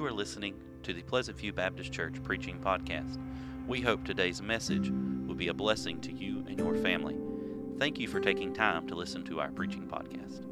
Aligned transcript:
You 0.00 0.06
are 0.06 0.12
listening 0.12 0.54
to 0.84 0.94
the 0.94 1.02
Pleasant 1.02 1.36
View 1.36 1.52
Baptist 1.52 1.92
Church 1.92 2.14
Preaching 2.22 2.58
Podcast. 2.58 3.18
We 3.66 3.82
hope 3.82 4.02
today's 4.02 4.40
message 4.40 4.88
will 4.88 5.34
be 5.34 5.48
a 5.48 5.52
blessing 5.52 6.00
to 6.00 6.10
you 6.10 6.42
and 6.48 6.58
your 6.58 6.74
family. 6.76 7.18
Thank 7.78 7.98
you 7.98 8.08
for 8.08 8.18
taking 8.18 8.54
time 8.54 8.88
to 8.88 8.94
listen 8.94 9.24
to 9.24 9.40
our 9.40 9.50
preaching 9.50 9.86
podcast. 9.86 10.46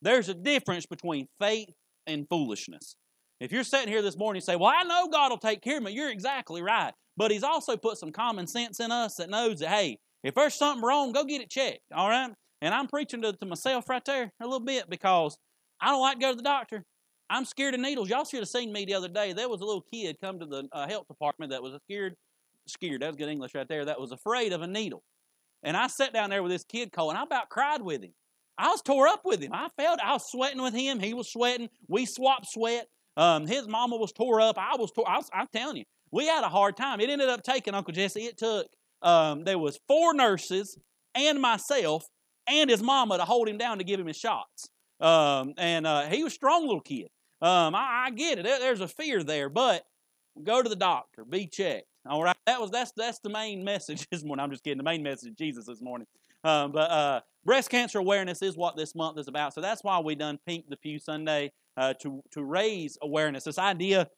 There's 0.00 0.30
a 0.30 0.34
difference 0.34 0.86
between 0.86 1.28
faith 1.38 1.74
and 2.06 2.26
foolishness. 2.26 2.96
If 3.40 3.52
you're 3.52 3.64
sitting 3.64 3.88
here 3.88 4.00
this 4.00 4.16
morning 4.16 4.38
and 4.38 4.44
say, 4.44 4.56
Well, 4.56 4.72
I 4.74 4.84
know 4.84 5.08
God 5.08 5.28
will 5.28 5.36
take 5.36 5.60
care 5.60 5.76
of 5.76 5.82
me, 5.82 5.92
you're 5.92 6.10
exactly 6.10 6.62
right. 6.62 6.94
But 7.14 7.30
He's 7.30 7.44
also 7.44 7.76
put 7.76 7.98
some 7.98 8.10
common 8.10 8.46
sense 8.46 8.80
in 8.80 8.90
us 8.90 9.16
that 9.16 9.28
knows 9.28 9.58
that, 9.58 9.68
hey, 9.68 9.98
if 10.24 10.34
there's 10.34 10.54
something 10.54 10.82
wrong, 10.82 11.12
go 11.12 11.24
get 11.24 11.42
it 11.42 11.50
checked, 11.50 11.82
all 11.94 12.08
right? 12.08 12.30
And 12.60 12.74
I'm 12.74 12.88
preaching 12.88 13.22
to, 13.22 13.32
to 13.32 13.46
myself 13.46 13.88
right 13.88 14.04
there 14.04 14.32
a 14.40 14.44
little 14.44 14.60
bit 14.60 14.90
because 14.90 15.36
I 15.80 15.88
don't 15.88 16.00
like 16.00 16.14
to 16.14 16.20
go 16.20 16.30
to 16.30 16.36
the 16.36 16.42
doctor. 16.42 16.84
I'm 17.30 17.44
scared 17.44 17.74
of 17.74 17.80
needles. 17.80 18.08
Y'all 18.08 18.24
should 18.24 18.40
have 18.40 18.48
seen 18.48 18.72
me 18.72 18.84
the 18.84 18.94
other 18.94 19.08
day. 19.08 19.32
There 19.32 19.48
was 19.48 19.60
a 19.60 19.64
little 19.64 19.84
kid 19.92 20.16
come 20.20 20.40
to 20.40 20.46
the 20.46 20.68
uh, 20.72 20.88
health 20.88 21.06
department 21.08 21.52
that 21.52 21.62
was 21.62 21.78
scared, 21.84 22.14
scared, 22.66 23.02
that's 23.02 23.16
good 23.16 23.28
English 23.28 23.54
right 23.54 23.68
there, 23.68 23.84
that 23.84 24.00
was 24.00 24.12
afraid 24.12 24.52
of 24.52 24.62
a 24.62 24.66
needle. 24.66 25.02
And 25.62 25.76
I 25.76 25.88
sat 25.88 26.12
down 26.12 26.30
there 26.30 26.42
with 26.42 26.52
this 26.52 26.64
kid, 26.64 26.92
Cole, 26.92 27.10
and 27.10 27.18
I 27.18 27.24
about 27.24 27.48
cried 27.50 27.82
with 27.82 28.02
him. 28.02 28.12
I 28.56 28.68
was 28.68 28.82
tore 28.82 29.06
up 29.06 29.22
with 29.24 29.40
him. 29.40 29.52
I 29.52 29.68
felt 29.76 30.00
I 30.00 30.14
was 30.14 30.24
sweating 30.28 30.62
with 30.62 30.74
him. 30.74 31.00
He 31.00 31.14
was 31.14 31.30
sweating. 31.30 31.68
We 31.86 32.06
swapped 32.06 32.46
sweat. 32.48 32.86
Um, 33.16 33.46
his 33.46 33.68
mama 33.68 33.96
was 33.96 34.12
tore 34.12 34.40
up. 34.40 34.58
I 34.58 34.76
was 34.76 34.90
tore. 34.92 35.08
I 35.08 35.16
was, 35.16 35.28
I'm 35.32 35.46
telling 35.52 35.76
you, 35.76 35.84
we 36.10 36.26
had 36.26 36.44
a 36.44 36.48
hard 36.48 36.76
time. 36.76 37.00
It 37.00 37.10
ended 37.10 37.28
up 37.28 37.42
taking 37.42 37.74
Uncle 37.74 37.92
Jesse. 37.92 38.22
It 38.22 38.38
took 38.38 38.66
um, 39.02 39.44
there 39.44 39.58
was 39.58 39.78
four 39.86 40.14
nurses 40.14 40.76
and 41.14 41.40
myself 41.40 42.04
and 42.50 42.70
his 42.70 42.82
mama 42.82 43.18
to 43.18 43.24
hold 43.24 43.48
him 43.48 43.58
down 43.58 43.78
to 43.78 43.84
give 43.84 44.00
him 44.00 44.06
his 44.06 44.16
shots. 44.16 44.68
Um, 45.00 45.54
and 45.56 45.86
uh, 45.86 46.02
he 46.06 46.24
was 46.24 46.32
a 46.32 46.34
strong 46.34 46.62
little 46.62 46.80
kid. 46.80 47.08
Um, 47.40 47.74
I, 47.74 48.06
I, 48.06 48.10
get 48.10 48.38
it. 48.38 48.44
There's 48.44 48.80
a 48.80 48.88
fear 48.88 49.22
there, 49.22 49.48
but 49.48 49.84
go 50.42 50.60
to 50.60 50.68
the 50.68 50.76
doctor, 50.76 51.24
be 51.24 51.46
checked. 51.46 51.86
All 52.08 52.22
right, 52.22 52.36
that 52.46 52.60
was 52.60 52.70
that's 52.70 52.92
that's 52.96 53.20
the 53.20 53.28
main 53.28 53.62
message 53.64 54.08
this 54.10 54.24
morning. 54.24 54.42
I'm 54.42 54.50
just 54.50 54.64
kidding. 54.64 54.78
The 54.78 54.84
main 54.84 55.02
message 55.02 55.30
of 55.30 55.36
Jesus 55.36 55.66
this 55.66 55.80
morning. 55.80 56.06
Um, 56.42 56.72
but 56.72 56.90
uh, 56.90 57.20
breast 57.44 57.70
cancer 57.70 57.98
awareness 57.98 58.42
is 58.42 58.56
what 58.56 58.76
this 58.76 58.94
month 58.94 59.18
is 59.18 59.28
about. 59.28 59.54
So 59.54 59.60
that's 59.60 59.84
why 59.84 59.98
we 60.00 60.14
done 60.14 60.38
Pink 60.46 60.68
the 60.68 60.76
Pew 60.76 60.98
Sunday 60.98 61.52
uh, 61.76 61.94
to 62.00 62.22
to 62.32 62.42
raise 62.42 62.98
awareness. 63.02 63.44
This 63.44 63.58
idea 63.58 64.08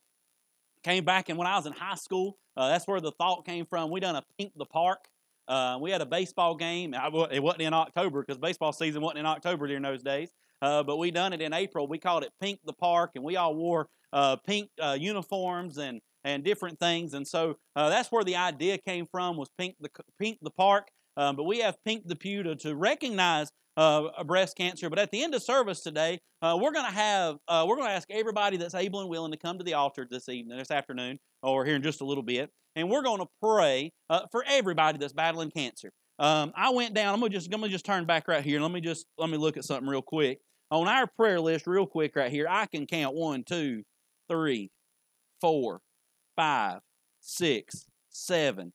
came 0.83 1.05
back, 1.05 1.29
and 1.29 1.37
when 1.37 1.47
I 1.47 1.57
was 1.57 1.67
in 1.67 1.73
high 1.73 1.97
school, 1.97 2.39
uh, 2.57 2.69
that's 2.69 2.87
where 2.87 3.01
the 3.01 3.13
thought 3.13 3.45
came 3.45 3.67
from. 3.67 3.91
We 3.91 4.01
done 4.01 4.17
a 4.17 4.25
Pink 4.39 4.53
the 4.57 4.67
Park. 4.67 5.09
Uh, 5.51 5.79
we 5.81 5.91
had 5.91 6.01
a 6.01 6.07
baseball 6.07 6.55
game. 6.55 6.95
It 6.95 7.43
wasn't 7.43 7.63
in 7.63 7.75
October 7.75 8.23
because 8.23 8.39
baseball 8.39 8.73
season 8.73 9.03
wasn't 9.03 9.19
in 9.19 9.27
October 9.27 9.67
during 9.67 9.83
those 9.83 10.03
days. 10.03 10.31
Uh, 10.63 10.83
but 10.83 10.97
we 10.97 11.11
done 11.11 11.33
it 11.33 11.41
in 11.41 11.53
April. 11.53 11.89
We 11.89 11.99
called 11.99 12.23
it 12.23 12.31
Pink 12.41 12.61
the 12.65 12.73
Park, 12.73 13.13
and 13.17 13.25
we 13.25 13.37
all 13.37 13.57
wore 13.57 13.89
uh, 14.13 14.37
pink 14.37 14.71
uh, 14.81 14.97
uniforms 14.99 15.79
and 15.79 16.01
and 16.23 16.45
different 16.45 16.79
things. 16.79 17.15
And 17.15 17.27
so 17.27 17.57
uh, 17.75 17.89
that's 17.89 18.13
where 18.13 18.23
the 18.25 18.37
idea 18.37 18.79
came 18.79 19.07
from 19.07 19.37
was 19.37 19.49
Pink 19.59 19.77
the 19.81 19.91
Pink 20.21 20.39
the 20.43 20.51
Park. 20.51 20.89
Um, 21.17 21.35
but 21.35 21.45
we 21.45 21.59
have 21.59 21.77
Pink 21.85 22.07
the 22.07 22.17
Pew 22.17 22.43
to, 22.45 22.55
to 22.57 22.77
recognize 22.77 23.51
uh, 23.77 24.23
breast 24.25 24.57
cancer. 24.57 24.89
But 24.91 24.99
at 24.99 25.11
the 25.11 25.23
end 25.23 25.35
of 25.35 25.43
service 25.43 25.81
today, 25.81 26.21
uh, 26.43 26.59
we're 26.61 26.73
going 26.73 26.87
to 26.87 26.93
have 26.93 27.37
uh, 27.49 27.65
we're 27.67 27.77
going 27.77 27.89
to 27.89 27.95
ask 27.95 28.11
everybody 28.11 28.57
that's 28.57 28.75
able 28.75 29.01
and 29.01 29.09
willing 29.09 29.33
to 29.33 29.39
come 29.39 29.59
to 29.59 29.65
the 29.65 29.75
altar 29.75 30.07
this 30.09 30.29
evening, 30.29 30.59
this 30.59 30.71
afternoon, 30.71 31.19
or 31.43 31.65
here 31.65 31.77
in 31.77 31.83
just 31.83 32.01
a 32.01 32.05
little 32.05 32.23
bit, 32.23 32.51
and 32.77 32.89
we're 32.91 33.03
going 33.03 33.21
to 33.21 33.29
pray 33.43 33.93
uh, 34.09 34.27
for 34.31 34.45
everybody 34.47 34.99
that's 34.99 35.13
battling 35.13 35.51
cancer. 35.51 35.91
Um, 36.19 36.53
I 36.55 36.71
went 36.71 36.95
down. 36.95 37.15
I'm 37.15 37.21
gonna 37.21 37.31
just 37.31 37.47
I'm 37.47 37.61
gonna 37.61 37.73
just 37.73 37.87
turn 37.87 38.05
back 38.05 38.29
right 38.29 38.45
here. 38.45 38.61
Let 38.61 38.71
me 38.71 38.83
just 38.83 39.07
let 39.17 39.31
me 39.31 39.39
look 39.39 39.57
at 39.57 39.65
something 39.65 39.89
real 39.89 40.03
quick 40.03 40.39
on 40.71 40.87
our 40.87 41.07
prayer 41.07 41.41
list, 41.41 41.67
real 41.67 41.87
quick 41.87 42.15
right 42.15 42.31
here. 42.31 42.47
I 42.49 42.67
can 42.67 42.87
count 42.87 43.15
one, 43.15 43.43
two, 43.43 43.85
three, 44.29 44.71
four, 45.41 45.81
five, 46.37 46.81
six, 47.21 47.87
seven. 48.11 48.73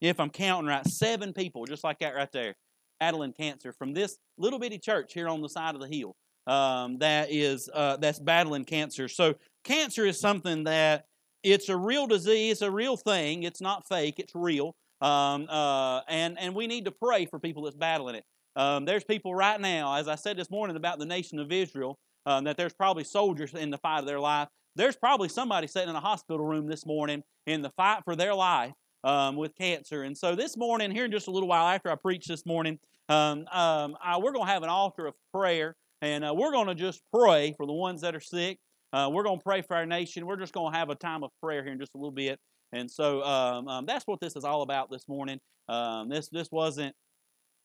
If 0.00 0.18
I'm 0.18 0.30
counting 0.30 0.68
right, 0.68 0.86
seven 0.86 1.34
people, 1.34 1.66
just 1.66 1.84
like 1.84 1.98
that 1.98 2.14
right 2.14 2.32
there 2.32 2.54
battling 3.02 3.32
cancer 3.32 3.72
from 3.72 3.92
this 3.92 4.16
little 4.38 4.60
bitty 4.60 4.78
church 4.78 5.12
here 5.12 5.28
on 5.28 5.42
the 5.42 5.48
side 5.48 5.74
of 5.74 5.80
the 5.80 5.88
hill 5.88 6.14
um, 6.46 6.98
that 6.98 7.28
is 7.30 7.68
uh, 7.72 7.96
that's 7.96 8.18
battling 8.18 8.64
cancer. 8.64 9.08
So 9.08 9.34
cancer 9.64 10.04
is 10.06 10.20
something 10.20 10.64
that 10.64 11.06
it's 11.42 11.68
a 11.68 11.76
real 11.76 12.06
disease, 12.06 12.62
a 12.62 12.70
real 12.70 12.96
thing. 12.96 13.42
It's 13.42 13.60
not 13.60 13.88
fake. 13.88 14.18
It's 14.18 14.34
real. 14.34 14.74
Um, 15.00 15.48
uh, 15.48 16.00
and 16.08 16.38
and 16.38 16.54
we 16.54 16.66
need 16.66 16.84
to 16.84 16.92
pray 16.92 17.26
for 17.26 17.38
people 17.38 17.64
that's 17.64 17.76
battling 17.76 18.16
it. 18.16 18.24
Um, 18.54 18.84
there's 18.84 19.04
people 19.04 19.34
right 19.34 19.60
now, 19.60 19.94
as 19.94 20.08
I 20.08 20.14
said 20.14 20.36
this 20.36 20.50
morning 20.50 20.76
about 20.76 20.98
the 20.98 21.06
nation 21.06 21.38
of 21.38 21.50
Israel, 21.50 21.98
um, 22.26 22.44
that 22.44 22.56
there's 22.56 22.74
probably 22.74 23.04
soldiers 23.04 23.54
in 23.54 23.70
the 23.70 23.78
fight 23.78 24.00
of 24.00 24.06
their 24.06 24.20
life. 24.20 24.48
There's 24.76 24.96
probably 24.96 25.28
somebody 25.28 25.66
sitting 25.66 25.90
in 25.90 25.96
a 25.96 26.00
hospital 26.00 26.44
room 26.44 26.66
this 26.66 26.86
morning 26.86 27.22
in 27.46 27.62
the 27.62 27.70
fight 27.70 28.02
for 28.04 28.16
their 28.16 28.34
life 28.34 28.72
um, 29.04 29.36
with 29.36 29.54
cancer. 29.56 30.02
And 30.02 30.16
so 30.16 30.34
this 30.34 30.56
morning, 30.56 30.90
here 30.90 31.04
in 31.04 31.10
just 31.10 31.28
a 31.28 31.30
little 31.30 31.48
while 31.48 31.66
after 31.66 31.90
I 31.90 31.94
preach 31.94 32.26
this 32.26 32.46
morning, 32.46 32.78
um, 33.08 33.46
um, 33.52 33.96
I, 34.02 34.18
we're 34.18 34.32
going 34.32 34.46
to 34.46 34.52
have 34.52 34.62
an 34.62 34.68
altar 34.68 35.06
of 35.06 35.14
prayer, 35.32 35.76
and 36.02 36.24
uh, 36.24 36.34
we're 36.36 36.50
going 36.50 36.66
to 36.66 36.74
just 36.74 37.00
pray 37.14 37.54
for 37.56 37.64
the 37.64 37.72
ones 37.72 38.02
that 38.02 38.14
are 38.14 38.20
sick. 38.20 38.58
Uh, 38.92 39.08
we're 39.10 39.22
going 39.22 39.38
to 39.38 39.42
pray 39.42 39.62
for 39.62 39.76
our 39.76 39.86
nation. 39.86 40.26
We're 40.26 40.36
just 40.36 40.52
going 40.52 40.72
to 40.72 40.78
have 40.78 40.90
a 40.90 40.94
time 40.94 41.22
of 41.22 41.30
prayer 41.40 41.62
here 41.62 41.72
in 41.72 41.78
just 41.78 41.94
a 41.94 41.98
little 41.98 42.10
bit. 42.10 42.38
And 42.72 42.90
so 42.90 43.22
um, 43.22 43.68
um, 43.68 43.86
that's 43.86 44.06
what 44.06 44.20
this 44.20 44.36
is 44.36 44.44
all 44.44 44.62
about 44.62 44.90
this 44.90 45.08
morning. 45.08 45.38
Um, 45.68 46.08
this 46.08 46.28
this 46.28 46.48
wasn't. 46.50 46.94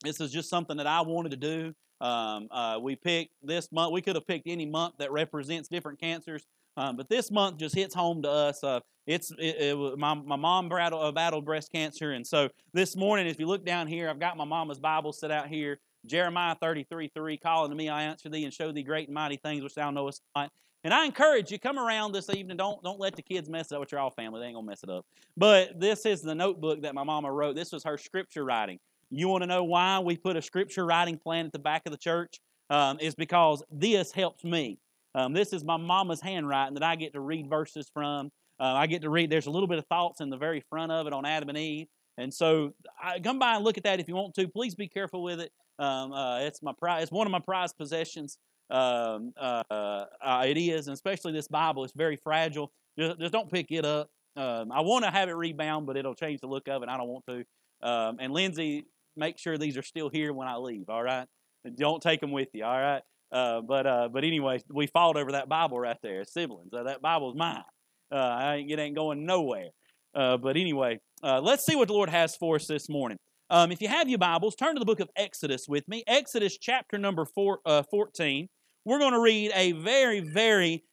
This 0.03 0.21
is 0.21 0.31
just 0.31 0.49
something 0.49 0.77
that 0.77 0.85
I 0.85 1.01
wanted 1.01 1.31
to 1.31 1.37
do. 1.37 1.73
Um, 1.99 2.47
uh, 2.51 2.77
we 2.79 2.95
picked 2.95 3.31
this 3.41 3.71
month. 3.71 3.91
We 3.91 4.01
could 4.01 4.15
have 4.15 4.27
picked 4.27 4.47
any 4.47 4.67
month 4.67 4.95
that 4.99 5.11
represents 5.11 5.67
different 5.67 5.99
cancers, 5.99 6.45
um, 6.77 6.95
but 6.95 7.09
this 7.09 7.31
month 7.31 7.57
just 7.57 7.73
hits 7.73 7.95
home 7.95 8.21
to 8.21 8.29
us. 8.29 8.63
Uh, 8.63 8.81
it's 9.07 9.31
it, 9.39 9.55
it, 9.59 9.97
my, 9.97 10.13
my 10.13 10.35
mom 10.35 10.69
battled, 10.69 11.03
uh, 11.03 11.11
battled 11.11 11.45
breast 11.45 11.71
cancer, 11.71 12.11
and 12.11 12.27
so 12.27 12.49
this 12.73 12.95
morning, 12.95 13.25
if 13.25 13.39
you 13.39 13.47
look 13.47 13.65
down 13.65 13.87
here, 13.87 14.07
I've 14.07 14.19
got 14.19 14.37
my 14.37 14.45
mama's 14.45 14.79
Bible 14.79 15.13
set 15.13 15.31
out 15.31 15.47
here. 15.47 15.79
Jeremiah 16.07 16.55
33 16.55 17.11
3, 17.13 17.37
calling 17.37 17.69
to 17.69 17.75
me, 17.75 17.89
I 17.89 18.03
answer 18.03 18.29
thee 18.29 18.43
and 18.43 18.53
show 18.53 18.71
thee 18.71 18.83
great 18.83 19.07
and 19.07 19.15
mighty 19.15 19.37
things 19.37 19.63
which 19.63 19.75
thou 19.75 19.91
knowest 19.91 20.21
not. 20.35 20.51
And 20.83 20.93
I 20.93 21.05
encourage 21.05 21.51
you, 21.51 21.59
come 21.59 21.77
around 21.77 22.13
this 22.13 22.29
evening. 22.29 22.57
Don't 22.57 22.81
don't 22.83 22.99
let 22.99 23.15
the 23.15 23.21
kids 23.21 23.49
mess 23.49 23.71
it 23.71 23.75
up 23.75 23.81
with 23.81 23.91
your 23.91 23.99
all 23.99 24.11
family. 24.11 24.39
They 24.39 24.47
ain't 24.47 24.55
gonna 24.55 24.67
mess 24.67 24.83
it 24.83 24.89
up. 24.89 25.05
But 25.35 25.79
this 25.79 26.05
is 26.05 26.21
the 26.21 26.35
notebook 26.35 26.81
that 26.83 26.95
my 26.95 27.03
mama 27.03 27.31
wrote. 27.31 27.55
This 27.55 27.71
was 27.71 27.83
her 27.83 27.97
scripture 27.97 28.45
writing. 28.45 28.79
You 29.09 29.27
want 29.27 29.43
to 29.43 29.47
know 29.47 29.63
why 29.63 29.99
we 29.99 30.17
put 30.17 30.35
a 30.35 30.41
scripture 30.41 30.85
writing 30.85 31.17
plan 31.17 31.45
at 31.45 31.51
the 31.51 31.59
back 31.59 31.83
of 31.85 31.91
the 31.91 31.97
church? 31.97 32.39
Um, 32.69 32.99
is 32.99 33.15
because 33.15 33.63
this 33.71 34.11
helps 34.11 34.43
me. 34.43 34.77
Um, 35.15 35.31
this 35.33 35.53
is 35.53 35.63
my 35.63 35.77
mama's 35.77 36.19
handwriting 36.19 36.73
that 36.73 36.83
I 36.83 36.97
get 36.97 37.13
to 37.13 37.21
read 37.21 37.49
verses 37.49 37.89
from. 37.93 38.29
Uh, 38.59 38.73
I 38.73 38.87
get 38.87 39.01
to 39.03 39.09
read. 39.09 39.29
There's 39.29 39.47
a 39.47 39.51
little 39.51 39.67
bit 39.67 39.77
of 39.77 39.85
thoughts 39.87 40.19
in 40.19 40.29
the 40.29 40.37
very 40.37 40.61
front 40.69 40.91
of 40.91 41.07
it 41.07 41.13
on 41.13 41.25
Adam 41.25 41.49
and 41.49 41.57
Eve, 41.57 41.87
and 42.17 42.33
so 42.33 42.73
I, 43.01 43.19
come 43.19 43.39
by 43.39 43.55
and 43.55 43.63
look 43.63 43.77
at 43.77 43.83
that 43.83 43.99
if 43.99 44.07
you 44.07 44.15
want 44.15 44.35
to. 44.35 44.47
Please 44.47 44.75
be 44.75 44.87
careful 44.87 45.23
with 45.23 45.39
it. 45.39 45.51
Um, 45.79 46.11
uh, 46.11 46.39
it's 46.39 46.61
my 46.61 46.73
prize. 46.77 47.03
It's 47.03 47.11
one 47.11 47.27
of 47.27 47.31
my 47.31 47.39
prized 47.39 47.77
possessions. 47.77 48.37
Um, 48.69 49.33
uh, 49.37 49.63
uh, 49.71 50.43
it 50.45 50.57
is, 50.57 50.87
and 50.87 50.93
especially 50.93 51.31
this 51.31 51.47
Bible. 51.47 51.83
It's 51.83 51.93
very 51.93 52.15
fragile. 52.15 52.71
Just, 52.97 53.19
just 53.19 53.31
don't 53.31 53.51
pick 53.51 53.71
it 53.71 53.85
up. 53.85 54.09
Um, 54.35 54.71
I 54.71 54.81
want 54.81 55.05
to 55.05 55.11
have 55.11 55.29
it 55.29 55.33
rebound, 55.33 55.87
but 55.87 55.97
it'll 55.97 56.15
change 56.15 56.41
the 56.41 56.47
look 56.47 56.67
of 56.67 56.83
it. 56.83 56.89
I 56.89 56.97
don't 56.97 57.07
want 57.07 57.25
to. 57.27 57.43
Um, 57.81 58.17
and 58.19 58.33
Lindsay, 58.33 58.85
make 59.15 59.37
sure 59.37 59.57
these 59.57 59.77
are 59.77 59.83
still 59.83 60.09
here 60.09 60.33
when 60.33 60.47
I 60.47 60.57
leave. 60.57 60.89
All 60.89 61.03
right. 61.03 61.27
Don't 61.75 62.01
take 62.01 62.21
them 62.21 62.31
with 62.31 62.49
you. 62.53 62.63
All 62.63 62.79
right. 62.79 63.01
Uh, 63.31 63.61
but 63.61 63.85
uh, 63.85 64.09
but 64.11 64.23
anyway, 64.23 64.61
we 64.69 64.87
fought 64.87 65.17
over 65.17 65.33
that 65.33 65.49
Bible 65.49 65.79
right 65.79 65.97
there, 66.01 66.23
siblings. 66.23 66.73
Uh, 66.73 66.83
that 66.83 67.01
Bible's 67.01 67.35
mine. 67.35 67.63
Uh, 68.11 68.55
it 68.57 68.79
ain't 68.79 68.95
going 68.95 69.25
nowhere. 69.25 69.69
But 70.13 70.55
anyway, 70.57 70.99
let's 71.21 71.65
see 71.65 71.75
what 71.75 71.87
the 71.87 71.93
Lord 71.93 72.09
has 72.09 72.35
for 72.35 72.55
us 72.55 72.67
this 72.67 72.89
morning. 72.89 73.17
Um, 73.49 73.71
if 73.71 73.81
you 73.81 73.87
have 73.87 74.09
your 74.09 74.19
Bibles, 74.19 74.55
turn 74.55 74.75
to 74.75 74.79
the 74.79 74.85
book 74.85 74.99
of 74.99 75.09
Exodus 75.15 75.69
with 75.69 75.87
me. 75.87 76.03
Exodus 76.05 76.57
chapter 76.57 76.97
number 76.97 77.23
four, 77.23 77.59
14. 77.89 78.49
We're 78.83 78.99
going 78.99 79.13
to 79.13 79.21
read 79.21 79.51
a 79.55 79.71
very, 79.71 80.19
very 80.19 80.83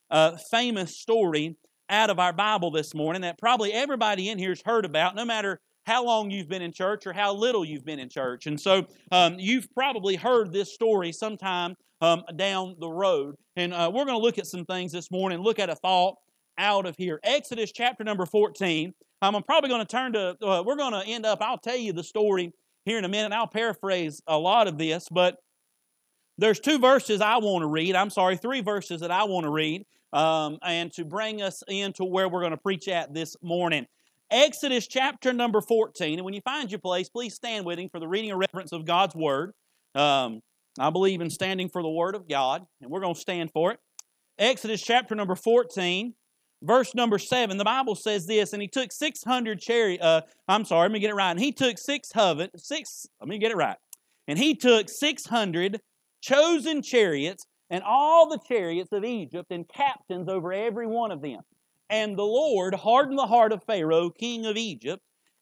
famous 0.49 0.97
story 0.97 1.57
out 1.89 2.09
of 2.09 2.17
our 2.17 2.31
Bible 2.31 2.71
this 2.71 2.95
morning 2.95 3.23
that 3.23 3.37
probably 3.37 3.73
everybody 3.73 4.29
in 4.29 4.37
here 4.37 4.49
has 4.49 4.61
heard 4.65 4.85
about, 4.85 5.15
no 5.15 5.25
matter 5.25 5.59
how 5.85 6.05
long 6.05 6.31
you've 6.31 6.47
been 6.47 6.61
in 6.61 6.71
church 6.71 7.05
or 7.05 7.11
how 7.11 7.33
little 7.33 7.65
you've 7.65 7.85
been 7.85 7.99
in 7.99 8.09
church. 8.09 8.47
And 8.47 8.59
so 8.59 8.87
um, 9.11 9.35
you've 9.37 9.67
probably 9.73 10.15
heard 10.15 10.53
this 10.53 10.73
story 10.73 11.11
sometime 11.11 11.75
um, 11.99 12.23
down 12.37 12.75
the 12.79 12.89
road. 12.89 13.35
And 13.57 13.73
uh, 13.73 13.91
we're 13.93 14.05
going 14.05 14.17
to 14.17 14.23
look 14.23 14.37
at 14.37 14.47
some 14.47 14.65
things 14.65 14.93
this 14.93 15.11
morning, 15.11 15.39
look 15.39 15.59
at 15.59 15.69
a 15.69 15.75
thought 15.75 16.15
out 16.57 16.85
of 16.85 16.95
here. 16.97 17.19
Exodus 17.23 17.71
chapter 17.73 18.05
number 18.05 18.25
14. 18.25 18.93
I'm 19.21 19.41
probably 19.43 19.69
going 19.69 19.81
to 19.81 19.87
turn 19.87 20.13
to, 20.13 20.37
uh, 20.41 20.63
we're 20.65 20.75
going 20.75 20.93
to 20.93 21.03
end 21.07 21.25
up, 21.25 21.41
I'll 21.41 21.57
tell 21.57 21.77
you 21.77 21.93
the 21.93 22.03
story 22.03 22.51
here 22.85 22.97
in 22.97 23.05
a 23.05 23.09
minute. 23.09 23.31
I'll 23.31 23.47
paraphrase 23.47 24.21
a 24.27 24.37
lot 24.37 24.67
of 24.67 24.77
this, 24.77 25.07
but 25.09 25.37
there's 26.37 26.59
two 26.59 26.79
verses 26.79 27.21
I 27.21 27.37
want 27.37 27.63
to 27.63 27.67
read. 27.67 27.95
I'm 27.95 28.09
sorry, 28.09 28.37
three 28.37 28.61
verses 28.61 29.01
that 29.01 29.11
I 29.11 29.23
want 29.23 29.45
to 29.45 29.51
read 29.51 29.85
um, 30.13 30.57
and 30.61 30.91
to 30.93 31.05
bring 31.05 31.41
us 31.41 31.63
into 31.67 32.03
where 32.03 32.27
we're 32.27 32.41
going 32.41 32.51
to 32.51 32.57
preach 32.57 32.87
at 32.87 33.13
this 33.13 33.35
morning. 33.41 33.85
Exodus 34.31 34.87
chapter 34.87 35.33
number 35.33 35.61
14. 35.61 36.19
And 36.19 36.25
when 36.25 36.33
you 36.33 36.41
find 36.41 36.71
your 36.71 36.79
place, 36.79 37.09
please 37.09 37.35
stand 37.35 37.65
with 37.65 37.77
me 37.77 37.87
for 37.89 37.99
the 37.99 38.07
reading 38.07 38.31
and 38.31 38.39
reference 38.39 38.71
of 38.71 38.85
God's 38.85 39.15
Word. 39.15 39.51
Um, 39.93 40.41
I 40.79 40.89
believe 40.89 41.21
in 41.21 41.29
standing 41.29 41.69
for 41.69 41.81
the 41.81 41.89
Word 41.89 42.15
of 42.15 42.27
God, 42.27 42.65
and 42.81 42.89
we're 42.89 43.01
going 43.01 43.13
to 43.13 43.19
stand 43.19 43.51
for 43.51 43.71
it. 43.71 43.79
Exodus 44.37 44.81
chapter 44.81 45.15
number 45.15 45.35
14, 45.35 46.13
verse 46.61 46.95
number 46.95 47.17
7, 47.17 47.57
the 47.57 47.63
Bible 47.63 47.95
says 47.95 48.25
this, 48.25 48.53
and 48.53 48.61
he 48.61 48.67
took 48.67 48.91
600 48.91 49.59
chariot, 49.59 50.01
uh, 50.01 50.21
I'm 50.47 50.65
sorry, 50.65 50.83
let 50.83 50.91
me 50.91 50.99
get 50.99 51.09
it 51.09 51.15
right. 51.15 51.31
And 51.31 51.39
he 51.39 51.51
took 51.51 51.77
six, 51.77 52.11
six, 52.57 53.07
let 53.19 53.29
me 53.29 53.37
get 53.37 53.51
it 53.51 53.57
right. 53.57 53.77
And 54.27 54.39
he 54.39 54.55
took 54.55 54.89
600 54.89 55.79
chosen 56.21 56.81
chariots 56.81 57.45
and 57.69 57.83
all 57.83 58.29
the 58.29 58.39
chariots 58.47 58.91
of 58.91 59.03
Egypt 59.03 59.51
and 59.51 59.67
captains 59.67 60.29
over 60.29 60.53
every 60.53 60.87
one 60.87 61.11
of 61.11 61.21
them. 61.21 61.41
And 61.89 62.17
the 62.17 62.23
Lord 62.23 62.73
hardened 62.73 63.19
the 63.19 63.27
heart 63.27 63.51
of 63.51 63.63
Pharaoh, 63.63 64.09
king 64.09 64.45
of 64.45 64.57
Egypt, 64.57 65.01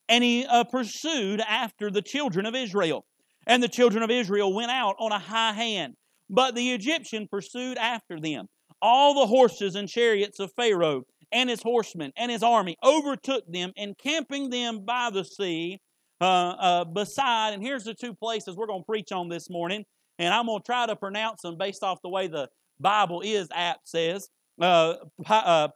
and 0.09 0.23
he 0.23 0.45
uh, 0.45 0.65
pursued 0.65 1.41
after 1.41 1.89
the 1.89 2.01
children 2.01 2.45
of 2.45 2.55
Israel. 2.55 3.05
And 3.47 3.61
the 3.61 3.69
children 3.69 4.03
of 4.03 4.11
Israel 4.11 4.53
went 4.53 4.71
out 4.71 4.95
on 4.99 5.11
a 5.11 5.19
high 5.19 5.53
hand, 5.53 5.95
but 6.29 6.55
the 6.55 6.71
Egyptian 6.71 7.27
pursued 7.29 7.77
after 7.77 8.19
them. 8.19 8.47
All 8.85 9.13
the 9.13 9.25
horses 9.25 9.75
and 9.75 9.87
chariots 9.87 10.39
of 10.39 10.51
Pharaoh 10.57 11.03
and 11.31 11.49
his 11.49 11.63
horsemen 11.63 12.11
and 12.17 12.29
his 12.29 12.43
army 12.43 12.75
overtook 12.83 13.43
them, 13.47 13.71
encamping 13.77 14.49
them 14.49 14.83
by 14.85 15.09
the 15.09 15.23
sea 15.23 15.79
uh, 16.19 16.25
uh, 16.25 16.83
beside. 16.83 17.53
And 17.53 17.63
here's 17.63 17.85
the 17.85 17.93
two 17.93 18.13
places 18.13 18.57
we're 18.57 18.67
going 18.67 18.81
to 18.81 18.85
preach 18.85 19.13
on 19.13 19.29
this 19.29 19.49
morning, 19.49 19.85
and 20.19 20.33
I'm 20.33 20.45
going 20.45 20.59
to 20.59 20.65
try 20.65 20.85
to 20.85 20.97
pronounce 20.97 21.41
them 21.41 21.57
based 21.57 21.81
off 21.81 21.99
the 22.03 22.09
way 22.09 22.27
the 22.27 22.49
Bible 22.79 23.21
is 23.21 23.47
apt 23.53 23.87
says. 23.87 24.27
Uh, 24.61 24.95
uh, 25.27 25.67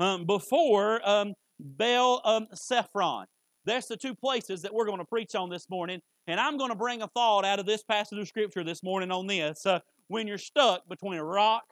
um, 0.00 0.26
before 0.26 1.08
um, 1.08 1.34
Baal 1.60 2.20
um, 2.24 2.46
Zephon. 2.54 3.26
That's 3.64 3.86
the 3.86 3.96
two 3.96 4.14
places 4.14 4.62
that 4.62 4.74
we're 4.74 4.86
going 4.86 4.98
to 4.98 5.04
preach 5.04 5.34
on 5.34 5.48
this 5.48 5.70
morning. 5.70 6.00
And 6.26 6.40
I'm 6.40 6.58
going 6.58 6.70
to 6.70 6.76
bring 6.76 7.02
a 7.02 7.08
thought 7.08 7.44
out 7.44 7.58
of 7.58 7.66
this 7.66 7.82
passage 7.82 8.18
of 8.18 8.26
Scripture 8.26 8.64
this 8.64 8.82
morning 8.82 9.10
on 9.10 9.26
this. 9.26 9.64
Uh, 9.64 9.80
when 10.08 10.26
you're 10.26 10.38
stuck 10.38 10.86
between 10.88 11.18
a 11.18 11.24
rock 11.24 11.62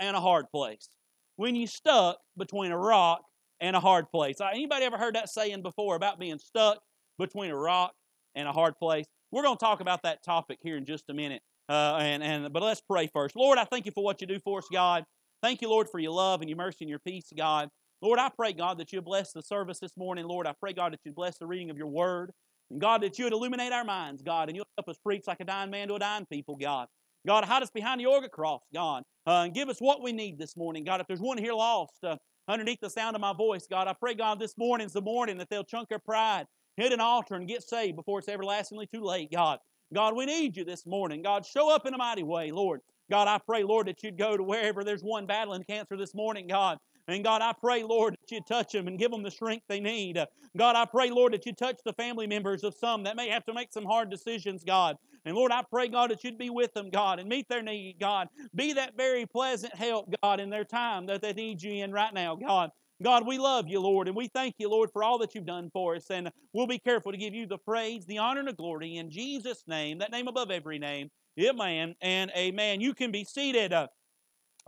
and 0.00 0.16
a 0.16 0.20
hard 0.20 0.46
place. 0.50 0.88
When 1.36 1.54
you're 1.54 1.68
stuck 1.68 2.18
between 2.36 2.72
a 2.72 2.78
rock 2.78 3.22
and 3.60 3.76
a 3.76 3.80
hard 3.80 4.10
place. 4.10 4.40
Uh, 4.40 4.48
anybody 4.52 4.84
ever 4.84 4.98
heard 4.98 5.14
that 5.14 5.28
saying 5.28 5.62
before 5.62 5.94
about 5.94 6.18
being 6.18 6.38
stuck 6.38 6.78
between 7.18 7.50
a 7.50 7.56
rock 7.56 7.92
and 8.34 8.48
a 8.48 8.52
hard 8.52 8.76
place? 8.78 9.06
We're 9.30 9.42
going 9.42 9.56
to 9.56 9.64
talk 9.64 9.80
about 9.80 10.02
that 10.02 10.24
topic 10.24 10.58
here 10.62 10.76
in 10.76 10.86
just 10.86 11.04
a 11.10 11.14
minute. 11.14 11.42
Uh, 11.68 11.98
and, 12.00 12.22
and 12.22 12.52
but 12.52 12.62
let's 12.62 12.80
pray 12.80 13.08
first. 13.12 13.36
Lord, 13.36 13.58
I 13.58 13.64
thank 13.64 13.86
you 13.86 13.92
for 13.92 14.02
what 14.02 14.20
you 14.20 14.26
do 14.26 14.40
for 14.40 14.58
us, 14.58 14.66
God. 14.72 15.04
Thank 15.42 15.62
you, 15.62 15.68
Lord, 15.68 15.88
for 15.88 15.98
your 15.98 16.12
love 16.12 16.40
and 16.40 16.50
your 16.50 16.56
mercy 16.56 16.78
and 16.80 16.90
your 16.90 16.98
peace, 16.98 17.32
God. 17.36 17.68
Lord, 18.02 18.18
I 18.18 18.30
pray, 18.30 18.52
God, 18.52 18.78
that 18.78 18.92
you 18.92 19.00
bless 19.02 19.32
the 19.32 19.42
service 19.42 19.78
this 19.78 19.96
morning. 19.96 20.26
Lord, 20.26 20.46
I 20.46 20.54
pray, 20.58 20.72
God, 20.72 20.92
that 20.92 21.00
you 21.04 21.12
bless 21.12 21.38
the 21.38 21.46
reading 21.46 21.70
of 21.70 21.76
your 21.76 21.86
word. 21.86 22.32
And 22.70 22.80
God, 22.80 23.02
that 23.02 23.18
you 23.18 23.24
would 23.24 23.32
illuminate 23.32 23.72
our 23.72 23.84
minds, 23.84 24.22
God, 24.22 24.48
and 24.48 24.56
you'll 24.56 24.66
help 24.78 24.88
us 24.88 24.96
preach 25.04 25.24
like 25.26 25.40
a 25.40 25.44
dying 25.44 25.70
man 25.70 25.88
to 25.88 25.94
a 25.94 25.98
dying 25.98 26.26
people, 26.26 26.56
God. 26.56 26.88
God, 27.26 27.44
hide 27.44 27.62
us 27.62 27.70
behind 27.70 28.00
the 28.00 28.06
organ 28.06 28.30
cross, 28.30 28.62
God, 28.72 29.02
uh, 29.26 29.42
and 29.44 29.54
give 29.54 29.68
us 29.68 29.78
what 29.78 30.02
we 30.02 30.12
need 30.12 30.38
this 30.38 30.56
morning. 30.56 30.84
God, 30.84 31.00
if 31.00 31.06
there's 31.06 31.20
one 31.20 31.38
here 31.38 31.52
lost 31.52 32.02
uh, 32.02 32.16
underneath 32.48 32.80
the 32.80 32.88
sound 32.88 33.14
of 33.14 33.20
my 33.20 33.34
voice, 33.34 33.66
God, 33.68 33.88
I 33.88 33.92
pray, 33.92 34.14
God, 34.14 34.40
this 34.40 34.54
morning's 34.56 34.92
the 34.92 35.02
morning 35.02 35.38
that 35.38 35.48
they'll 35.50 35.64
chunk 35.64 35.88
their 35.88 35.98
pride, 35.98 36.46
hit 36.76 36.92
an 36.92 37.00
altar, 37.00 37.34
and 37.34 37.46
get 37.46 37.62
saved 37.62 37.96
before 37.96 38.20
it's 38.20 38.28
everlastingly 38.28 38.86
too 38.86 39.04
late, 39.04 39.30
God. 39.30 39.58
God, 39.92 40.16
we 40.16 40.24
need 40.24 40.56
you 40.56 40.64
this 40.64 40.86
morning. 40.86 41.20
God, 41.22 41.44
show 41.44 41.74
up 41.74 41.84
in 41.84 41.94
a 41.94 41.98
mighty 41.98 42.22
way, 42.22 42.52
Lord. 42.52 42.80
God, 43.10 43.26
I 43.26 43.38
pray, 43.44 43.64
Lord, 43.64 43.88
that 43.88 44.02
you'd 44.02 44.16
go 44.16 44.36
to 44.36 44.42
wherever 44.42 44.84
there's 44.84 45.02
one 45.02 45.26
battling 45.26 45.64
cancer 45.64 45.96
this 45.96 46.14
morning, 46.14 46.46
God. 46.46 46.78
And 47.10 47.24
God, 47.24 47.42
I 47.42 47.52
pray, 47.52 47.82
Lord, 47.82 48.14
that 48.14 48.30
you 48.34 48.40
touch 48.40 48.72
them 48.72 48.88
and 48.88 48.98
give 48.98 49.10
them 49.10 49.22
the 49.22 49.30
strength 49.30 49.64
they 49.68 49.80
need. 49.80 50.18
God, 50.56 50.76
I 50.76 50.84
pray, 50.84 51.10
Lord, 51.10 51.32
that 51.32 51.46
you 51.46 51.52
touch 51.52 51.78
the 51.84 51.92
family 51.92 52.26
members 52.26 52.64
of 52.64 52.74
some 52.74 53.02
that 53.04 53.16
may 53.16 53.28
have 53.28 53.44
to 53.46 53.54
make 53.54 53.72
some 53.72 53.84
hard 53.84 54.10
decisions, 54.10 54.64
God. 54.64 54.96
And 55.24 55.36
Lord, 55.36 55.52
I 55.52 55.62
pray, 55.70 55.88
God, 55.88 56.10
that 56.10 56.24
you'd 56.24 56.38
be 56.38 56.50
with 56.50 56.72
them, 56.72 56.90
God, 56.90 57.18
and 57.18 57.28
meet 57.28 57.48
their 57.48 57.62
need, 57.62 57.96
God. 58.00 58.28
Be 58.54 58.72
that 58.74 58.96
very 58.96 59.26
pleasant 59.26 59.74
help, 59.74 60.14
God, 60.22 60.40
in 60.40 60.50
their 60.50 60.64
time 60.64 61.06
that 61.06 61.20
they 61.20 61.32
need 61.32 61.62
you 61.62 61.84
in 61.84 61.92
right 61.92 62.14
now, 62.14 62.36
God. 62.36 62.70
God, 63.02 63.26
we 63.26 63.38
love 63.38 63.66
you, 63.66 63.80
Lord, 63.80 64.08
and 64.08 64.16
we 64.16 64.28
thank 64.28 64.56
you, 64.58 64.68
Lord, 64.68 64.90
for 64.92 65.02
all 65.02 65.18
that 65.18 65.34
you've 65.34 65.46
done 65.46 65.70
for 65.72 65.96
us. 65.96 66.10
And 66.10 66.30
we'll 66.52 66.66
be 66.66 66.78
careful 66.78 67.12
to 67.12 67.18
give 67.18 67.32
you 67.34 67.46
the 67.46 67.56
praise, 67.56 68.04
the 68.04 68.18
honor, 68.18 68.40
and 68.40 68.48
the 68.48 68.52
glory 68.52 68.98
in 68.98 69.10
Jesus' 69.10 69.64
name, 69.66 69.98
that 69.98 70.12
name 70.12 70.28
above 70.28 70.50
every 70.50 70.78
name. 70.78 71.10
Amen 71.38 71.94
and 72.02 72.30
amen. 72.36 72.80
You 72.82 72.92
can 72.92 73.10
be 73.10 73.24
seated. 73.24 73.72
Uh, 73.72 73.86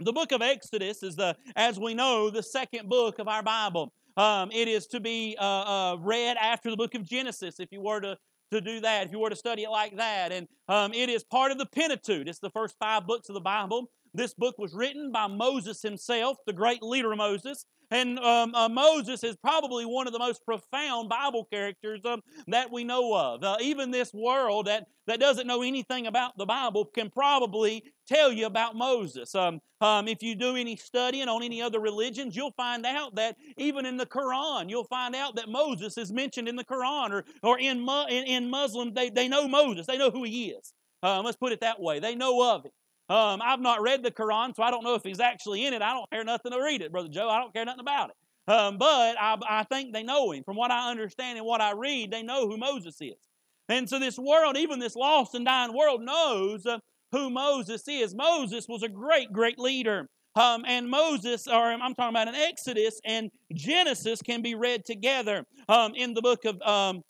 The 0.00 0.12
book 0.12 0.32
of 0.32 0.42
Exodus 0.42 1.02
is 1.02 1.16
the, 1.16 1.36
as 1.54 1.78
we 1.78 1.94
know, 1.94 2.30
the 2.30 2.42
second 2.42 2.88
book 2.88 3.18
of 3.18 3.28
our 3.28 3.42
Bible. 3.42 3.92
Um, 4.16 4.50
it 4.52 4.68
is 4.68 4.86
to 4.88 5.00
be 5.00 5.36
uh, 5.38 5.44
uh, 5.44 5.96
read 6.00 6.36
after 6.36 6.70
the 6.70 6.76
book 6.76 6.94
of 6.94 7.02
Genesis, 7.02 7.60
if 7.60 7.68
you 7.72 7.80
were 7.80 8.00
to 8.00 8.16
to 8.52 8.60
do 8.60 8.80
that, 8.80 9.06
if 9.06 9.12
you 9.12 9.18
were 9.18 9.30
to 9.30 9.36
study 9.36 9.62
it 9.62 9.70
like 9.70 9.96
that. 9.96 10.30
And 10.30 10.46
um, 10.68 10.92
it 10.92 11.08
is 11.08 11.24
part 11.24 11.52
of 11.52 11.58
the 11.58 11.64
Pentateuch. 11.64 12.26
It's 12.26 12.38
the 12.38 12.50
first 12.50 12.74
five 12.78 13.06
books 13.06 13.30
of 13.30 13.34
the 13.34 13.40
Bible. 13.40 13.90
This 14.14 14.34
book 14.34 14.58
was 14.58 14.74
written 14.74 15.10
by 15.10 15.26
Moses 15.26 15.82
himself, 15.82 16.36
the 16.46 16.52
great 16.52 16.82
leader 16.82 17.14
Moses. 17.16 17.64
And 17.90 18.18
um, 18.20 18.54
uh, 18.54 18.70
Moses 18.70 19.22
is 19.22 19.36
probably 19.36 19.84
one 19.84 20.06
of 20.06 20.14
the 20.14 20.18
most 20.18 20.42
profound 20.46 21.10
Bible 21.10 21.46
characters 21.52 22.00
um, 22.06 22.22
that 22.46 22.72
we 22.72 22.84
know 22.84 23.14
of. 23.14 23.44
Uh, 23.44 23.58
even 23.60 23.90
this 23.90 24.14
world 24.14 24.66
that, 24.66 24.86
that 25.06 25.20
doesn't 25.20 25.46
know 25.46 25.62
anything 25.62 26.06
about 26.06 26.36
the 26.38 26.46
Bible 26.46 26.86
can 26.86 27.10
probably 27.10 27.84
tell 28.08 28.32
you 28.32 28.46
about 28.46 28.76
Moses. 28.76 29.34
Um, 29.34 29.60
um, 29.82 30.08
if 30.08 30.22
you 30.22 30.34
do 30.34 30.56
any 30.56 30.74
studying 30.74 31.28
on 31.28 31.42
any 31.42 31.60
other 31.60 31.80
religions, 31.80 32.34
you'll 32.34 32.52
find 32.52 32.86
out 32.86 33.14
that 33.16 33.36
even 33.58 33.84
in 33.84 33.98
the 33.98 34.06
Quran, 34.06 34.70
you'll 34.70 34.84
find 34.84 35.14
out 35.14 35.36
that 35.36 35.50
Moses 35.50 35.98
is 35.98 36.10
mentioned 36.12 36.48
in 36.48 36.56
the 36.56 36.64
Quran 36.64 37.10
or, 37.10 37.24
or 37.42 37.58
in, 37.58 37.86
in, 38.08 38.24
in 38.24 38.48
Muslim, 38.48 38.94
they, 38.94 39.10
they 39.10 39.28
know 39.28 39.46
Moses, 39.46 39.86
they 39.86 39.98
know 39.98 40.10
who 40.10 40.24
he 40.24 40.46
is. 40.46 40.72
Uh, 41.02 41.20
let's 41.22 41.36
put 41.36 41.52
it 41.52 41.60
that 41.60 41.80
way. 41.80 41.98
They 41.98 42.14
know 42.14 42.54
of 42.54 42.64
him. 42.64 42.72
Um, 43.08 43.40
I've 43.42 43.60
not 43.60 43.82
read 43.82 44.02
the 44.02 44.10
Quran, 44.10 44.54
so 44.54 44.62
I 44.62 44.70
don't 44.70 44.84
know 44.84 44.94
if 44.94 45.02
he's 45.02 45.20
actually 45.20 45.66
in 45.66 45.74
it. 45.74 45.82
I 45.82 45.92
don't 45.92 46.08
care 46.10 46.24
nothing 46.24 46.52
to 46.52 46.58
read 46.58 46.82
it, 46.82 46.92
Brother 46.92 47.08
Joe. 47.08 47.28
I 47.28 47.40
don't 47.40 47.52
care 47.52 47.64
nothing 47.64 47.80
about 47.80 48.10
it. 48.10 48.16
Um, 48.52 48.78
but 48.78 49.16
I, 49.20 49.36
I 49.48 49.64
think 49.64 49.92
they 49.92 50.02
know 50.02 50.32
him. 50.32 50.42
From 50.44 50.56
what 50.56 50.70
I 50.70 50.90
understand 50.90 51.38
and 51.38 51.46
what 51.46 51.60
I 51.60 51.72
read, 51.72 52.10
they 52.10 52.22
know 52.22 52.48
who 52.48 52.56
Moses 52.56 52.96
is. 53.00 53.28
And 53.68 53.88
so 53.88 53.98
this 53.98 54.18
world, 54.18 54.56
even 54.56 54.78
this 54.78 54.96
lost 54.96 55.34
and 55.34 55.44
dying 55.44 55.76
world, 55.76 56.02
knows 56.02 56.66
uh, 56.66 56.78
who 57.12 57.30
Moses 57.30 57.86
is. 57.86 58.14
Moses 58.14 58.66
was 58.68 58.82
a 58.82 58.88
great, 58.88 59.32
great 59.32 59.58
leader. 59.58 60.08
Um, 60.34 60.64
and 60.66 60.88
Moses, 60.88 61.46
or 61.46 61.72
I'm 61.72 61.94
talking 61.94 62.08
about 62.08 62.28
an 62.28 62.34
Exodus 62.34 63.00
and 63.04 63.30
Genesis, 63.52 64.22
can 64.22 64.42
be 64.42 64.54
read 64.54 64.84
together. 64.84 65.44
Um, 65.68 65.94
in 65.94 66.14
the 66.14 66.22
book 66.22 66.44
of 66.44 66.60
um, 66.62 67.02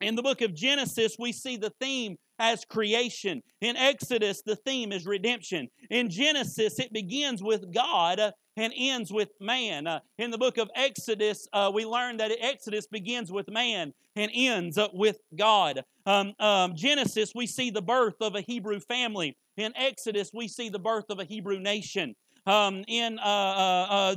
in 0.00 0.14
the 0.14 0.22
book 0.22 0.40
of 0.40 0.54
Genesis, 0.54 1.16
we 1.18 1.32
see 1.32 1.56
the 1.56 1.72
theme 1.80 2.16
as 2.38 2.64
creation. 2.64 3.42
In 3.60 3.76
Exodus, 3.76 4.42
the 4.42 4.56
theme 4.56 4.92
is 4.92 5.06
redemption. 5.06 5.68
In 5.90 6.10
Genesis, 6.10 6.78
it 6.78 6.92
begins 6.92 7.42
with 7.42 7.72
God 7.72 8.20
uh, 8.20 8.32
and 8.56 8.72
ends 8.76 9.12
with 9.12 9.30
man. 9.40 9.86
Uh, 9.86 10.00
in 10.18 10.30
the 10.30 10.38
book 10.38 10.58
of 10.58 10.70
Exodus, 10.74 11.46
uh, 11.52 11.70
we 11.72 11.84
learn 11.84 12.16
that 12.18 12.32
Exodus 12.40 12.86
begins 12.86 13.30
with 13.30 13.48
man 13.50 13.92
and 14.14 14.30
ends 14.34 14.78
uh, 14.78 14.88
with 14.92 15.18
God. 15.38 15.82
Um, 16.06 16.34
um, 16.38 16.74
Genesis, 16.74 17.32
we 17.34 17.46
see 17.46 17.70
the 17.70 17.82
birth 17.82 18.16
of 18.20 18.34
a 18.34 18.40
Hebrew 18.40 18.80
family. 18.80 19.36
In 19.56 19.72
Exodus, 19.76 20.30
we 20.32 20.48
see 20.48 20.68
the 20.68 20.78
birth 20.78 21.06
of 21.10 21.18
a 21.18 21.24
Hebrew 21.24 21.58
nation. 21.58 22.14
Um, 22.46 22.84
in 22.86 23.18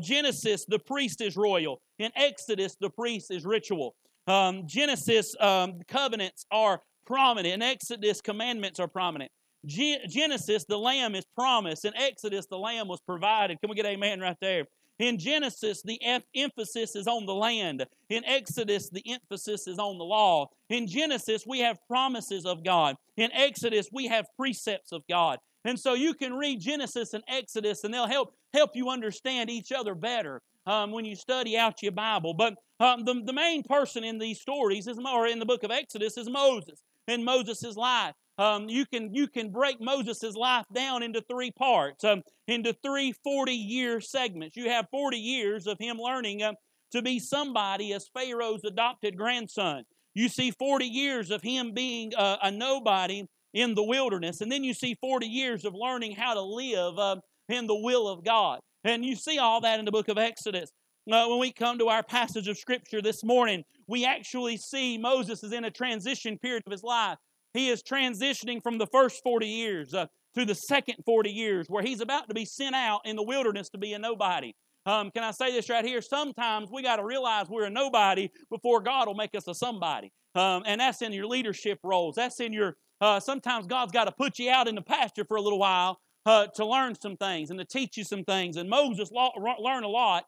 Genesis, 0.01 0.65
the 0.65 0.79
priest 0.85 1.19
is 1.19 1.35
royal. 1.35 1.81
In 1.97 2.11
Exodus, 2.15 2.75
the 2.79 2.91
priest 2.91 3.31
is 3.31 3.43
ritual. 3.43 3.95
Um, 4.27 4.67
Genesis 4.67 5.35
um, 5.39 5.79
covenants 5.87 6.45
are 6.51 6.81
prominent. 7.09 7.55
In 7.55 7.61
Exodus, 7.61 8.21
commandments 8.21 8.79
are 8.79 8.87
prominent. 8.87 9.31
Genesis, 9.65 10.63
the 10.69 10.77
lamb 10.77 11.15
is 11.15 11.25
promised. 11.35 11.83
In 11.83 11.93
Exodus, 11.95 12.45
the 12.49 12.57
lamb 12.57 12.87
was 12.87 13.01
provided. 13.01 13.59
Can 13.59 13.69
we 13.69 13.75
get 13.75 13.85
amen 13.85 14.21
right 14.21 14.37
there? 14.39 14.65
In 14.99 15.17
Genesis, 15.17 15.81
the 15.83 16.01
em- 16.03 16.21
emphasis 16.35 16.95
is 16.95 17.07
on 17.07 17.25
the 17.25 17.33
land. 17.33 17.85
In 18.09 18.23
Exodus, 18.25 18.89
the 18.89 19.03
emphasis 19.09 19.67
is 19.67 19.79
on 19.79 19.97
the 19.97 20.03
law. 20.03 20.47
In 20.69 20.87
Genesis, 20.87 21.45
we 21.47 21.59
have 21.59 21.77
promises 21.87 22.45
of 22.45 22.63
God. 22.63 22.95
In 23.17 23.31
Exodus, 23.33 23.87
we 23.91 24.07
have 24.07 24.25
precepts 24.37 24.91
of 24.91 25.01
God. 25.09 25.39
And 25.65 25.79
so 25.79 25.93
you 25.93 26.13
can 26.13 26.33
read 26.33 26.61
Genesis 26.61 27.13
and 27.13 27.23
Exodus, 27.27 27.83
and 27.83 27.93
they'll 27.93 28.07
help 28.07 28.33
help 28.53 28.71
you 28.75 28.89
understand 28.89 29.49
each 29.49 29.71
other 29.71 29.95
better 29.95 30.41
um, 30.65 30.91
when 30.91 31.05
you 31.05 31.15
study 31.15 31.57
out 31.57 31.81
your 31.81 31.91
Bible. 31.91 32.33
But 32.33 32.55
um, 32.79 33.03
the, 33.03 33.21
the 33.25 33.33
main 33.33 33.63
person 33.63 34.03
in 34.03 34.19
these 34.19 34.41
stories 34.41 34.87
is, 34.87 34.97
or 34.97 35.27
in 35.27 35.39
the 35.39 35.45
book 35.45 35.63
of 35.63 35.71
Exodus, 35.71 36.17
is 36.17 36.29
Moses 36.29 36.81
in 37.09 37.23
Moses' 37.23 37.75
life. 37.75 38.13
Um, 38.37 38.69
you 38.69 38.85
can 38.85 39.13
you 39.13 39.27
can 39.27 39.51
break 39.51 39.81
Moses' 39.81 40.35
life 40.35 40.65
down 40.73 41.03
into 41.03 41.21
three 41.29 41.51
parts, 41.51 42.03
um, 42.05 42.21
into 42.47 42.73
three 42.83 43.13
40-year 43.27 43.99
segments. 43.99 44.55
You 44.55 44.69
have 44.69 44.87
40 44.91 45.17
years 45.17 45.67
of 45.67 45.77
him 45.77 45.97
learning 45.97 46.43
uh, 46.43 46.53
to 46.93 47.01
be 47.01 47.19
somebody 47.19 47.93
as 47.93 48.09
Pharaoh's 48.13 48.63
adopted 48.63 49.17
grandson. 49.17 49.83
You 50.15 50.29
see 50.29 50.51
40 50.51 50.85
years 50.85 51.31
of 51.31 51.41
him 51.41 51.73
being 51.73 52.13
uh, 52.15 52.37
a 52.41 52.49
nobody 52.49 53.25
in 53.53 53.75
the 53.75 53.83
wilderness, 53.83 54.41
and 54.41 54.51
then 54.51 54.63
you 54.63 54.73
see 54.73 54.95
40 55.01 55.25
years 55.25 55.65
of 55.65 55.73
learning 55.75 56.15
how 56.15 56.33
to 56.33 56.41
live 56.41 56.97
uh, 56.97 57.17
in 57.49 57.67
the 57.67 57.75
will 57.75 58.07
of 58.07 58.23
God. 58.23 58.59
And 58.83 59.03
you 59.03 59.15
see 59.15 59.37
all 59.37 59.61
that 59.61 59.79
in 59.79 59.85
the 59.85 59.91
book 59.91 60.07
of 60.07 60.17
Exodus. 60.17 60.71
Uh, 61.11 61.25
when 61.27 61.39
we 61.39 61.51
come 61.51 61.79
to 61.79 61.87
our 61.87 62.03
passage 62.03 62.47
of 62.47 62.57
Scripture 62.57 63.01
this 63.01 63.23
morning, 63.23 63.63
we 63.89 64.05
actually 64.05 64.55
see 64.55 64.97
Moses 64.97 65.43
is 65.43 65.51
in 65.51 65.65
a 65.65 65.71
transition 65.71 66.37
period 66.37 66.63
of 66.65 66.71
his 66.71 66.83
life. 66.83 67.17
he 67.55 67.69
is 67.69 67.81
transitioning 67.81 68.61
from 68.61 68.77
the 68.77 68.85
first 68.87 69.21
40 69.23 69.47
years 69.47 69.93
uh, 69.95 70.05
to 70.35 70.45
the 70.45 70.53
second 70.53 70.97
40 71.05 71.31
years 71.31 71.65
where 71.67 71.83
he's 71.83 71.99
about 71.99 72.27
to 72.27 72.35
be 72.35 72.45
sent 72.45 72.75
out 72.75 73.01
in 73.03 73.15
the 73.15 73.23
wilderness 73.23 73.69
to 73.69 73.79
be 73.79 73.93
a 73.93 73.99
nobody. 73.99 74.53
Um, 74.85 75.09
can 75.09 75.23
I 75.23 75.31
say 75.31 75.51
this 75.51 75.69
right 75.69 75.83
here? 75.83 76.01
Sometimes 76.01 76.69
we 76.71 76.83
got 76.83 76.97
to 76.97 77.03
realize 77.03 77.47
we're 77.49 77.65
a 77.65 77.69
nobody 77.69 78.29
before 78.51 78.79
God 78.79 79.07
will 79.07 79.15
make 79.15 79.33
us 79.33 79.47
a 79.47 79.55
somebody. 79.55 80.11
Um, 80.35 80.61
and 80.67 80.79
that's 80.79 81.01
in 81.01 81.11
your 81.11 81.25
leadership 81.25 81.79
roles. 81.83 82.15
That's 82.15 82.39
in 82.39 82.53
your, 82.53 82.77
uh, 83.01 83.19
sometimes 83.19 83.65
God's 83.65 83.91
got 83.91 84.05
to 84.05 84.11
put 84.11 84.37
you 84.37 84.51
out 84.51 84.67
in 84.67 84.75
the 84.75 84.83
pasture 84.83 85.25
for 85.25 85.37
a 85.37 85.41
little 85.41 85.59
while 85.59 85.99
uh, 86.27 86.45
to 86.55 86.65
learn 86.65 86.93
some 86.93 87.17
things 87.17 87.49
and 87.49 87.57
to 87.59 87.65
teach 87.65 87.97
you 87.97 88.03
some 88.03 88.23
things. 88.23 88.55
And 88.55 88.69
Moses 88.69 89.09
lo- 89.11 89.31
learned 89.59 89.85
a 89.85 89.89
lot 89.89 90.25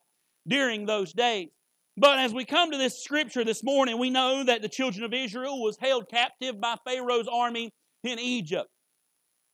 during 0.48 0.88
those 0.88 1.14
days. 1.14 1.50
But 1.98 2.20
as 2.20 2.34
we 2.34 2.46
come 2.46 2.72
to 2.72 2.78
this 2.78 3.04
scripture 3.04 3.44
this 3.44 3.64
morning, 3.64 4.00
we 4.00 4.10
know 4.10 4.44
that 4.44 4.62
the 4.62 4.70
children 4.70 5.04
of 5.04 5.14
Israel 5.14 5.62
was 5.62 5.78
held 5.78 6.10
captive 6.10 6.60
by 6.60 6.76
Pharaoh's 6.86 7.28
army 7.28 7.72
in 8.04 8.18
Egypt. 8.18 8.70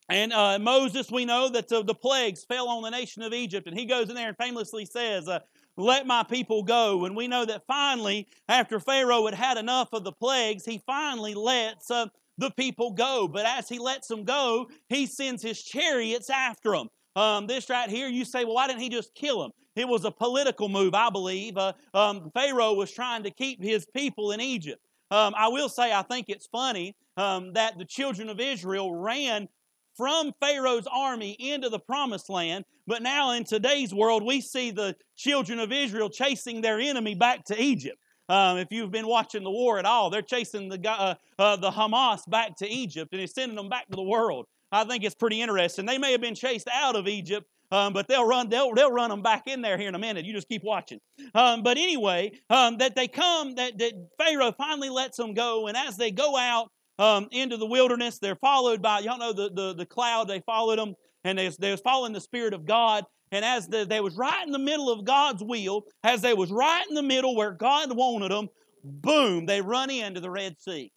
And 0.10 0.32
uh, 0.32 0.58
Moses, 0.60 1.12
we 1.12 1.25
know 1.25 1.50
that 1.50 1.67
the, 1.67 1.84
the, 1.84 1.94
plagues 1.94 2.46
fell 2.46 2.70
on 2.70 2.82
the 2.82 2.89
nation 2.89 3.24
of 3.24 3.34
Egypt. 3.34 3.67
And 3.67 3.77
he 3.77 3.86
goes 3.86 4.08
in 4.08 4.15
there 4.15 4.29
and 4.29 4.38
famously 4.38 4.86
says, 4.86 5.27
uh, 5.27 5.39
Let 5.75 6.08
my 6.08 6.24
people 6.24 6.63
go. 6.63 7.03
And 7.03 7.15
we 7.15 7.27
know 7.27 7.44
that 7.44 7.63
finally, 7.67 8.27
after 8.48 8.79
Pharaoh 8.79 9.25
had 9.25 9.34
had 9.34 9.58
enough 9.58 9.89
of 9.91 10.06
the 10.06 10.13
plagues, 10.13 10.63
he 10.63 10.82
finally 10.86 11.34
lets 11.34 11.91
uh, 11.91 12.06
the 12.38 12.51
people 12.51 12.91
go. 12.91 13.27
But 13.27 13.46
as 13.46 13.67
he 13.67 13.79
lets 13.79 14.08
them 14.08 14.24
go, 14.24 14.70
he 14.88 15.08
sends 15.08 15.44
his 15.44 15.62
chariots 15.62 16.29
after 16.29 16.72
them. 16.72 16.88
Um, 17.17 17.47
this 17.47 17.67
right 17.67 17.89
here, 17.89 18.07
you 18.07 18.24
say, 18.24 18.45
well, 18.45 18.53
why 18.53 18.67
didn't 18.67 18.81
he 18.81 18.89
just 18.89 19.15
kill 19.15 19.41
them? 19.41 19.51
It 19.75 19.88
was 19.88 20.05
a 20.05 20.12
political 20.12 20.69
move, 20.69 20.93
I 20.93 21.09
believe. 21.09 21.57
Uh, 21.57 21.74
um, 21.95 22.29
Pharaoh 22.31 22.74
was 22.74 22.91
trying 22.91 23.24
to 23.24 23.31
keep 23.31 23.62
his 23.62 23.88
people 23.88 24.33
in 24.33 24.39
Egypt. 24.39 24.79
Um, 25.09 25.33
I 25.36 25.47
will 25.47 25.67
say, 25.67 25.91
I 25.91 26.03
think 26.03 26.27
it's 26.29 26.45
funny 26.45 26.95
um, 27.17 27.53
that 27.53 27.79
the 27.79 27.86
children 27.86 28.29
of 28.29 28.39
Israel 28.39 28.93
ran 28.93 29.47
from 29.95 30.31
Pharaoh's 30.39 30.88
army 30.91 31.31
into 31.31 31.69
the 31.69 31.79
promised 31.79 32.29
land. 32.29 32.65
But 32.86 33.01
now 33.01 33.31
in 33.31 33.45
today's 33.45 33.95
world, 33.95 34.24
we 34.24 34.39
see 34.39 34.69
the 34.69 34.95
children 35.15 35.57
of 35.59 35.71
Israel 35.71 36.12
chasing 36.12 36.62
their 36.62 36.79
enemy 36.79 37.15
back 37.15 37.45
to 37.45 37.59
Egypt. 37.59 37.97
Um, 38.29 38.59
if 38.59 38.67
you've 38.69 38.91
been 38.91 39.07
watching 39.07 39.43
the 39.43 39.50
war 39.50 39.79
at 39.79 39.86
all, 39.86 40.12
they're 40.12 40.21
chasing 40.21 40.69
the, 40.69 40.88
uh, 40.88 41.15
uh, 41.39 41.55
the 41.55 41.71
Hamas 41.71 42.29
back 42.29 42.55
to 42.57 42.67
Egypt 42.67 43.12
and 43.12 43.21
it's 43.21 43.33
sending 43.33 43.55
them 43.55 43.69
back 43.69 43.88
to 43.88 43.95
the 43.95 44.03
world. 44.03 44.45
I 44.71 44.83
think 44.83 45.03
it's 45.03 45.15
pretty 45.15 45.41
interesting. 45.41 45.86
They 45.86 45.97
may 45.97 46.12
have 46.12 46.21
been 46.21 46.36
chased 46.36 46.67
out 46.71 46.95
of 46.95 47.07
Egypt, 47.07 47.47
um, 47.71 47.93
but 47.93 48.07
they'll 48.07 48.27
run 48.27 48.50
they'll, 48.50 48.74
they'll 48.74 48.91
run 48.91 49.09
them 49.09 49.21
back 49.21 49.47
in 49.47 49.62
there 49.62 49.77
here 49.77 49.89
in 49.89 49.95
a 49.95 50.00
minute. 50.00 50.25
You 50.25 50.33
just 50.33 50.50
keep 50.50 50.63
watching. 50.63 51.00
Um, 51.33 51.63
but 51.63 51.77
anyway, 51.77 52.31
um, 52.50 52.77
that 52.79 52.95
they 52.95 53.07
come 53.07 53.55
that, 53.55 53.77
that 53.77 53.93
Pharaoh 54.17 54.53
finally 54.57 54.89
lets 54.89 55.17
them 55.17 55.33
go, 55.33 55.67
and 55.67 55.77
as 55.77 55.97
they 55.97 56.12
go 56.12 56.38
out, 56.38 56.69
um, 57.00 57.27
into 57.31 57.57
the 57.57 57.65
wilderness. 57.65 58.19
They're 58.19 58.36
followed 58.36 58.81
by, 58.81 59.00
y'all 59.00 59.17
know 59.17 59.33
the, 59.33 59.51
the, 59.53 59.74
the 59.74 59.86
cloud, 59.86 60.27
they 60.27 60.41
followed 60.41 60.79
them, 60.79 60.95
and 61.24 61.38
they, 61.38 61.50
they 61.59 61.71
was 61.71 61.81
following 61.81 62.13
the 62.13 62.21
Spirit 62.21 62.53
of 62.53 62.65
God. 62.65 63.05
And 63.31 63.43
as 63.43 63.67
the, 63.67 63.86
they 63.86 64.00
was 64.00 64.15
right 64.15 64.45
in 64.45 64.53
the 64.53 64.59
middle 64.59 64.89
of 64.89 65.03
God's 65.03 65.43
will, 65.43 65.83
as 66.03 66.21
they 66.21 66.33
was 66.33 66.51
right 66.51 66.86
in 66.88 66.95
the 66.95 67.03
middle 67.03 67.36
where 67.36 67.51
God 67.51 67.95
wanted 67.95 68.31
them, 68.31 68.47
boom, 68.83 69.45
they 69.45 69.62
run 69.62 69.89
into 69.89 70.21
the 70.21 70.29
Red 70.29 70.55
Sea. 70.59 70.91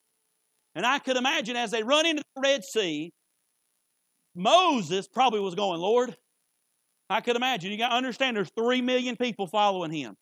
And 0.77 0.87
I 0.87 1.01
could 1.01 1.17
imagine 1.17 1.57
as 1.57 1.73
they 1.73 1.83
run 1.83 2.07
into 2.07 2.23
the 2.37 2.43
Red 2.43 2.63
Sea, 2.65 3.13
Moses 4.35 5.09
probably 5.09 5.41
was 5.41 5.55
going, 5.55 5.81
Lord, 5.81 6.17
I 7.09 7.21
could 7.21 7.37
imagine. 7.37 7.73
You 7.73 7.79
got 7.79 7.89
to 7.91 7.97
understand 7.97 8.37
there's 8.37 8.51
three 8.51 8.81
million 8.81 9.17
people 9.17 9.47
following 9.47 9.91
him. 9.91 10.17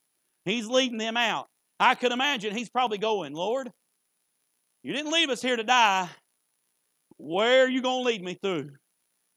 He's 0.44 0.66
leading 0.66 0.98
them 0.98 1.16
out. 1.16 1.48
I 1.78 1.94
could 1.94 2.12
imagine 2.12 2.54
he's 2.54 2.70
probably 2.70 2.98
going, 2.98 3.34
Lord, 3.34 3.70
you 4.82 4.92
didn't 4.92 5.12
leave 5.12 5.28
us 5.28 5.42
here 5.42 5.56
to 5.56 5.62
die. 5.62 6.08
Where 7.18 7.64
are 7.64 7.68
you 7.68 7.82
going 7.82 8.04
to 8.04 8.06
lead 8.06 8.22
me 8.22 8.34
through? 8.34 8.70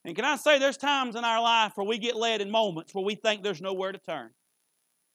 And 0.06 0.16
can 0.16 0.26
I 0.26 0.36
say 0.36 0.58
there's 0.58 0.78
times 0.78 1.16
in 1.16 1.24
our 1.24 1.42
life 1.42 1.74
where 1.76 1.86
we 1.86 1.98
get 1.98 2.16
led 2.16 2.42
in 2.42 2.50
moments 2.50 2.96
where 2.96 3.04
we 3.04 3.16
think 3.16 3.44
there's 3.44 3.62
nowhere 3.62 3.92
to 3.92 4.00
turn. 4.00 4.32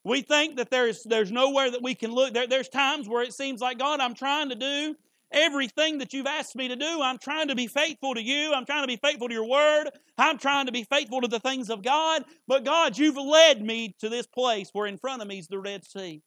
We 0.04 0.22
think 0.22 0.56
that 0.58 0.70
there's, 0.70 1.02
there's 1.02 1.32
nowhere 1.32 1.70
that 1.70 1.82
we 1.82 1.96
can 1.96 2.12
look. 2.12 2.32
There, 2.32 2.46
there's 2.46 2.68
times 2.68 3.08
where 3.08 3.24
it 3.24 3.32
seems 3.32 3.60
like, 3.60 3.78
God, 3.78 3.98
I'm 3.98 4.14
trying 4.14 4.50
to 4.50 4.54
do 4.54 4.94
everything 5.32 5.98
that 5.98 6.12
you've 6.12 6.26
asked 6.26 6.56
me 6.56 6.68
to 6.68 6.76
do. 6.76 7.00
I'm 7.02 7.18
trying 7.18 7.48
to 7.48 7.54
be 7.54 7.66
faithful 7.66 8.14
to 8.14 8.22
you. 8.22 8.52
I'm 8.52 8.66
trying 8.66 8.82
to 8.82 8.88
be 8.88 8.98
faithful 9.02 9.28
to 9.28 9.34
your 9.34 9.48
word. 9.48 9.90
I'm 10.18 10.38
trying 10.38 10.66
to 10.66 10.72
be 10.72 10.84
faithful 10.84 11.20
to 11.20 11.28
the 11.28 11.40
things 11.40 11.70
of 11.70 11.82
God. 11.82 12.24
But 12.46 12.64
God, 12.64 12.96
you've 12.96 13.16
led 13.16 13.62
me 13.62 13.94
to 14.00 14.08
this 14.08 14.26
place 14.26 14.70
where 14.72 14.86
in 14.86 14.98
front 14.98 15.22
of 15.22 15.28
me 15.28 15.38
is 15.38 15.48
the 15.48 15.58
Red 15.58 15.84
Sea. 15.84 16.22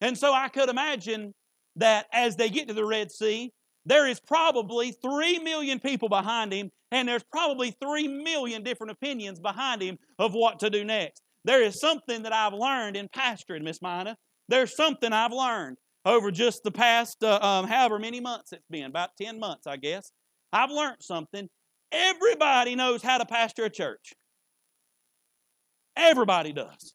And 0.00 0.18
so 0.18 0.32
I 0.32 0.48
could 0.48 0.68
imagine 0.68 1.34
that 1.76 2.06
as 2.12 2.36
they 2.36 2.50
get 2.50 2.68
to 2.68 2.74
the 2.74 2.84
Red 2.84 3.10
Sea, 3.10 3.52
there 3.86 4.06
is 4.06 4.20
probably 4.20 4.92
3 4.92 5.40
million 5.40 5.78
people 5.78 6.08
behind 6.08 6.52
him, 6.52 6.70
and 6.90 7.06
there's 7.06 7.24
probably 7.30 7.70
3 7.82 8.08
million 8.08 8.62
different 8.62 8.92
opinions 8.92 9.40
behind 9.40 9.82
him 9.82 9.98
of 10.18 10.32
what 10.32 10.60
to 10.60 10.70
do 10.70 10.84
next. 10.84 11.20
There 11.44 11.62
is 11.62 11.80
something 11.80 12.22
that 12.22 12.32
I've 12.32 12.54
learned 12.54 12.96
in 12.96 13.08
pastoring, 13.08 13.62
Miss 13.62 13.82
Mina. 13.82 14.16
There's 14.48 14.74
something 14.74 15.12
I've 15.12 15.32
learned 15.32 15.76
over 16.04 16.30
just 16.30 16.62
the 16.62 16.70
past 16.70 17.22
uh, 17.22 17.38
um, 17.40 17.66
however 17.66 17.98
many 17.98 18.20
months 18.20 18.52
it's 18.52 18.66
been, 18.68 18.84
about 18.84 19.10
10 19.20 19.38
months, 19.38 19.66
I 19.66 19.76
guess. 19.76 20.10
I've 20.52 20.70
learned 20.70 20.98
something. 21.00 21.48
Everybody 21.92 22.74
knows 22.74 23.02
how 23.02 23.18
to 23.18 23.26
pastor 23.26 23.64
a 23.64 23.70
church. 23.70 24.12
Everybody 25.96 26.52
does. 26.52 26.92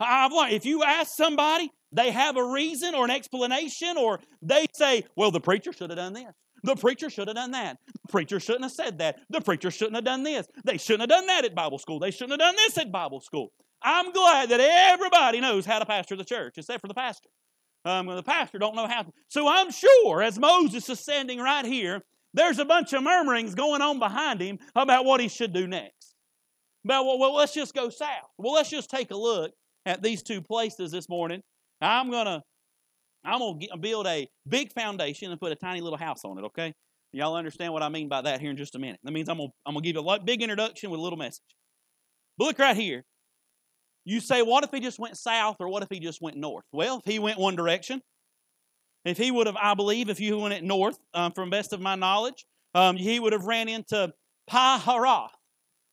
I've 0.00 0.32
learned. 0.32 0.52
If 0.52 0.64
you 0.64 0.82
ask 0.82 1.12
somebody, 1.16 1.70
they 1.92 2.10
have 2.10 2.36
a 2.36 2.44
reason 2.44 2.94
or 2.94 3.04
an 3.04 3.10
explanation, 3.10 3.96
or 3.96 4.20
they 4.42 4.66
say, 4.74 5.04
well, 5.16 5.30
the 5.30 5.40
preacher 5.40 5.72
should 5.72 5.90
have 5.90 5.98
done 5.98 6.12
this. 6.12 6.32
The 6.64 6.76
preacher 6.76 7.08
should 7.08 7.28
have 7.28 7.36
done 7.36 7.52
that. 7.52 7.78
The 7.86 8.08
preacher 8.10 8.40
shouldn't 8.40 8.64
have 8.64 8.72
said 8.72 8.98
that. 8.98 9.20
The 9.30 9.40
preacher 9.40 9.70
shouldn't 9.70 9.94
have 9.94 10.04
done 10.04 10.24
this. 10.24 10.46
They 10.64 10.76
shouldn't 10.76 11.02
have 11.10 11.20
done 11.20 11.26
that 11.28 11.44
at 11.44 11.54
Bible 11.54 11.78
school. 11.78 12.00
They 12.00 12.10
shouldn't 12.10 12.32
have 12.32 12.40
done 12.40 12.56
this 12.56 12.78
at 12.78 12.90
Bible 12.90 13.20
school. 13.20 13.52
I'm 13.80 14.12
glad 14.12 14.48
that 14.48 14.60
everybody 14.60 15.40
knows 15.40 15.64
how 15.64 15.78
to 15.78 15.86
pastor 15.86 16.16
the 16.16 16.24
church, 16.24 16.54
except 16.56 16.80
for 16.80 16.88
the 16.88 16.94
pastor. 16.94 17.28
Um, 17.88 18.06
the 18.06 18.22
pastor 18.22 18.58
don't 18.58 18.76
know 18.76 18.86
how 18.86 19.02
to. 19.02 19.12
So 19.28 19.48
I'm 19.48 19.70
sure 19.70 20.22
as 20.22 20.38
Moses 20.38 20.88
is 20.88 21.00
standing 21.00 21.38
right 21.38 21.64
here, 21.64 22.02
there's 22.34 22.58
a 22.58 22.64
bunch 22.64 22.92
of 22.92 23.02
murmurings 23.02 23.54
going 23.54 23.82
on 23.82 23.98
behind 23.98 24.40
him 24.40 24.58
about 24.74 25.04
what 25.04 25.20
he 25.20 25.28
should 25.28 25.52
do 25.52 25.66
next. 25.66 26.14
About, 26.84 27.06
well, 27.06 27.18
well 27.18 27.34
let's 27.34 27.54
just 27.54 27.74
go 27.74 27.88
south. 27.88 28.28
Well, 28.36 28.52
let's 28.52 28.70
just 28.70 28.90
take 28.90 29.10
a 29.10 29.16
look 29.16 29.52
at 29.86 30.02
these 30.02 30.22
two 30.22 30.42
places 30.42 30.90
this 30.90 31.08
morning 31.08 31.42
I'm 31.80 32.10
gonna 32.10 32.42
I'm 33.24 33.38
gonna 33.38 33.76
build 33.78 34.06
a 34.06 34.28
big 34.48 34.72
foundation 34.72 35.30
and 35.30 35.40
put 35.40 35.52
a 35.52 35.56
tiny 35.56 35.80
little 35.80 35.98
house 35.98 36.24
on 36.24 36.38
it. 36.38 36.44
Okay, 36.46 36.74
y'all 37.12 37.36
understand 37.36 37.72
what 37.72 37.82
I 37.82 37.88
mean 37.88 38.08
by 38.08 38.22
that 38.22 38.40
here 38.40 38.50
in 38.50 38.56
just 38.56 38.74
a 38.74 38.78
minute. 38.78 39.00
That 39.02 39.12
means 39.12 39.28
I'm 39.28 39.38
gonna 39.38 39.50
I'm 39.66 39.74
gonna 39.74 39.84
give 39.84 39.96
you 39.96 40.08
a 40.08 40.20
big 40.20 40.42
introduction 40.42 40.90
with 40.90 41.00
a 41.00 41.02
little 41.02 41.18
message. 41.18 41.42
But 42.36 42.46
look 42.46 42.58
right 42.58 42.76
here. 42.76 43.04
You 44.08 44.20
say, 44.20 44.40
what 44.40 44.64
if 44.64 44.70
he 44.70 44.80
just 44.80 44.98
went 44.98 45.18
south 45.18 45.56
or 45.60 45.68
what 45.68 45.82
if 45.82 45.90
he 45.90 46.00
just 46.00 46.22
went 46.22 46.38
north? 46.38 46.64
Well, 46.72 46.96
if 46.96 47.04
he 47.04 47.18
went 47.18 47.38
one 47.38 47.56
direction, 47.56 48.00
if 49.04 49.18
he 49.18 49.30
would 49.30 49.46
have, 49.46 49.56
I 49.56 49.74
believe, 49.74 50.08
if 50.08 50.18
you 50.18 50.38
went 50.38 50.64
north, 50.64 50.98
um, 51.12 51.32
from 51.32 51.50
best 51.50 51.74
of 51.74 51.80
my 51.82 51.94
knowledge, 51.94 52.46
um, 52.74 52.96
he 52.96 53.20
would 53.20 53.34
have 53.34 53.44
ran 53.44 53.68
into 53.68 54.10
Pi-hahiroth, 54.46 55.28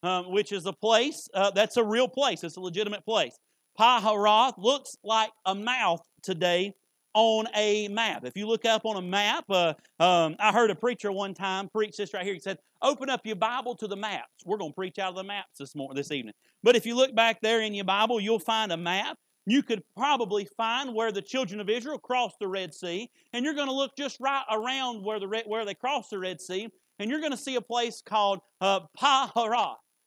um, 0.04 0.32
which 0.32 0.54
is 0.54 0.66
a 0.66 0.72
place 0.72 1.28
uh, 1.34 1.52
that's 1.52 1.76
a 1.76 1.84
real 1.84 2.08
place. 2.08 2.42
It's 2.46 2.56
a 2.56 2.62
legitimate 2.62 3.04
place. 3.04 3.38
Pi-hahiroth 3.78 4.54
looks 4.58 4.96
like 5.04 5.32
a 5.46 5.54
mouth 5.54 6.00
today 6.24 6.74
on 7.16 7.48
a 7.56 7.88
map. 7.88 8.26
If 8.26 8.38
you 8.38 8.46
look 8.46 8.66
up 8.66 8.86
on 8.86 8.98
a 8.98 9.02
map, 9.02 9.46
uh, 9.50 9.74
um, 10.00 10.36
I 10.38 10.52
heard 10.52 10.70
a 10.70 10.76
preacher 10.76 11.12
one 11.12 11.34
time 11.34 11.70
preach 11.70 11.98
this 11.98 12.14
right 12.14 12.24
here. 12.24 12.34
He 12.34 12.40
said, 12.40 12.60
"Open 12.82 13.10
up 13.10 13.22
your 13.26 13.38
Bible 13.38 13.74
to 13.76 13.88
the 13.88 13.96
maps." 13.96 14.46
We're 14.46 14.58
going 14.58 14.72
to 14.72 14.76
preach 14.76 15.00
out 15.00 15.10
of 15.10 15.16
the 15.16 15.24
maps 15.24 15.58
this 15.58 15.74
morning, 15.74 15.96
this 15.96 16.12
evening. 16.12 16.36
But 16.62 16.76
if 16.76 16.86
you 16.86 16.96
look 16.96 17.16
back 17.16 17.42
there 17.42 17.62
in 17.62 17.74
your 17.74 17.86
Bible, 17.86 18.20
you'll 18.20 18.38
find 18.38 18.72
a 18.72 18.78
map. 18.78 19.18
You 19.48 19.64
could 19.64 19.84
probably 19.96 20.48
find 20.58 20.94
where 20.94 21.12
the 21.12 21.22
children 21.22 21.60
of 21.60 21.70
Israel 21.70 22.00
crossed 22.00 22.40
the 22.40 22.48
Red 22.48 22.74
Sea, 22.74 23.10
and 23.32 23.46
you're 23.46 23.54
going 23.54 23.68
to 23.68 23.74
look 23.74 23.96
just 23.96 24.20
right 24.20 24.44
around 24.52 25.04
where 25.04 25.20
the 25.20 25.44
where 25.48 25.66
they 25.66 25.74
crossed 25.74 26.10
the 26.10 26.20
Red 26.20 26.42
Sea, 26.42 26.70
and 27.00 27.10
you're 27.10 27.22
going 27.22 27.32
to 27.32 27.38
see 27.38 27.56
a 27.56 27.62
place 27.62 28.02
called 28.06 28.42
uh. 28.62 28.82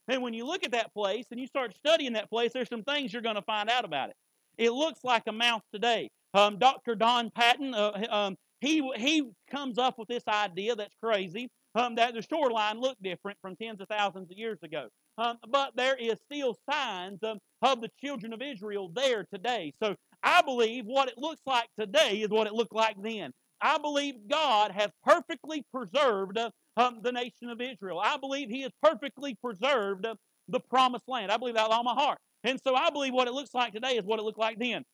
And 0.08 0.22
when 0.22 0.34
you 0.34 0.46
look 0.46 0.64
at 0.64 0.72
that 0.72 0.92
place 0.92 1.26
and 1.30 1.38
you 1.38 1.46
start 1.46 1.74
studying 1.76 2.14
that 2.14 2.30
place, 2.30 2.52
there's 2.52 2.68
some 2.68 2.82
things 2.82 3.12
you're 3.12 3.22
going 3.22 3.36
to 3.36 3.42
find 3.42 3.68
out 3.68 3.84
about 3.84 4.10
it. 4.10 4.16
It 4.56 4.70
looks 4.70 5.04
like 5.04 5.22
a 5.26 5.32
mouth 5.32 5.62
today. 5.72 6.10
Um, 6.38 6.58
Dr. 6.58 6.94
Don 6.94 7.30
Patton, 7.30 7.74
uh, 7.74 8.06
um, 8.10 8.36
he, 8.60 8.88
he 8.96 9.28
comes 9.50 9.76
up 9.76 9.98
with 9.98 10.06
this 10.06 10.22
idea 10.28 10.76
that's 10.76 10.94
crazy 11.02 11.48
um, 11.74 11.96
that 11.96 12.14
the 12.14 12.22
shoreline 12.22 12.80
looked 12.80 13.02
different 13.02 13.38
from 13.42 13.56
tens 13.56 13.80
of 13.80 13.88
thousands 13.88 14.30
of 14.30 14.38
years 14.38 14.58
ago. 14.62 14.86
Um, 15.18 15.38
but 15.48 15.72
there 15.74 15.96
is 15.96 16.16
still 16.32 16.56
signs 16.70 17.18
of, 17.22 17.38
the 17.80 17.90
children 18.00 18.32
of 18.32 18.40
Israel 18.40 18.88
there 18.94 19.26
today. 19.34 19.72
So 19.82 19.96
I 20.22 20.42
believe 20.42 20.84
what 20.86 21.08
it 21.08 21.18
looks 21.18 21.42
like 21.44 21.66
today 21.78 22.20
is 22.22 22.28
what 22.30 22.46
it 22.46 22.52
looked 22.52 22.74
like 22.74 22.94
then. 23.02 23.32
I 23.60 23.78
believe 23.78 24.14
God 24.30 24.70
has 24.70 24.90
perfectly 25.04 25.64
preserved 25.74 26.38
uh, 26.38 26.50
um, 26.76 27.00
the 27.02 27.10
nation 27.10 27.50
of 27.50 27.60
Israel. 27.60 27.98
I 27.98 28.16
believe 28.16 28.48
He 28.48 28.62
has 28.62 28.70
perfectly 28.80 29.36
preserved 29.42 30.06
uh, 30.06 30.14
the 30.46 30.60
promised 30.60 31.08
land. 31.08 31.32
I 31.32 31.36
believe 31.36 31.56
that 31.56 31.66
with 31.66 31.72
all 31.72 31.82
my 31.82 31.94
heart. 31.94 32.18
And 32.44 32.60
so 32.62 32.76
I 32.76 32.90
believe 32.90 33.12
what 33.12 33.26
it 33.26 33.34
looks 33.34 33.52
like 33.54 33.72
today 33.72 33.96
is 33.96 34.04
what 34.04 34.20
it 34.20 34.22
looked 34.22 34.38
like 34.38 34.60
then. 34.60 34.84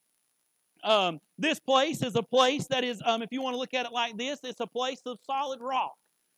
Um, 0.85 1.19
this 1.39 1.59
place 1.59 2.03
is 2.03 2.15
a 2.15 2.23
place 2.23 2.67
that 2.67 2.83
is, 2.83 3.01
um, 3.03 3.23
if 3.23 3.29
you 3.31 3.41
want 3.41 3.55
to 3.55 3.57
look 3.57 3.73
at 3.73 3.85
it 3.85 3.91
like 3.91 4.17
this, 4.17 4.39
it's 4.43 4.59
a 4.59 4.67
place 4.67 5.01
of 5.05 5.17
solid 5.25 5.59
rock. 5.59 5.95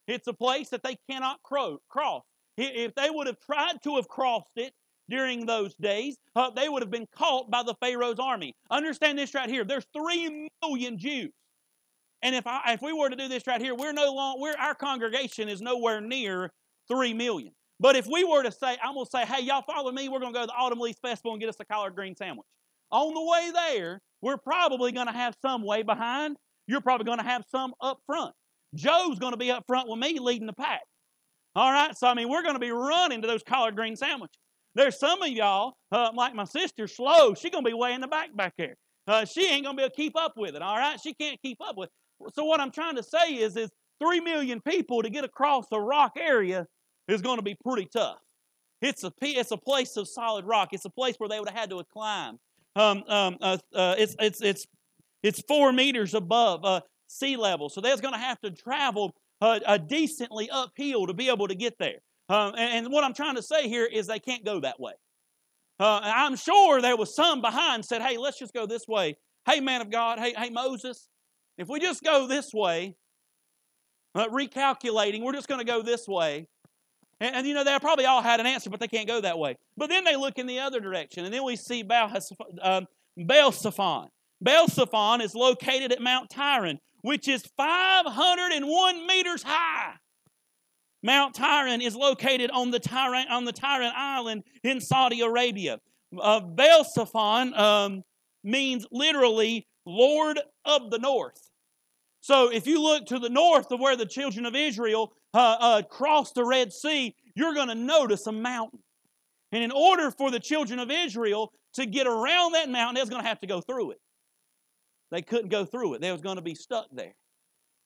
It's 0.07 0.27
a 0.27 0.33
place 0.33 0.69
that 0.69 0.83
they 0.83 0.97
cannot 1.09 1.43
cro- 1.43 1.81
cross. 1.89 2.23
If 2.57 2.95
they 2.95 3.09
would 3.09 3.27
have 3.27 3.39
tried 3.39 3.83
to 3.83 3.97
have 3.97 4.07
crossed 4.07 4.55
it 4.55 4.73
during 5.09 5.45
those 5.45 5.75
days, 5.75 6.17
uh, 6.35 6.49
they 6.49 6.69
would 6.69 6.81
have 6.81 6.89
been 6.89 7.07
caught 7.13 7.51
by 7.51 7.61
the 7.61 7.75
Pharaoh's 7.75 8.19
army. 8.19 8.55
Understand 8.71 9.19
this 9.19 9.35
right 9.35 9.49
here. 9.49 9.65
There's 9.65 9.85
three 9.93 10.49
million 10.63 10.97
Jews. 10.97 11.33
And 12.23 12.33
if 12.33 12.47
I, 12.47 12.73
if 12.73 12.81
we 12.81 12.93
were 12.93 13.09
to 13.09 13.15
do 13.15 13.27
this 13.27 13.45
right 13.45 13.61
here, 13.61 13.75
we're 13.75 13.93
no 13.93 14.11
longer 14.13 14.41
we're 14.41 14.55
our 14.57 14.73
congregation 14.73 15.49
is 15.49 15.61
nowhere 15.61 16.01
near 16.01 16.51
three 16.87 17.13
million. 17.13 17.51
But 17.79 17.95
if 17.95 18.07
we 18.07 18.23
were 18.23 18.41
to 18.41 18.51
say, 18.51 18.75
I'm 18.83 18.95
gonna 18.95 19.05
say, 19.05 19.23
hey, 19.23 19.43
y'all 19.43 19.61
follow 19.61 19.91
me, 19.91 20.09
we're 20.09 20.19
gonna 20.19 20.33
go 20.33 20.41
to 20.41 20.47
the 20.47 20.53
Autumn 20.53 20.79
Leaf 20.79 20.95
Festival 21.01 21.33
and 21.33 21.39
get 21.39 21.49
us 21.49 21.57
a 21.59 21.65
collard 21.65 21.95
green 21.95 22.15
sandwich. 22.15 22.47
On 22.91 23.13
the 23.13 23.21
way 23.21 23.51
there, 23.53 24.01
we're 24.21 24.37
probably 24.37 24.91
gonna 24.91 25.13
have 25.13 25.35
some 25.41 25.63
way 25.63 25.83
behind. 25.83 26.37
You're 26.67 26.81
probably 26.81 27.05
gonna 27.05 27.23
have 27.23 27.43
some 27.49 27.73
up 27.81 27.99
front. 28.05 28.33
Joe's 28.75 29.19
gonna 29.19 29.37
be 29.37 29.51
up 29.51 29.63
front 29.67 29.89
with 29.89 29.99
me 29.99 30.19
leading 30.19 30.47
the 30.47 30.53
pack. 30.53 30.81
All 31.55 31.71
right, 31.71 31.97
so 31.97 32.07
I 32.07 32.13
mean, 32.13 32.29
we're 32.29 32.43
gonna 32.43 32.59
be 32.59 32.71
running 32.71 33.21
to 33.21 33.27
those 33.27 33.43
collard 33.43 33.75
green 33.75 33.95
sandwiches. 33.95 34.37
There's 34.75 34.99
some 34.99 35.21
of 35.21 35.29
y'all, 35.29 35.73
uh, 35.91 36.11
like 36.13 36.35
my 36.35 36.43
sister, 36.43 36.87
slow. 36.87 37.33
She's 37.33 37.51
gonna 37.51 37.63
be 37.63 37.73
way 37.73 37.93
in 37.93 38.01
the 38.01 38.07
back 38.07 38.35
back 38.35 38.53
there. 38.57 38.75
Uh, 39.07 39.25
she 39.25 39.47
ain't 39.47 39.65
gonna 39.65 39.75
be 39.75 39.83
able 39.83 39.89
to 39.89 39.95
keep 39.95 40.15
up 40.15 40.33
with 40.37 40.55
it. 40.55 40.61
All 40.61 40.77
right, 40.77 40.99
she 41.01 41.13
can't 41.13 41.41
keep 41.41 41.57
up 41.61 41.77
with. 41.77 41.89
It. 41.89 42.35
So 42.35 42.45
what 42.45 42.59
I'm 42.59 42.71
trying 42.71 42.95
to 42.95 43.03
say 43.03 43.35
is, 43.35 43.55
is 43.55 43.69
three 44.01 44.19
million 44.19 44.61
people 44.61 45.01
to 45.01 45.09
get 45.09 45.23
across 45.23 45.65
a 45.71 45.79
rock 45.79 46.13
area 46.19 46.65
is 47.07 47.21
going 47.21 47.37
to 47.37 47.43
be 47.43 47.55
pretty 47.63 47.87
tough. 47.91 48.17
It's 48.81 49.03
a, 49.03 49.11
it's 49.21 49.51
a 49.51 49.57
place 49.57 49.97
of 49.97 50.07
solid 50.07 50.45
rock. 50.45 50.69
It's 50.71 50.85
a 50.85 50.89
place 50.89 51.15
where 51.17 51.29
they 51.29 51.39
would 51.39 51.49
have 51.49 51.57
had 51.57 51.69
to 51.71 51.83
climb. 51.91 52.37
Um, 52.77 53.03
um, 53.07 53.37
uh, 53.41 53.57
uh, 53.73 53.95
it's, 53.97 54.15
it's, 54.19 54.41
it's, 54.41 54.67
it's 55.23 55.41
four 55.47 55.73
meters 55.73 56.13
above 56.13 56.63
uh, 56.63 56.81
sea 57.07 57.35
level. 57.35 57.69
So 57.69 57.81
they're 57.81 57.97
going 57.97 58.13
to 58.13 58.19
have 58.19 58.39
to 58.41 58.51
travel 58.51 59.15
uh, 59.41 59.77
decently 59.77 60.49
uphill 60.51 61.07
to 61.07 61.13
be 61.13 61.29
able 61.29 61.47
to 61.47 61.55
get 61.55 61.73
there. 61.79 61.99
Um, 62.29 62.53
and, 62.57 62.85
and, 62.85 62.93
what 62.93 63.03
I'm 63.03 63.13
trying 63.13 63.35
to 63.35 63.41
say 63.41 63.67
here 63.69 63.85
is 63.85 64.07
they 64.07 64.19
can't 64.19 64.43
go 64.45 64.59
that 64.59 64.79
way. 64.79 64.93
Uh, 65.79 66.01
I'm 66.03 66.35
sure 66.35 66.81
there 66.81 66.97
was 66.97 67.15
some 67.15 67.41
behind 67.41 67.85
said, 67.85 68.01
hey, 68.01 68.17
let's 68.17 68.37
just 68.37 68.53
go 68.53 68.65
this 68.65 68.87
way. 68.87 69.15
Hey, 69.45 69.59
man 69.59 69.81
of 69.81 69.89
God, 69.89 70.19
hey, 70.19 70.33
hey, 70.35 70.49
Moses, 70.49 71.07
if 71.57 71.69
we 71.69 71.79
just 71.79 72.03
go 72.03 72.27
this 72.27 72.53
way, 72.53 72.95
uh, 74.13 74.27
recalculating, 74.27 75.21
we're 75.23 75.33
just 75.33 75.47
going 75.47 75.59
to 75.59 75.65
go 75.65 75.81
this 75.81 76.07
way, 76.07 76.47
and, 77.19 77.35
and, 77.35 77.47
you 77.47 77.53
know, 77.53 77.63
they 77.63 77.77
probably 77.79 78.05
all 78.05 78.21
had 78.21 78.39
an 78.39 78.45
answer, 78.45 78.69
but 78.69 78.79
they 78.79 78.87
can't 78.87 79.07
go 79.07 79.21
that 79.21 79.39
way. 79.39 79.55
But 79.75 79.89
then 79.89 80.03
they 80.03 80.15
look 80.15 80.37
in 80.37 80.45
the 80.47 80.59
other 80.59 80.79
direction, 80.79 81.25
and 81.25 81.33
then 81.33 81.43
we 81.43 81.55
see 81.55 81.81
um, 81.81 82.85
Baal 83.17 83.51
Zephon. 83.51 84.09
Is 85.21 85.33
located 85.33 85.91
at 85.91 85.99
Mount 85.99 86.29
Tiran, 86.29 86.77
which 87.01 87.27
is 87.27 87.43
501 87.57 89.07
meters 89.07 89.41
high. 89.41 89.93
Mount 91.01 91.35
Tiran 91.35 91.83
is 91.83 91.95
located 91.95 92.51
on 92.51 92.69
the 92.69 92.79
Tiran, 92.79 93.29
on 93.29 93.45
the 93.45 93.53
Tiran 93.53 93.91
Island 93.95 94.43
in 94.63 94.79
Saudi 94.79 95.21
Arabia. 95.21 95.79
Uh, 96.19 96.39
Baal 96.39 96.83
Zephon 96.83 97.57
um, 97.57 98.03
means 98.43 98.85
literally 98.91 99.67
Lord 99.85 100.39
of 100.65 100.91
the 100.91 100.99
North. 100.99 101.49
So 102.21 102.51
if 102.51 102.67
you 102.67 102.81
look 102.81 103.05
to 103.07 103.19
the 103.19 103.29
north 103.29 103.71
of 103.71 103.79
where 103.79 103.95
the 103.95 104.05
children 104.05 104.45
of 104.45 104.53
Israel 104.55 105.13
uh, 105.33 105.57
uh, 105.59 105.81
crossed 105.83 106.35
the 106.35 106.45
Red 106.45 106.73
Sea, 106.73 107.15
you're 107.35 107.53
going 107.53 107.67
to 107.67 107.75
notice 107.75 108.27
a 108.27 108.31
mountain. 108.31 108.79
And 109.51 109.63
in 109.63 109.71
order 109.71 110.11
for 110.11 110.31
the 110.31 110.39
children 110.39 110.79
of 110.79 110.91
Israel 110.91 111.51
to 111.73 111.85
get 111.85 112.07
around 112.07 112.53
that 112.53 112.69
mountain, 112.69 112.95
they 112.95 113.01
was 113.01 113.09
going 113.09 113.21
to 113.21 113.27
have 113.27 113.39
to 113.41 113.47
go 113.47 113.61
through 113.61 113.91
it. 113.91 114.01
They 115.11 115.21
couldn't 115.21 115.49
go 115.49 115.63
through 115.65 115.93
it. 115.93 116.01
They 116.01 116.11
was 116.11 116.21
going 116.21 116.35
to 116.35 116.41
be 116.41 116.55
stuck 116.55 116.87
there. 116.91 117.15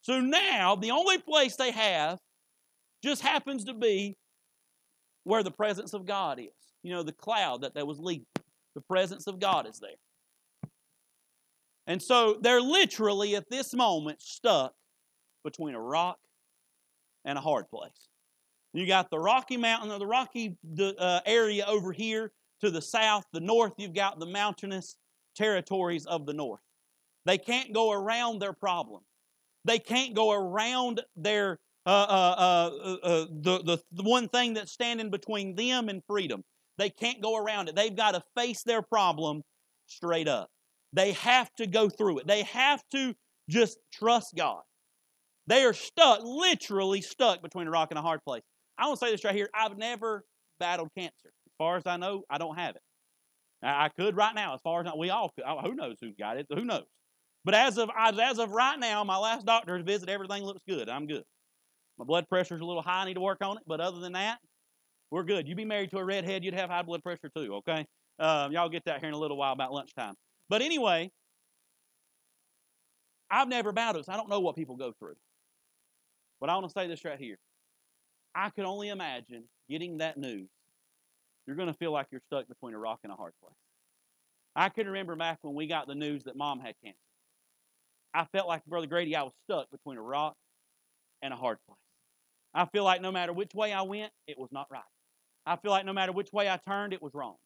So 0.00 0.20
now 0.20 0.74
the 0.74 0.90
only 0.90 1.18
place 1.18 1.56
they 1.56 1.70
have 1.70 2.18
just 3.04 3.22
happens 3.22 3.64
to 3.64 3.74
be 3.74 4.16
where 5.24 5.42
the 5.42 5.50
presence 5.50 5.92
of 5.94 6.06
God 6.06 6.40
is. 6.40 6.48
You 6.82 6.92
know, 6.92 7.02
the 7.04 7.12
cloud 7.12 7.62
that, 7.62 7.74
that 7.74 7.86
was 7.86 8.00
leading. 8.00 8.26
The 8.74 8.80
presence 8.80 9.26
of 9.26 9.38
God 9.38 9.68
is 9.68 9.78
there. 9.78 9.90
And 11.86 12.02
so 12.02 12.38
they're 12.40 12.60
literally 12.60 13.36
at 13.36 13.50
this 13.50 13.74
moment 13.74 14.22
stuck 14.22 14.72
between 15.44 15.74
a 15.74 15.80
rock 15.80 16.18
and 17.24 17.38
a 17.38 17.40
hard 17.40 17.68
place. 17.70 18.08
You 18.72 18.86
got 18.86 19.10
the 19.10 19.18
Rocky 19.18 19.56
Mountain 19.56 19.90
or 19.90 19.98
the 19.98 20.06
Rocky 20.06 20.56
uh, 20.80 21.20
area 21.26 21.64
over 21.66 21.92
here 21.92 22.32
to 22.62 22.70
the 22.70 22.80
south. 22.80 23.24
The 23.32 23.40
north, 23.40 23.74
you've 23.76 23.94
got 23.94 24.18
the 24.18 24.26
mountainous 24.26 24.96
territories 25.36 26.06
of 26.06 26.26
the 26.26 26.32
north. 26.32 26.60
They 27.26 27.38
can't 27.38 27.72
go 27.72 27.92
around 27.92 28.40
their 28.40 28.52
problem. 28.52 29.02
They 29.64 29.78
can't 29.78 30.14
go 30.14 30.32
around 30.32 31.02
their 31.16 31.60
uh, 31.84 31.90
uh, 31.90 32.34
uh, 32.38 33.06
uh 33.06 33.26
the, 33.40 33.62
the 33.64 33.78
the 33.92 34.02
one 34.04 34.28
thing 34.28 34.54
that's 34.54 34.72
standing 34.72 35.10
between 35.10 35.54
them 35.54 35.88
and 35.88 36.02
freedom. 36.06 36.44
They 36.78 36.90
can't 36.90 37.20
go 37.20 37.36
around 37.36 37.68
it. 37.68 37.76
They've 37.76 37.94
got 37.94 38.12
to 38.12 38.22
face 38.36 38.62
their 38.62 38.82
problem 38.82 39.42
straight 39.86 40.28
up. 40.28 40.48
They 40.92 41.12
have 41.12 41.52
to 41.56 41.66
go 41.66 41.88
through 41.88 42.18
it. 42.18 42.26
They 42.26 42.42
have 42.42 42.82
to 42.92 43.14
just 43.48 43.78
trust 43.92 44.34
God. 44.36 44.62
They 45.46 45.64
are 45.64 45.72
stuck, 45.72 46.20
literally 46.22 47.00
stuck 47.00 47.42
between 47.42 47.66
a 47.66 47.70
rock 47.70 47.88
and 47.90 47.98
a 47.98 48.02
hard 48.02 48.20
place. 48.24 48.42
I 48.78 48.86
want 48.86 49.00
to 49.00 49.06
say 49.06 49.12
this 49.12 49.24
right 49.24 49.34
here. 49.34 49.48
I've 49.54 49.76
never 49.76 50.24
battled 50.60 50.90
cancer. 50.96 51.12
As 51.24 51.52
far 51.58 51.76
as 51.76 51.86
I 51.86 51.96
know, 51.96 52.22
I 52.30 52.38
don't 52.38 52.56
have 52.56 52.76
it. 52.76 52.82
I 53.64 53.88
could 53.90 54.16
right 54.16 54.34
now, 54.34 54.54
as 54.54 54.60
far 54.62 54.80
as 54.80 54.86
I, 54.86 54.96
we 54.96 55.10
all 55.10 55.30
could. 55.36 55.44
Who 55.64 55.74
knows 55.74 55.96
who's 56.00 56.16
got 56.18 56.36
it? 56.36 56.46
Who 56.52 56.64
knows? 56.64 56.84
But 57.44 57.54
as 57.54 57.78
of 57.78 57.90
as 57.96 58.38
of 58.38 58.50
right 58.50 58.78
now, 58.78 59.04
my 59.04 59.16
last 59.16 59.46
doctor's 59.46 59.84
visit, 59.84 60.08
everything 60.08 60.42
looks 60.42 60.62
good. 60.68 60.88
I'm 60.88 61.06
good. 61.06 61.22
My 61.98 62.04
blood 62.04 62.28
pressure's 62.28 62.60
a 62.60 62.64
little 62.64 62.82
high. 62.82 63.02
I 63.02 63.04
need 63.06 63.14
to 63.14 63.20
work 63.20 63.38
on 63.42 63.56
it. 63.56 63.62
But 63.66 63.80
other 63.80 64.00
than 64.00 64.12
that, 64.12 64.38
we're 65.10 65.24
good. 65.24 65.46
You'd 65.46 65.56
be 65.56 65.64
married 65.64 65.90
to 65.90 65.98
a 65.98 66.04
redhead, 66.04 66.44
you'd 66.44 66.54
have 66.54 66.70
high 66.70 66.82
blood 66.82 67.02
pressure 67.02 67.30
too. 67.36 67.56
Okay. 67.56 67.84
Um, 68.18 68.52
y'all 68.52 68.68
get 68.68 68.84
that 68.86 69.00
here 69.00 69.08
in 69.08 69.14
a 69.14 69.18
little 69.18 69.36
while 69.36 69.52
about 69.52 69.72
lunchtime. 69.72 70.14
But 70.48 70.62
anyway, 70.62 71.10
I've 73.30 73.48
never 73.48 73.72
battled. 73.72 74.04
I 74.08 74.16
don't 74.16 74.28
know 74.28 74.40
what 74.40 74.56
people 74.56 74.76
go 74.76 74.92
through. 74.98 75.14
But 76.42 76.50
I 76.50 76.56
want 76.56 76.66
to 76.66 76.72
say 76.72 76.88
this 76.88 77.04
right 77.04 77.20
here. 77.20 77.38
I 78.34 78.50
can 78.50 78.64
only 78.64 78.88
imagine 78.88 79.44
getting 79.70 79.98
that 79.98 80.18
news. 80.18 80.48
You're 81.46 81.54
going 81.54 81.68
to 81.68 81.74
feel 81.74 81.92
like 81.92 82.08
you're 82.10 82.20
stuck 82.26 82.48
between 82.48 82.74
a 82.74 82.78
rock 82.78 82.98
and 83.04 83.12
a 83.12 83.14
hard 83.14 83.32
place. 83.40 83.54
I 84.56 84.68
can 84.68 84.88
remember 84.88 85.14
back 85.14 85.38
when 85.42 85.54
we 85.54 85.68
got 85.68 85.86
the 85.86 85.94
news 85.94 86.24
that 86.24 86.34
mom 86.34 86.58
had 86.58 86.74
cancer. 86.82 86.98
I 88.12 88.24
felt 88.24 88.48
like, 88.48 88.64
Brother 88.66 88.88
Grady, 88.88 89.14
I 89.14 89.22
was 89.22 89.32
stuck 89.44 89.70
between 89.70 89.98
a 89.98 90.02
rock 90.02 90.34
and 91.22 91.32
a 91.32 91.36
hard 91.36 91.58
place. 91.68 91.78
I 92.52 92.64
feel 92.66 92.82
like 92.82 93.00
no 93.00 93.12
matter 93.12 93.32
which 93.32 93.54
way 93.54 93.72
I 93.72 93.82
went, 93.82 94.12
it 94.26 94.36
was 94.36 94.50
not 94.50 94.66
right. 94.68 94.82
I 95.46 95.54
feel 95.54 95.70
like 95.70 95.86
no 95.86 95.92
matter 95.92 96.10
which 96.10 96.32
way 96.32 96.50
I 96.50 96.56
turned, 96.56 96.92
it 96.92 97.00
was 97.00 97.14
wrong. 97.14 97.36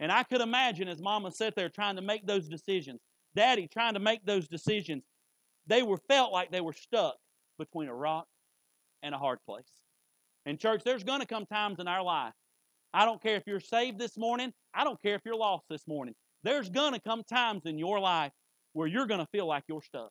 And 0.00 0.10
I 0.10 0.22
could 0.22 0.40
imagine 0.40 0.88
as 0.88 1.02
mama 1.02 1.32
sat 1.32 1.54
there 1.54 1.68
trying 1.68 1.96
to 1.96 2.02
make 2.02 2.26
those 2.26 2.48
decisions, 2.48 3.00
daddy 3.36 3.68
trying 3.70 3.92
to 3.92 4.00
make 4.00 4.24
those 4.24 4.48
decisions, 4.48 5.02
they 5.66 5.82
were 5.82 5.98
felt 6.08 6.32
like 6.32 6.50
they 6.50 6.62
were 6.62 6.72
stuck 6.72 7.16
between 7.58 7.88
a 7.88 7.94
rock 7.94 8.26
and 9.02 9.14
a 9.14 9.18
hard 9.18 9.38
place. 9.46 9.70
And 10.46 10.58
church, 10.58 10.82
there's 10.84 11.04
going 11.04 11.20
to 11.20 11.26
come 11.26 11.46
times 11.46 11.78
in 11.78 11.88
our 11.88 12.02
life. 12.02 12.32
I 12.94 13.04
don't 13.04 13.22
care 13.22 13.36
if 13.36 13.42
you're 13.46 13.60
saved 13.60 13.98
this 13.98 14.16
morning, 14.16 14.52
I 14.74 14.84
don't 14.84 15.00
care 15.02 15.14
if 15.14 15.22
you're 15.24 15.36
lost 15.36 15.64
this 15.68 15.86
morning. 15.86 16.14
There's 16.42 16.70
going 16.70 16.94
to 16.94 17.00
come 17.00 17.22
times 17.28 17.62
in 17.66 17.78
your 17.78 18.00
life 18.00 18.32
where 18.72 18.86
you're 18.86 19.06
going 19.06 19.20
to 19.20 19.26
feel 19.32 19.46
like 19.46 19.64
you're 19.68 19.82
stuck. 19.82 20.10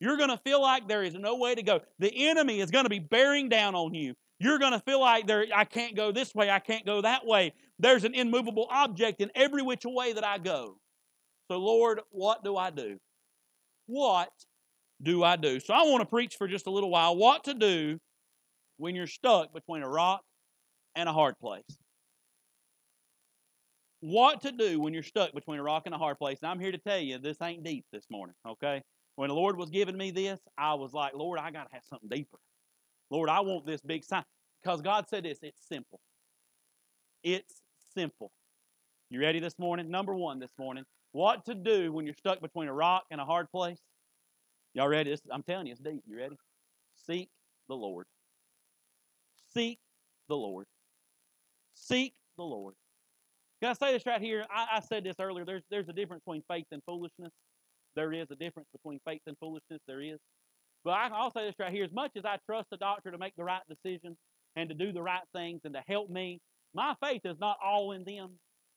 You're 0.00 0.16
going 0.16 0.30
to 0.30 0.38
feel 0.38 0.60
like 0.60 0.88
there 0.88 1.02
is 1.02 1.14
no 1.14 1.36
way 1.36 1.54
to 1.54 1.62
go. 1.62 1.80
The 1.98 2.28
enemy 2.28 2.60
is 2.60 2.70
going 2.70 2.84
to 2.84 2.90
be 2.90 2.98
bearing 2.98 3.48
down 3.48 3.74
on 3.74 3.94
you. 3.94 4.14
You're 4.38 4.58
going 4.58 4.72
to 4.72 4.80
feel 4.80 5.00
like 5.00 5.26
there 5.26 5.44
I 5.54 5.64
can't 5.64 5.94
go 5.94 6.10
this 6.12 6.34
way, 6.34 6.50
I 6.50 6.58
can't 6.58 6.86
go 6.86 7.02
that 7.02 7.26
way. 7.26 7.52
There's 7.78 8.04
an 8.04 8.14
immovable 8.14 8.66
object 8.70 9.20
in 9.20 9.30
every 9.34 9.62
which 9.62 9.82
way 9.84 10.14
that 10.14 10.24
I 10.24 10.38
go. 10.38 10.76
So, 11.50 11.58
Lord, 11.58 12.00
what 12.10 12.42
do 12.42 12.56
I 12.56 12.70
do? 12.70 12.96
What 13.86 14.30
do 15.02 15.22
I 15.22 15.36
do? 15.36 15.60
So, 15.60 15.74
I 15.74 15.82
want 15.82 16.00
to 16.00 16.06
preach 16.06 16.36
for 16.36 16.48
just 16.48 16.66
a 16.66 16.70
little 16.70 16.90
while 16.90 17.16
what 17.16 17.44
to 17.44 17.54
do 17.54 17.98
when 18.80 18.94
you're 18.94 19.06
stuck 19.06 19.52
between 19.52 19.82
a 19.82 19.88
rock 19.88 20.22
and 20.96 21.06
a 21.06 21.12
hard 21.12 21.38
place. 21.38 21.76
What 24.00 24.40
to 24.42 24.52
do 24.52 24.80
when 24.80 24.94
you're 24.94 25.02
stuck 25.02 25.34
between 25.34 25.60
a 25.60 25.62
rock 25.62 25.82
and 25.84 25.94
a 25.94 25.98
hard 25.98 26.18
place. 26.18 26.38
And 26.40 26.50
I'm 26.50 26.58
here 26.58 26.72
to 26.72 26.78
tell 26.78 26.98
you, 26.98 27.18
this 27.18 27.36
ain't 27.42 27.62
deep 27.62 27.84
this 27.92 28.06
morning, 28.10 28.34
okay? 28.48 28.82
When 29.16 29.28
the 29.28 29.34
Lord 29.34 29.58
was 29.58 29.68
giving 29.68 29.98
me 29.98 30.10
this, 30.10 30.40
I 30.56 30.72
was 30.74 30.94
like, 30.94 31.12
Lord, 31.14 31.38
I 31.38 31.50
got 31.50 31.68
to 31.68 31.74
have 31.74 31.84
something 31.84 32.08
deeper. 32.08 32.38
Lord, 33.10 33.28
I 33.28 33.40
want 33.40 33.66
this 33.66 33.82
big 33.82 34.02
sign. 34.02 34.24
Because 34.62 34.80
God 34.80 35.06
said 35.10 35.24
this, 35.24 35.38
it's 35.42 35.60
simple. 35.68 36.00
It's 37.22 37.60
simple. 37.94 38.32
You 39.10 39.20
ready 39.20 39.40
this 39.40 39.58
morning? 39.58 39.90
Number 39.90 40.14
one 40.14 40.38
this 40.38 40.52
morning. 40.58 40.84
What 41.12 41.44
to 41.44 41.54
do 41.54 41.92
when 41.92 42.06
you're 42.06 42.14
stuck 42.14 42.40
between 42.40 42.68
a 42.68 42.72
rock 42.72 43.04
and 43.10 43.20
a 43.20 43.26
hard 43.26 43.50
place? 43.50 43.80
Y'all 44.72 44.88
ready? 44.88 45.14
I'm 45.30 45.42
telling 45.42 45.66
you, 45.66 45.72
it's 45.72 45.82
deep. 45.82 46.02
You 46.06 46.16
ready? 46.16 46.36
Seek 47.06 47.28
the 47.68 47.74
Lord. 47.74 48.06
Seek 49.54 49.78
the 50.28 50.36
Lord. 50.36 50.66
Seek 51.74 52.14
the 52.36 52.44
Lord. 52.44 52.74
Can 53.60 53.70
I 53.70 53.74
say 53.74 53.92
this 53.92 54.06
right 54.06 54.20
here? 54.20 54.44
I, 54.50 54.76
I 54.76 54.80
said 54.80 55.04
this 55.04 55.16
earlier. 55.20 55.44
There's, 55.44 55.62
there's 55.70 55.88
a 55.88 55.92
difference 55.92 56.22
between 56.24 56.42
faith 56.50 56.66
and 56.72 56.82
foolishness. 56.86 57.32
There 57.96 58.12
is 58.12 58.30
a 58.30 58.36
difference 58.36 58.68
between 58.72 59.00
faith 59.06 59.22
and 59.26 59.36
foolishness. 59.38 59.80
There 59.86 60.00
is. 60.00 60.18
But 60.84 60.92
I, 60.92 61.08
I'll 61.12 61.32
say 61.32 61.46
this 61.46 61.56
right 61.58 61.72
here: 61.72 61.84
as 61.84 61.92
much 61.92 62.12
as 62.16 62.24
I 62.24 62.38
trust 62.46 62.68
the 62.70 62.76
doctor 62.76 63.10
to 63.10 63.18
make 63.18 63.34
the 63.36 63.44
right 63.44 63.62
decision 63.68 64.16
and 64.56 64.68
to 64.68 64.74
do 64.74 64.92
the 64.92 65.02
right 65.02 65.22
things 65.34 65.60
and 65.64 65.74
to 65.74 65.82
help 65.86 66.08
me, 66.08 66.40
my 66.74 66.94
faith 67.02 67.22
is 67.24 67.36
not 67.38 67.58
all 67.64 67.92
in 67.92 68.04
them. 68.04 68.30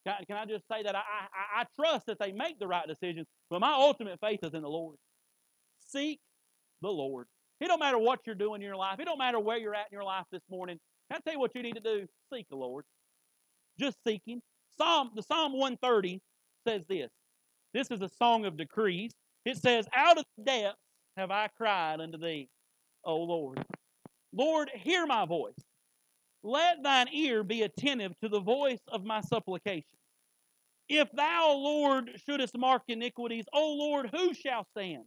Can 0.05 0.15
I, 0.19 0.25
can 0.25 0.35
I 0.35 0.45
just 0.45 0.67
say 0.69 0.83
that 0.83 0.95
I, 0.95 0.99
I, 0.99 1.61
I 1.61 1.65
trust 1.79 2.07
that 2.07 2.19
they 2.19 2.33
make 2.33 2.59
the 2.59 2.67
right 2.67 2.87
decisions, 2.87 3.25
but 3.49 3.61
my 3.61 3.71
ultimate 3.71 4.19
faith 4.19 4.39
is 4.43 4.53
in 4.53 4.61
the 4.61 4.69
Lord. 4.69 4.97
Seek 5.87 6.19
the 6.81 6.89
Lord. 6.89 7.27
It 7.63 7.69
don't 7.69 7.79
matter 7.79 7.97
what 7.97 8.19
you're 8.25 8.35
doing 8.35 8.61
in 8.61 8.67
your 8.67 8.75
life. 8.75 8.99
It 8.99 9.05
don't 9.05 9.17
matter 9.17 9.39
where 9.39 9.57
you're 9.57 9.73
at 9.73 9.87
in 9.89 9.95
your 9.95 10.03
life 10.03 10.25
this 10.33 10.41
morning. 10.51 10.77
I 11.09 11.19
tell 11.19 11.33
you 11.33 11.39
what 11.39 11.55
you 11.55 11.63
need 11.63 11.75
to 11.75 11.79
do? 11.79 12.05
Seek 12.33 12.45
the 12.49 12.57
Lord. 12.57 12.83
Just 13.79 13.97
seek 14.05 14.21
Him. 14.25 14.41
Psalm, 14.77 15.11
the 15.15 15.23
Psalm 15.23 15.53
130 15.53 16.19
says 16.67 16.83
this. 16.89 17.09
This 17.73 17.89
is 17.89 18.01
a 18.01 18.09
song 18.09 18.43
of 18.43 18.57
degrees. 18.57 19.11
It 19.45 19.55
says, 19.55 19.87
Out 19.95 20.17
of 20.17 20.25
the 20.37 20.43
depths 20.43 20.77
have 21.15 21.31
I 21.31 21.47
cried 21.55 22.01
unto 22.01 22.17
thee, 22.17 22.49
O 23.05 23.15
Lord. 23.15 23.63
Lord, 24.33 24.69
hear 24.73 25.05
my 25.05 25.25
voice. 25.25 25.53
Let 26.43 26.83
thine 26.83 27.07
ear 27.13 27.43
be 27.43 27.61
attentive 27.61 28.11
to 28.21 28.27
the 28.27 28.41
voice 28.41 28.81
of 28.89 29.05
my 29.05 29.21
supplication. 29.21 29.97
If 30.89 31.09
thou, 31.13 31.53
Lord, 31.53 32.09
shouldest 32.25 32.57
mark 32.57 32.81
iniquities, 32.89 33.45
O 33.53 33.73
Lord, 33.73 34.09
who 34.13 34.33
shall 34.33 34.65
stand? 34.75 35.05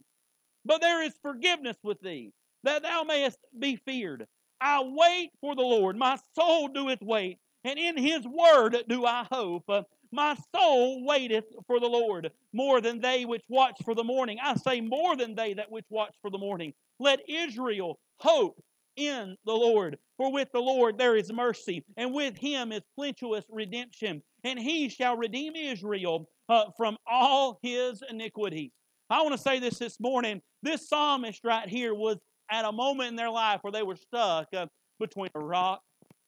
But 0.65 0.81
there 0.81 1.03
is 1.03 1.13
forgiveness 1.21 1.77
with 1.83 2.01
thee, 2.01 2.33
that 2.63 2.83
thou 2.83 3.03
mayest 3.03 3.37
be 3.57 3.75
feared. 3.75 4.27
I 4.59 4.81
wait 4.83 5.31
for 5.39 5.55
the 5.55 5.61
Lord. 5.61 5.95
My 5.95 6.17
soul 6.33 6.67
doeth 6.67 7.01
wait, 7.01 7.37
and 7.63 7.77
in 7.77 7.97
his 7.97 8.25
word 8.25 8.77
do 8.87 9.05
I 9.05 9.25
hope. 9.31 9.69
My 10.11 10.37
soul 10.55 11.05
waiteth 11.05 11.45
for 11.67 11.79
the 11.79 11.87
Lord 11.87 12.31
more 12.53 12.81
than 12.81 13.01
they 13.01 13.25
which 13.25 13.43
watch 13.49 13.77
for 13.83 13.93
the 13.93 14.03
morning. 14.03 14.37
I 14.41 14.55
say 14.55 14.81
more 14.81 15.15
than 15.15 15.35
they 15.35 15.53
that 15.53 15.71
which 15.71 15.85
watch 15.89 16.15
for 16.21 16.31
the 16.31 16.37
morning. 16.37 16.73
Let 16.99 17.19
Israel 17.29 17.99
hope 18.19 18.59
in 18.95 19.35
the 19.45 19.53
Lord. 19.53 19.97
For 20.17 20.31
with 20.31 20.51
the 20.51 20.59
Lord 20.59 20.97
there 20.97 21.15
is 21.15 21.31
mercy, 21.31 21.83
and 21.97 22.13
with 22.13 22.37
him 22.37 22.71
is 22.71 22.81
plenteous 22.95 23.45
redemption, 23.49 24.23
and 24.43 24.57
he 24.57 24.89
shall 24.89 25.15
redeem 25.15 25.55
Israel 25.55 26.27
uh, 26.49 26.65
from 26.75 26.97
all 27.05 27.59
his 27.61 28.01
iniquities. 28.09 28.71
I 29.09 29.21
want 29.21 29.35
to 29.35 29.41
say 29.41 29.59
this 29.59 29.77
this 29.77 29.99
morning. 29.99 30.41
This 30.63 30.89
psalmist 30.89 31.41
right 31.43 31.69
here 31.69 31.93
was 31.93 32.17
at 32.49 32.65
a 32.65 32.71
moment 32.71 33.09
in 33.09 33.15
their 33.15 33.29
life 33.29 33.59
where 33.61 33.71
they 33.71 33.83
were 33.83 33.95
stuck 33.95 34.47
uh, 34.53 34.67
between 34.99 35.29
a 35.35 35.39
rock 35.39 35.81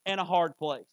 and 0.06 0.20
a 0.20 0.24
hard 0.24 0.54
place. 0.58 0.86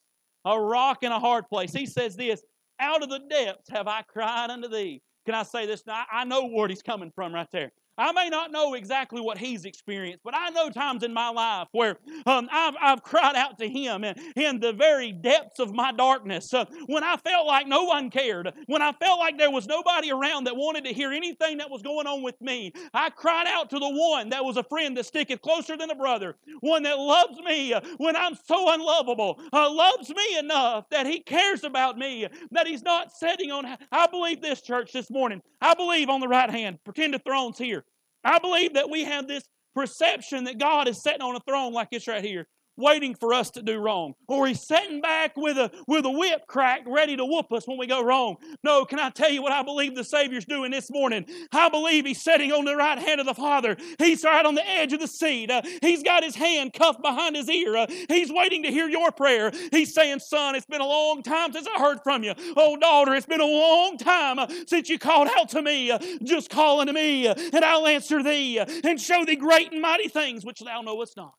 A 0.45 0.61
rock 0.61 0.99
and 1.03 1.13
a 1.13 1.19
hard 1.19 1.49
place. 1.49 1.73
He 1.73 1.87
says 1.87 2.17
this 2.17 2.43
Out 2.81 3.03
of 3.03 3.09
the 3.09 3.21
depths 3.31 3.69
have 3.71 3.89
I 3.89 4.03
cried 4.03 4.51
unto 4.51 4.69
thee. 4.69 5.03
Can 5.25 5.35
I 5.35 5.43
say 5.43 5.67
this? 5.67 5.85
Now, 5.87 6.05
I 6.11 6.25
know 6.25 6.47
where 6.47 6.69
he's 6.69 6.83
coming 6.83 7.11
from 7.15 7.35
right 7.35 7.49
there. 7.51 7.73
I 7.99 8.13
may 8.13 8.29
not 8.29 8.53
know 8.53 8.75
exactly 8.75 9.21
what 9.21 9.39
he's 9.39 9.65
experienced, 9.65 10.23
but 10.23 10.35
I 10.35 10.51
know 10.51 10.69
times 10.69 11.03
in 11.03 11.15
my 11.15 11.31
life 11.31 11.69
where 11.73 11.97
um, 12.27 12.49
I've, 12.53 12.75
I've 12.81 13.03
cried 13.03 13.37
out 13.37 13.59
to 13.59 13.69
him 13.69 14.05
in, 14.05 14.15
in 14.37 14.61
the 14.61 14.73
very 14.73 15.13
depths 15.13 15.59
of 15.59 15.73
my 15.73 15.93
darkness. 15.93 16.53
Uh, 16.53 16.67
when 16.87 17.03
I 17.03 17.17
felt 17.17 17.47
like 17.47 17.67
no 17.67 17.85
one 17.85 18.11
cared, 18.11 18.53
when 18.67 18.83
I 18.83 18.93
felt 18.93 19.19
like 19.19 19.39
there 19.39 19.51
was 19.51 19.67
nobody 19.67 20.13
around 20.13 20.45
that 20.45 20.57
wanted 20.57 20.85
to 20.85 20.93
hear 20.93 21.13
anything 21.13 21.59
that 21.59 21.71
was 21.71 21.83
going 21.83 22.07
on 22.07 22.23
with 22.23 22.39
me, 22.41 22.73
I 22.93 23.09
cried 23.11 23.47
out 23.49 23.71
to 23.71 23.79
the 23.79 23.89
one 23.89 24.29
that 24.29 24.45
was 24.45 24.59
a 24.59 24.65
friend 24.65 24.97
that 24.97 25.07
sticketh 25.07 25.41
closer 25.41 25.77
than 25.77 25.91
a 25.91 25.95
brother, 25.95 26.37
one 26.61 26.83
that 26.83 26.99
loves 26.99 27.39
me 27.41 27.73
uh, 27.73 27.81
when 27.97 28.15
I'm 28.15 28.35
so 28.35 28.75
unlovable, 28.75 29.41
uh, 29.53 29.73
loves 29.73 30.11
me 30.11 30.39
enough 30.39 30.89
that 30.91 31.07
he 31.07 31.21
cares 31.21 31.65
about 31.65 31.97
me, 31.97 32.27
that 32.51 32.67
he's 32.67 32.83
not 32.83 33.13
sitting 33.13 33.51
on. 33.51 33.79
I 33.91 34.07
believe 34.07 34.43
this 34.43 34.61
church 34.61 34.93
this 34.93 35.11
morning. 35.11 35.41
I 35.63 35.73
believe 35.75 36.11
on 36.11 36.21
the 36.21 36.29
right 36.29 36.51
hand, 36.51 36.79
pretend 36.85 37.15
the 37.15 37.19
throne's 37.21 37.57
here. 37.57 37.86
I 38.27 38.39
believe 38.39 38.75
that 38.75 38.91
we 38.91 39.05
have 39.05 39.29
this 39.29 39.45
perception 39.75 40.45
that 40.45 40.59
God 40.59 40.89
is 40.89 41.03
sitting 41.03 41.23
on 41.23 41.37
a 41.37 41.41
throne 41.41 41.73
like 41.73 41.89
it's 41.93 42.09
right 42.09 42.25
here 42.25 42.47
waiting 42.77 43.15
for 43.15 43.35
us 43.35 43.51
to 43.53 43.63
do 43.63 43.79
wrong. 43.79 44.15
Or 44.29 44.47
he's 44.47 44.61
sitting 44.61 45.01
back 45.01 45.37
with 45.37 45.59
a, 45.59 45.71
with 45.87 46.05
a 46.05 46.11
whip 46.11 46.47
cracked, 46.47 46.87
ready 46.87 47.17
to 47.17 47.25
whoop 47.25 47.53
us 47.53 47.67
when 47.67 47.79
we 47.79 47.87
go 47.87 48.03
wrong. 48.03 48.37
No, 48.63 48.85
can 48.85 48.99
I 48.99 49.11
tell 49.11 49.31
you 49.31 49.43
what 49.43 49.53
I 49.53 49.63
believe 49.63 49.95
the 49.95 50.05
Savior's 50.05 50.45
doing 50.45 50.71
this 50.71 50.91
morning? 50.91 51.27
I 51.53 51.69
believe 51.69 52.07
he's 52.07 52.23
sitting 52.23 52.53
on 52.53 52.65
the 52.65 52.77
right 52.77 52.99
hand 52.99 53.21
of 53.21 53.27
the 53.27 53.35
Father. 53.35 53.77
He's 53.99 54.25
right 54.25 54.45
on 54.45 54.55
the 54.55 54.69
edge 54.69 54.93
of 54.93 55.01
the 55.01 55.09
seat. 55.09 55.51
Uh, 55.51 55.63
he's 55.81 56.03
got 56.03 56.25
his 56.25 56.35
hand 56.35 56.73
cuffed 56.73 57.03
behind 57.03 57.37
his 57.37 57.49
ear. 57.49 57.77
Uh, 57.77 57.87
he's 58.09 58.31
waiting 58.33 58.63
to 58.65 58.71
hear 58.71 58.89
your 58.89 59.11
prayer. 59.11 59.51
He's 59.71 59.95
saying, 59.95 60.21
Son, 60.21 60.55
it's 60.55 60.67
been 60.67 60.81
a 60.81 60.87
long 60.87 61.23
time 61.23 61.53
since 61.53 61.67
I 61.67 61.81
heard 61.81 61.99
from 62.03 62.23
you. 62.23 62.35
Oh, 62.57 62.77
daughter, 62.77 63.15
it's 63.15 63.27
been 63.27 63.41
a 63.41 63.45
long 63.45 63.97
time 63.99 64.39
uh, 64.39 64.47
since 64.67 64.89
you 64.89 64.99
called 64.99 65.29
out 65.37 65.49
to 65.51 65.63
me. 65.63 65.91
Uh, 65.91 65.99
just 66.23 66.51
call 66.51 66.81
unto 66.81 66.93
me, 66.93 67.27
uh, 67.27 67.35
and 67.53 67.65
I'll 67.65 67.87
answer 67.87 68.23
thee 68.23 68.59
uh, 68.59 68.67
and 68.85 69.01
show 69.01 69.25
thee 69.25 69.37
great 69.37 69.73
and 69.73 69.81
mighty 69.81 70.09
things 70.09 70.45
which 70.45 70.61
thou 70.61 70.83
knowest 70.83 71.17
not. 71.17 71.35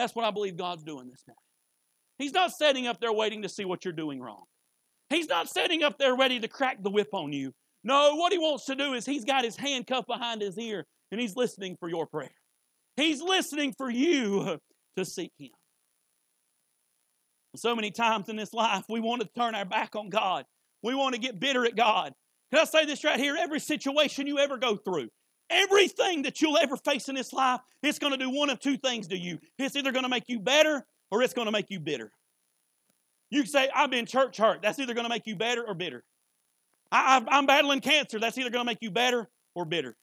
That's 0.00 0.14
what 0.14 0.24
I 0.24 0.30
believe 0.30 0.56
God's 0.56 0.82
doing 0.82 1.10
this 1.10 1.22
morning. 1.28 1.36
He's 2.16 2.32
not 2.32 2.52
sitting 2.52 2.86
up 2.86 3.00
there 3.00 3.12
waiting 3.12 3.42
to 3.42 3.50
see 3.50 3.66
what 3.66 3.84
you're 3.84 3.92
doing 3.92 4.18
wrong. 4.18 4.44
He's 5.10 5.28
not 5.28 5.50
sitting 5.50 5.82
up 5.82 5.98
there 5.98 6.16
ready 6.16 6.40
to 6.40 6.48
crack 6.48 6.82
the 6.82 6.88
whip 6.88 7.08
on 7.12 7.34
you. 7.34 7.52
No, 7.84 8.14
what 8.14 8.32
he 8.32 8.38
wants 8.38 8.64
to 8.64 8.74
do 8.74 8.94
is 8.94 9.04
he's 9.04 9.26
got 9.26 9.44
his 9.44 9.56
handcuff 9.56 10.06
behind 10.06 10.40
his 10.40 10.56
ear 10.56 10.86
and 11.12 11.20
he's 11.20 11.36
listening 11.36 11.76
for 11.78 11.86
your 11.86 12.06
prayer. 12.06 12.32
He's 12.96 13.20
listening 13.20 13.74
for 13.76 13.90
you 13.90 14.58
to 14.96 15.04
seek 15.04 15.32
him. 15.38 15.50
So 17.56 17.76
many 17.76 17.90
times 17.90 18.30
in 18.30 18.36
this 18.36 18.54
life, 18.54 18.84
we 18.88 19.00
want 19.00 19.20
to 19.20 19.28
turn 19.36 19.54
our 19.54 19.66
back 19.66 19.96
on 19.96 20.08
God. 20.08 20.46
We 20.82 20.94
want 20.94 21.14
to 21.14 21.20
get 21.20 21.38
bitter 21.38 21.66
at 21.66 21.76
God. 21.76 22.14
Can 22.50 22.62
I 22.62 22.64
say 22.64 22.86
this 22.86 23.04
right 23.04 23.20
here? 23.20 23.36
Every 23.38 23.60
situation 23.60 24.26
you 24.26 24.38
ever 24.38 24.56
go 24.56 24.76
through, 24.76 25.08
Everything 25.50 26.22
that 26.22 26.40
you'll 26.40 26.58
ever 26.58 26.76
face 26.76 27.08
in 27.08 27.16
this 27.16 27.32
life, 27.32 27.60
it's 27.82 27.98
going 27.98 28.12
to 28.12 28.18
do 28.18 28.30
one 28.30 28.50
of 28.50 28.60
two 28.60 28.76
things 28.76 29.08
to 29.08 29.18
you. 29.18 29.38
It's 29.58 29.74
either 29.74 29.90
going 29.90 30.04
to 30.04 30.08
make 30.08 30.24
you 30.28 30.38
better 30.38 30.86
or 31.10 31.22
it's 31.22 31.34
going 31.34 31.46
to 31.46 31.52
make 31.52 31.66
you 31.70 31.80
bitter. 31.80 32.12
You 33.30 33.44
say, 33.44 33.68
I've 33.74 33.90
been 33.90 34.06
church 34.06 34.38
hurt. 34.38 34.62
That's 34.62 34.78
either 34.78 34.94
going 34.94 35.04
to 35.04 35.10
make 35.10 35.26
you 35.26 35.36
better 35.36 35.64
or 35.66 35.74
bitter. 35.74 36.04
I, 36.92 37.24
am 37.30 37.46
battling 37.46 37.80
cancer. 37.80 38.18
That's 38.18 38.38
either 38.38 38.50
going 38.50 38.64
to 38.64 38.70
make 38.70 38.78
you 38.80 38.90
better 38.90 39.28
or 39.54 39.64
bitter. 39.64 39.96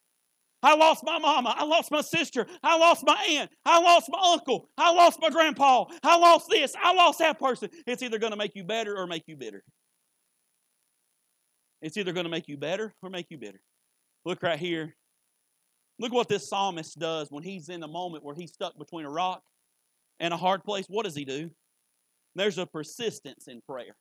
I 0.62 0.74
lost 0.74 1.04
my 1.04 1.18
mama. 1.18 1.54
I 1.56 1.64
lost 1.64 1.90
my 1.90 2.00
sister. 2.00 2.46
I 2.62 2.76
lost 2.76 3.04
my 3.06 3.26
aunt. 3.30 3.50
I 3.64 3.80
lost 3.80 4.08
my 4.10 4.18
uncle. 4.32 4.68
I 4.76 4.92
lost 4.92 5.18
my 5.20 5.30
grandpa. 5.30 5.84
I 6.02 6.18
lost 6.18 6.48
this. 6.50 6.74
I 6.82 6.92
lost 6.94 7.20
that 7.20 7.38
person. 7.38 7.70
It's 7.86 8.02
either 8.02 8.18
going 8.18 8.32
to 8.32 8.38
make 8.38 8.54
you 8.54 8.64
better 8.64 8.96
or 8.96 9.06
make 9.06 9.24
you 9.26 9.36
bitter. 9.36 9.62
It's 11.80 11.96
either 11.96 12.12
going 12.12 12.24
to 12.24 12.30
make 12.30 12.48
you 12.48 12.56
better 12.56 12.92
or 13.02 13.10
make 13.10 13.26
you 13.30 13.38
bitter. 13.38 13.60
Look 14.24 14.42
right 14.42 14.58
here 14.58 14.96
Look 15.98 16.12
what 16.12 16.28
this 16.28 16.48
psalmist 16.48 16.98
does 16.98 17.30
when 17.30 17.42
he's 17.42 17.68
in 17.68 17.82
a 17.82 17.88
moment 17.88 18.24
where 18.24 18.34
he's 18.34 18.52
stuck 18.52 18.78
between 18.78 19.04
a 19.04 19.10
rock 19.10 19.42
and 20.20 20.32
a 20.32 20.36
hard 20.36 20.62
place. 20.64 20.86
What 20.88 21.04
does 21.04 21.14
he 21.14 21.24
do? 21.24 21.50
There's 22.34 22.58
a 22.58 22.66
persistence 22.66 23.48
in 23.48 23.60
prayer. 23.68 23.96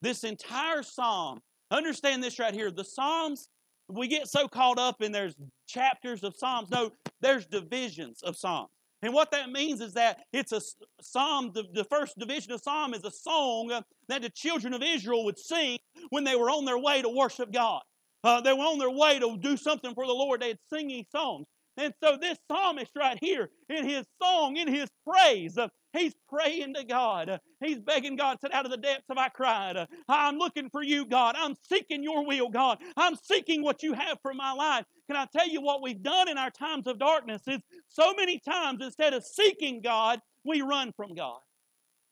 This 0.00 0.22
entire 0.22 0.82
psalm, 0.82 1.40
understand 1.70 2.22
this 2.22 2.38
right 2.38 2.54
here. 2.54 2.70
The 2.70 2.84
psalms, 2.84 3.48
we 3.88 4.06
get 4.06 4.28
so 4.28 4.46
caught 4.46 4.78
up 4.78 5.02
in 5.02 5.10
there's 5.10 5.34
chapters 5.66 6.22
of 6.22 6.36
psalms. 6.36 6.70
No, 6.70 6.92
there's 7.20 7.46
divisions 7.46 8.22
of 8.22 8.36
psalms. 8.36 8.70
And 9.02 9.14
what 9.14 9.30
that 9.30 9.50
means 9.50 9.80
is 9.80 9.94
that 9.94 10.24
it's 10.32 10.52
a 10.52 10.60
psalm, 11.00 11.52
the, 11.54 11.64
the 11.72 11.84
first 11.84 12.18
division 12.18 12.52
of 12.52 12.60
psalm 12.60 12.94
is 12.94 13.04
a 13.04 13.10
song 13.10 13.68
that 14.08 14.22
the 14.22 14.30
children 14.30 14.72
of 14.74 14.82
Israel 14.82 15.24
would 15.24 15.38
sing 15.38 15.78
when 16.10 16.24
they 16.24 16.34
were 16.34 16.50
on 16.50 16.64
their 16.64 16.78
way 16.78 17.02
to 17.02 17.08
worship 17.08 17.52
God. 17.52 17.82
Uh, 18.24 18.40
they 18.40 18.52
were 18.52 18.60
on 18.60 18.78
their 18.78 18.90
way 18.90 19.18
to 19.18 19.36
do 19.38 19.56
something 19.56 19.94
for 19.94 20.06
the 20.06 20.12
Lord. 20.12 20.40
They 20.42 20.48
had 20.48 20.58
singing 20.72 21.04
songs. 21.10 21.46
And 21.78 21.94
so 22.02 22.16
this 22.20 22.36
psalmist 22.50 22.90
right 22.96 23.18
here, 23.20 23.50
in 23.68 23.88
his 23.88 24.04
song, 24.20 24.56
in 24.56 24.66
his 24.66 24.88
praise, 25.06 25.56
uh, 25.56 25.68
he's 25.92 26.12
praying 26.28 26.74
to 26.74 26.84
God. 26.84 27.28
Uh, 27.28 27.38
he's 27.64 27.78
begging 27.78 28.16
God, 28.16 28.38
said, 28.40 28.50
out 28.52 28.64
of 28.64 28.72
the 28.72 28.76
depths 28.76 29.04
have 29.08 29.16
I 29.16 29.28
cried. 29.28 29.76
Uh, 29.76 29.86
I'm 30.08 30.38
looking 30.38 30.70
for 30.70 30.82
you, 30.82 31.06
God. 31.06 31.36
I'm 31.38 31.54
seeking 31.68 32.02
your 32.02 32.26
will, 32.26 32.48
God. 32.48 32.78
I'm 32.96 33.14
seeking 33.14 33.62
what 33.62 33.84
you 33.84 33.92
have 33.92 34.18
for 34.22 34.34
my 34.34 34.52
life. 34.52 34.86
Can 35.06 35.16
I 35.16 35.26
tell 35.26 35.48
you 35.48 35.60
what 35.60 35.80
we've 35.80 36.02
done 36.02 36.28
in 36.28 36.36
our 36.36 36.50
times 36.50 36.88
of 36.88 36.98
darkness 36.98 37.42
is 37.46 37.60
so 37.86 38.12
many 38.12 38.40
times 38.40 38.82
instead 38.82 39.14
of 39.14 39.24
seeking 39.24 39.80
God, 39.80 40.20
we 40.44 40.62
run 40.62 40.92
from 40.96 41.14
God. 41.14 41.38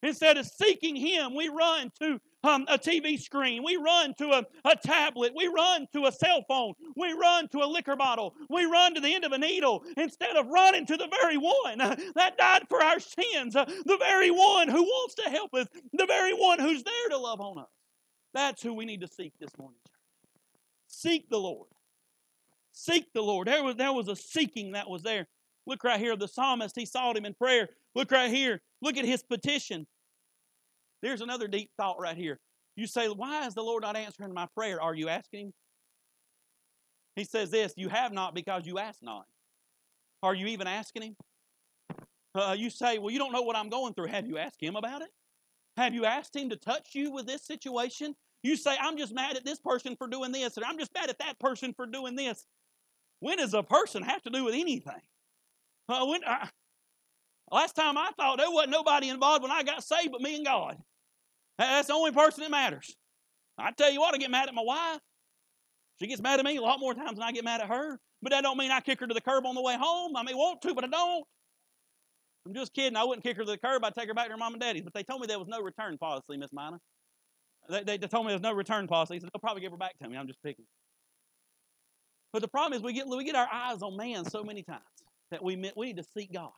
Instead 0.02 0.38
of 0.38 0.46
seeking 0.46 0.94
Him, 0.94 1.34
we 1.34 1.48
run 1.48 1.90
to 2.00 2.20
um, 2.46 2.64
a 2.68 2.78
TV 2.78 3.20
screen. 3.20 3.62
We 3.64 3.76
run 3.76 4.14
to 4.14 4.28
a, 4.30 4.46
a 4.64 4.76
tablet. 4.76 5.32
We 5.36 5.48
run 5.48 5.86
to 5.92 6.06
a 6.06 6.12
cell 6.12 6.44
phone. 6.48 6.74
We 6.96 7.12
run 7.12 7.48
to 7.48 7.58
a 7.58 7.66
liquor 7.66 7.96
bottle. 7.96 8.34
We 8.48 8.64
run 8.64 8.94
to 8.94 9.00
the 9.00 9.14
end 9.14 9.24
of 9.24 9.32
a 9.32 9.38
needle 9.38 9.84
instead 9.96 10.36
of 10.36 10.46
running 10.46 10.86
to 10.86 10.96
the 10.96 11.08
very 11.20 11.36
one 11.36 11.78
that 12.14 12.38
died 12.38 12.62
for 12.68 12.82
our 12.82 13.00
sins, 13.00 13.56
uh, 13.56 13.64
the 13.64 13.98
very 13.98 14.30
one 14.30 14.68
who 14.68 14.82
wants 14.82 15.14
to 15.16 15.30
help 15.30 15.54
us, 15.54 15.66
the 15.92 16.06
very 16.06 16.32
one 16.32 16.58
who's 16.58 16.82
there 16.82 17.08
to 17.10 17.18
love 17.18 17.40
on 17.40 17.58
us. 17.58 17.68
That's 18.34 18.62
who 18.62 18.74
we 18.74 18.84
need 18.84 19.00
to 19.00 19.08
seek 19.08 19.32
this 19.40 19.56
morning, 19.58 19.78
church. 19.86 19.96
Seek 20.88 21.28
the 21.30 21.38
Lord. 21.38 21.68
Seek 22.72 23.12
the 23.14 23.22
Lord. 23.22 23.48
There 23.48 23.64
was, 23.64 23.76
there 23.76 23.92
was 23.92 24.08
a 24.08 24.16
seeking 24.16 24.72
that 24.72 24.88
was 24.88 25.02
there. 25.02 25.26
Look 25.66 25.82
right 25.82 25.98
here. 25.98 26.14
The 26.16 26.28
psalmist, 26.28 26.76
he 26.76 26.86
sought 26.86 27.16
him 27.16 27.24
in 27.24 27.34
prayer. 27.34 27.68
Look 27.94 28.12
right 28.12 28.30
here. 28.30 28.60
Look 28.82 28.98
at 28.98 29.04
his 29.04 29.22
petition. 29.22 29.86
There's 31.02 31.20
another 31.20 31.48
deep 31.48 31.70
thought 31.78 32.00
right 32.00 32.16
here. 32.16 32.38
You 32.76 32.86
say, 32.86 33.08
Why 33.08 33.46
is 33.46 33.54
the 33.54 33.62
Lord 33.62 33.82
not 33.82 33.96
answering 33.96 34.34
my 34.34 34.46
prayer? 34.54 34.80
Are 34.80 34.94
you 34.94 35.08
asking 35.08 35.46
Him? 35.46 35.52
He 37.16 37.24
says 37.24 37.50
this, 37.50 37.72
You 37.76 37.88
have 37.88 38.12
not 38.12 38.34
because 38.34 38.66
you 38.66 38.78
ask 38.78 39.02
not. 39.02 39.24
Are 40.22 40.34
you 40.34 40.46
even 40.46 40.66
asking 40.66 41.02
Him? 41.02 41.16
Uh, 42.34 42.54
you 42.56 42.70
say, 42.70 42.98
Well, 42.98 43.10
you 43.10 43.18
don't 43.18 43.32
know 43.32 43.42
what 43.42 43.56
I'm 43.56 43.70
going 43.70 43.94
through. 43.94 44.08
Have 44.08 44.26
you 44.26 44.38
asked 44.38 44.62
Him 44.62 44.76
about 44.76 45.02
it? 45.02 45.08
Have 45.76 45.94
you 45.94 46.04
asked 46.04 46.36
Him 46.36 46.50
to 46.50 46.56
touch 46.56 46.90
you 46.94 47.12
with 47.12 47.26
this 47.26 47.46
situation? 47.46 48.14
You 48.42 48.56
say, 48.56 48.76
I'm 48.80 48.96
just 48.96 49.14
mad 49.14 49.36
at 49.36 49.44
this 49.44 49.58
person 49.58 49.96
for 49.96 50.06
doing 50.06 50.32
this, 50.32 50.56
and 50.56 50.64
I'm 50.64 50.78
just 50.78 50.94
mad 50.94 51.10
at 51.10 51.18
that 51.18 51.38
person 51.38 51.72
for 51.74 51.86
doing 51.86 52.14
this. 52.14 52.46
When 53.20 53.38
does 53.38 53.54
a 53.54 53.62
person 53.62 54.02
have 54.02 54.22
to 54.22 54.30
do 54.30 54.44
with 54.44 54.54
anything? 54.54 55.00
Uh, 55.88 56.04
when, 56.06 56.22
uh, 56.24 56.46
last 57.50 57.74
time 57.74 57.96
I 57.96 58.10
thought 58.16 58.38
there 58.38 58.50
wasn't 58.50 58.72
nobody 58.72 59.08
involved 59.08 59.42
when 59.42 59.52
I 59.52 59.62
got 59.62 59.84
saved 59.84 60.12
but 60.12 60.20
me 60.20 60.36
and 60.36 60.44
God. 60.44 60.76
That's 61.58 61.88
the 61.88 61.94
only 61.94 62.12
person 62.12 62.42
that 62.42 62.50
matters. 62.50 62.94
I 63.58 63.70
tell 63.72 63.90
you 63.90 64.00
what, 64.00 64.14
I 64.14 64.18
get 64.18 64.30
mad 64.30 64.48
at 64.48 64.54
my 64.54 64.62
wife. 64.62 65.00
She 66.00 66.06
gets 66.06 66.20
mad 66.20 66.38
at 66.38 66.44
me 66.44 66.56
a 66.56 66.62
lot 66.62 66.78
more 66.78 66.92
times 66.92 67.14
than 67.14 67.22
I 67.22 67.32
get 67.32 67.44
mad 67.44 67.60
at 67.60 67.68
her. 67.68 67.98
But 68.22 68.32
that 68.32 68.42
don't 68.42 68.58
mean 68.58 68.70
I 68.70 68.80
kick 68.80 69.00
her 69.00 69.06
to 69.06 69.14
the 69.14 69.20
curb 69.20 69.46
on 69.46 69.54
the 69.54 69.62
way 69.62 69.76
home. 69.78 70.16
I 70.16 70.22
may 70.22 70.34
want 70.34 70.60
to, 70.62 70.74
but 70.74 70.84
I 70.84 70.88
don't. 70.88 71.24
I'm 72.46 72.54
just 72.54 72.74
kidding. 72.74 72.96
I 72.96 73.04
wouldn't 73.04 73.24
kick 73.24 73.36
her 73.36 73.44
to 73.44 73.50
the 73.50 73.58
curb. 73.58 73.84
I'd 73.84 73.94
take 73.94 74.08
her 74.08 74.14
back 74.14 74.26
to 74.26 74.32
her 74.32 74.36
mom 74.36 74.52
and 74.52 74.60
daddy's. 74.60 74.82
But 74.82 74.94
they 74.94 75.02
told 75.02 75.20
me 75.20 75.26
there 75.26 75.38
was 75.38 75.48
no 75.48 75.60
return 75.60 75.98
policy, 75.98 76.36
Miss 76.36 76.52
Mina. 76.52 76.78
They, 77.68 77.82
they, 77.82 77.96
they, 77.96 78.06
told 78.06 78.26
me 78.26 78.32
there's 78.32 78.42
no 78.42 78.52
return 78.52 78.86
policy. 78.86 79.18
So 79.18 79.28
they'll 79.32 79.40
probably 79.40 79.62
give 79.62 79.72
her 79.72 79.78
back 79.78 79.98
to 79.98 80.08
me. 80.08 80.16
I'm 80.16 80.28
just 80.28 80.42
picking. 80.42 80.64
But 82.32 82.42
the 82.42 82.48
problem 82.48 82.74
is 82.74 82.82
we 82.82 82.92
get 82.92 83.08
we 83.08 83.24
get 83.24 83.34
our 83.34 83.48
eyes 83.52 83.82
on 83.82 83.96
man 83.96 84.24
so 84.24 84.44
many 84.44 84.62
times 84.62 84.82
that 85.30 85.42
we 85.42 85.56
we 85.76 85.86
need 85.86 85.96
to 85.96 86.04
seek 86.16 86.32
God. 86.32 86.50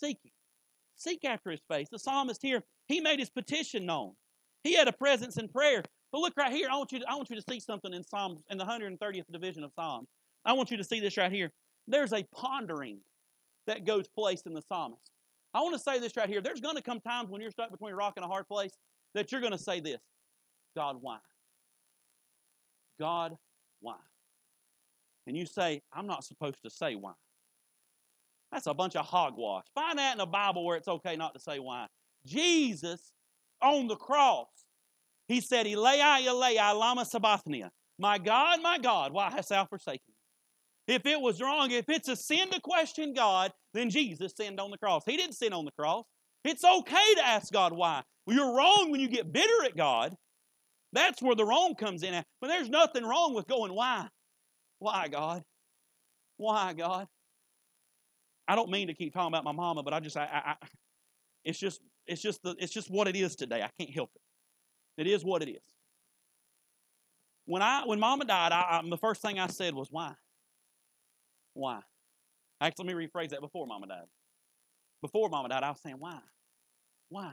Seek 0.00 0.18
Seek 0.96 1.24
after 1.24 1.50
His 1.50 1.60
face. 1.68 1.88
The 1.90 1.98
psalmist 1.98 2.42
here, 2.42 2.62
he 2.86 3.00
made 3.00 3.20
his 3.20 3.30
petition 3.30 3.86
known. 3.86 4.12
He 4.64 4.74
had 4.74 4.88
a 4.88 4.92
presence 4.92 5.38
in 5.38 5.48
prayer. 5.48 5.82
But 6.12 6.18
look 6.18 6.34
right 6.36 6.52
here. 6.52 6.68
I 6.70 6.76
want 6.76 6.92
you 6.92 6.98
to, 6.98 7.04
I 7.08 7.14
want 7.14 7.30
you 7.30 7.36
to 7.36 7.44
see 7.48 7.60
something 7.60 7.94
in 7.94 8.02
Psalms 8.02 8.40
in 8.50 8.58
the 8.58 8.64
130th 8.64 9.24
division 9.32 9.64
of 9.64 9.72
Psalms. 9.74 10.08
I 10.44 10.52
want 10.52 10.70
you 10.70 10.76
to 10.76 10.84
see 10.84 11.00
this 11.00 11.16
right 11.16 11.32
here. 11.32 11.50
There's 11.86 12.12
a 12.12 12.24
pondering 12.34 12.98
that 13.66 13.86
goes 13.86 14.08
place 14.08 14.42
in 14.42 14.54
the 14.54 14.62
psalmist. 14.62 15.10
I 15.54 15.60
want 15.60 15.74
to 15.74 15.78
say 15.78 15.98
this 15.98 16.16
right 16.16 16.28
here. 16.28 16.40
There's 16.40 16.60
going 16.60 16.76
to 16.76 16.82
come 16.82 17.00
times 17.00 17.30
when 17.30 17.40
you're 17.40 17.50
stuck 17.50 17.70
between 17.70 17.92
a 17.92 17.96
rock 17.96 18.14
and 18.16 18.24
a 18.24 18.28
hard 18.28 18.46
place 18.48 18.72
that 19.14 19.32
you're 19.32 19.40
going 19.40 19.52
to 19.52 19.58
say 19.58 19.80
this 19.80 20.00
God, 20.76 20.96
why? 21.00 21.18
God, 22.98 23.36
why? 23.80 23.96
And 25.26 25.36
you 25.36 25.46
say, 25.46 25.82
I'm 25.92 26.06
not 26.06 26.24
supposed 26.24 26.62
to 26.64 26.70
say 26.70 26.94
why. 26.94 27.12
That's 28.52 28.66
a 28.66 28.74
bunch 28.74 28.96
of 28.96 29.06
hogwash. 29.06 29.64
Find 29.74 29.98
that 29.98 30.12
in 30.12 30.18
the 30.18 30.26
Bible 30.26 30.64
where 30.64 30.76
it's 30.76 30.88
okay 30.88 31.16
not 31.16 31.34
to 31.34 31.40
say 31.40 31.58
why. 31.58 31.86
Jesus 32.26 33.12
on 33.62 33.86
the 33.86 33.96
cross, 33.96 34.48
he 35.28 35.40
said, 35.40 35.66
Elai, 35.66 36.26
Elai, 36.26 36.56
lama 36.78 37.04
sabachthani. 37.04 37.64
My 37.98 38.18
God, 38.18 38.60
my 38.62 38.78
God, 38.78 39.12
why 39.12 39.30
hast 39.30 39.50
thou 39.50 39.64
forsaken 39.66 40.00
me? 40.08 40.94
If 40.94 41.06
it 41.06 41.20
was 41.20 41.40
wrong, 41.40 41.70
if 41.70 41.88
it's 41.88 42.08
a 42.08 42.16
sin 42.16 42.50
to 42.50 42.60
question 42.60 43.14
God, 43.14 43.52
then 43.74 43.90
Jesus 43.90 44.32
sinned 44.36 44.58
on 44.58 44.70
the 44.70 44.78
cross. 44.78 45.02
He 45.06 45.16
didn't 45.16 45.36
sin 45.36 45.52
on 45.52 45.64
the 45.64 45.70
cross. 45.78 46.04
It's 46.44 46.64
okay 46.64 47.14
to 47.16 47.26
ask 47.26 47.52
God 47.52 47.72
why. 47.72 48.02
Well, 48.26 48.36
you're 48.36 48.56
wrong 48.56 48.90
when 48.90 49.00
you 49.00 49.08
get 49.08 49.32
bitter 49.32 49.64
at 49.64 49.76
God. 49.76 50.16
That's 50.92 51.22
where 51.22 51.36
the 51.36 51.44
wrong 51.44 51.74
comes 51.76 52.02
in. 52.02 52.24
But 52.40 52.48
there's 52.48 52.68
nothing 52.68 53.04
wrong 53.04 53.34
with 53.34 53.46
going, 53.46 53.72
why? 53.72 54.08
Why, 54.78 55.08
God? 55.08 55.44
Why, 56.38 56.72
God? 56.72 57.06
I 58.48 58.56
don't 58.56 58.70
mean 58.70 58.88
to 58.88 58.94
keep 58.94 59.12
talking 59.12 59.28
about 59.28 59.44
my 59.44 59.52
mama, 59.52 59.82
but 59.82 59.94
I 59.94 60.00
just, 60.00 60.16
I, 60.16 60.56
I, 60.60 60.66
it's 61.44 61.58
just, 61.58 61.80
it's 62.06 62.22
just, 62.22 62.42
the, 62.42 62.56
it's 62.58 62.72
just 62.72 62.90
what 62.90 63.08
it 63.08 63.16
is 63.16 63.36
today. 63.36 63.62
I 63.62 63.70
can't 63.78 63.94
help 63.94 64.10
it. 64.14 64.22
It 64.96 65.06
is 65.06 65.24
what 65.24 65.42
it 65.42 65.48
is. 65.48 65.62
When 67.46 67.62
I, 67.62 67.82
when 67.84 67.98
Mama 67.98 68.24
died, 68.24 68.52
I, 68.52 68.60
I, 68.78 68.82
the 68.88 68.98
first 68.98 69.22
thing 69.22 69.38
I 69.38 69.48
said 69.48 69.74
was, 69.74 69.88
"Why? 69.90 70.12
Why?" 71.54 71.80
Actually, 72.60 72.92
let 72.92 72.96
me 72.96 73.06
rephrase 73.06 73.30
that. 73.30 73.40
Before 73.40 73.66
Mama 73.66 73.86
died, 73.88 74.06
before 75.02 75.28
Mama 75.28 75.48
died, 75.48 75.64
I 75.64 75.70
was 75.70 75.80
saying, 75.80 75.96
"Why? 75.98 76.18
Why? 77.08 77.32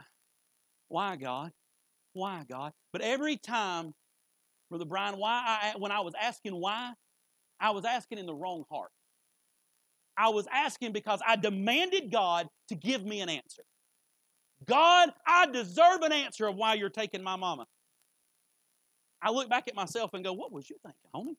Why, 0.88 1.18
God? 1.18 1.52
Why, 2.14 2.46
God?" 2.50 2.74
But 2.94 3.02
every 3.02 3.38
time, 3.38 3.94
Brother 4.70 4.86
Brian, 4.86 5.20
why 5.20 5.72
I, 5.76 5.78
when 5.78 5.92
I 5.92 6.00
was 6.00 6.14
asking 6.20 6.56
why, 6.56 6.94
I 7.60 7.72
was 7.72 7.86
asking 7.86 8.18
in 8.18 8.26
the 8.26 8.34
wrong 8.36 8.64
heart. 8.72 8.92
I 10.18 10.30
was 10.30 10.48
asking 10.52 10.94
because 10.94 11.20
I 11.26 11.36
demanded 11.36 12.12
God 12.12 12.48
to 12.70 12.76
give 12.76 13.06
me 13.06 13.22
an 13.22 13.30
answer. 13.30 13.64
God, 14.66 15.12
I 15.26 15.46
deserve 15.46 16.02
an 16.02 16.12
answer 16.12 16.48
of 16.48 16.56
why 16.56 16.74
you're 16.74 16.90
taking 16.90 17.22
my 17.22 17.36
mama. 17.36 17.68
I 19.22 19.32
look 19.32 19.50
back 19.50 19.68
at 19.68 19.76
myself 19.76 20.14
and 20.14 20.24
go, 20.24 20.34
what 20.34 20.52
was 20.52 20.70
you 20.70 20.78
thinking, 20.84 21.10
homie? 21.14 21.38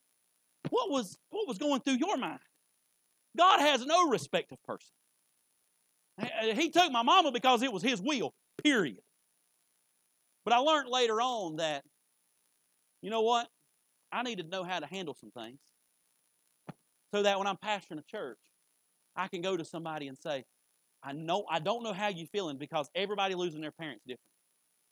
What 0.70 0.90
was, 0.90 1.16
what 1.30 1.48
was 1.48 1.58
going 1.58 1.80
through 1.80 1.94
your 1.94 2.16
mind? 2.16 2.40
God 3.36 3.60
has 3.60 3.84
no 3.84 4.08
respect 4.08 4.52
of 4.52 4.62
person. 4.62 4.88
He 6.54 6.68
uh, 6.68 6.80
took 6.82 6.92
my 6.92 7.02
mama 7.02 7.30
because 7.30 7.62
it 7.62 7.72
was 7.72 7.82
his 7.82 8.00
will, 8.00 8.34
period. 8.62 8.98
But 10.44 10.54
I 10.54 10.58
learned 10.58 10.88
later 10.88 11.20
on 11.20 11.56
that, 11.56 11.84
you 13.02 13.10
know 13.10 13.20
what? 13.20 13.48
I 14.10 14.22
need 14.22 14.38
to 14.38 14.44
know 14.44 14.64
how 14.64 14.80
to 14.80 14.86
handle 14.86 15.14
some 15.14 15.30
things 15.30 15.60
so 17.12 17.22
that 17.22 17.38
when 17.38 17.46
I'm 17.46 17.56
pastoring 17.56 17.98
a 17.98 18.04
church, 18.10 18.38
I 19.18 19.26
can 19.28 19.42
go 19.42 19.57
to 19.57 19.64
somebody 19.64 20.07
and 20.07 20.16
say, 20.16 20.44
I 21.02 21.12
know 21.12 21.44
I 21.50 21.59
don't 21.59 21.83
know 21.83 21.92
how 21.92 22.09
you're 22.09 22.28
feeling 22.28 22.57
because 22.57 22.88
everybody 22.94 23.35
losing 23.35 23.61
their 23.61 23.72
parents 23.72 24.02
different. 24.07 24.20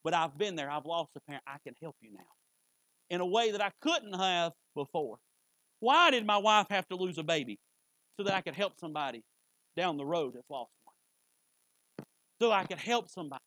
But 0.04 0.14
I've 0.14 0.36
been 0.36 0.56
there, 0.56 0.70
I've 0.70 0.84
lost 0.84 1.10
a 1.16 1.20
parent, 1.20 1.44
I 1.46 1.56
can 1.64 1.74
help 1.80 1.96
you 2.00 2.10
now. 2.12 2.24
In 3.08 3.20
a 3.20 3.26
way 3.26 3.52
that 3.52 3.60
I 3.60 3.70
couldn't 3.80 4.12
have 4.14 4.52
before. 4.74 5.16
Why 5.80 6.10
did 6.10 6.26
my 6.26 6.38
wife 6.38 6.66
have 6.70 6.86
to 6.88 6.96
lose 6.96 7.18
a 7.18 7.22
baby? 7.22 7.58
So 8.16 8.24
that 8.24 8.34
I 8.34 8.40
could 8.40 8.54
help 8.54 8.72
somebody 8.80 9.22
down 9.76 9.96
the 9.96 10.04
road 10.04 10.32
that's 10.34 10.48
lost 10.50 10.70
one. 10.84 10.94
So 12.40 12.50
I 12.50 12.64
could 12.64 12.78
help 12.78 13.08
somebody 13.10 13.42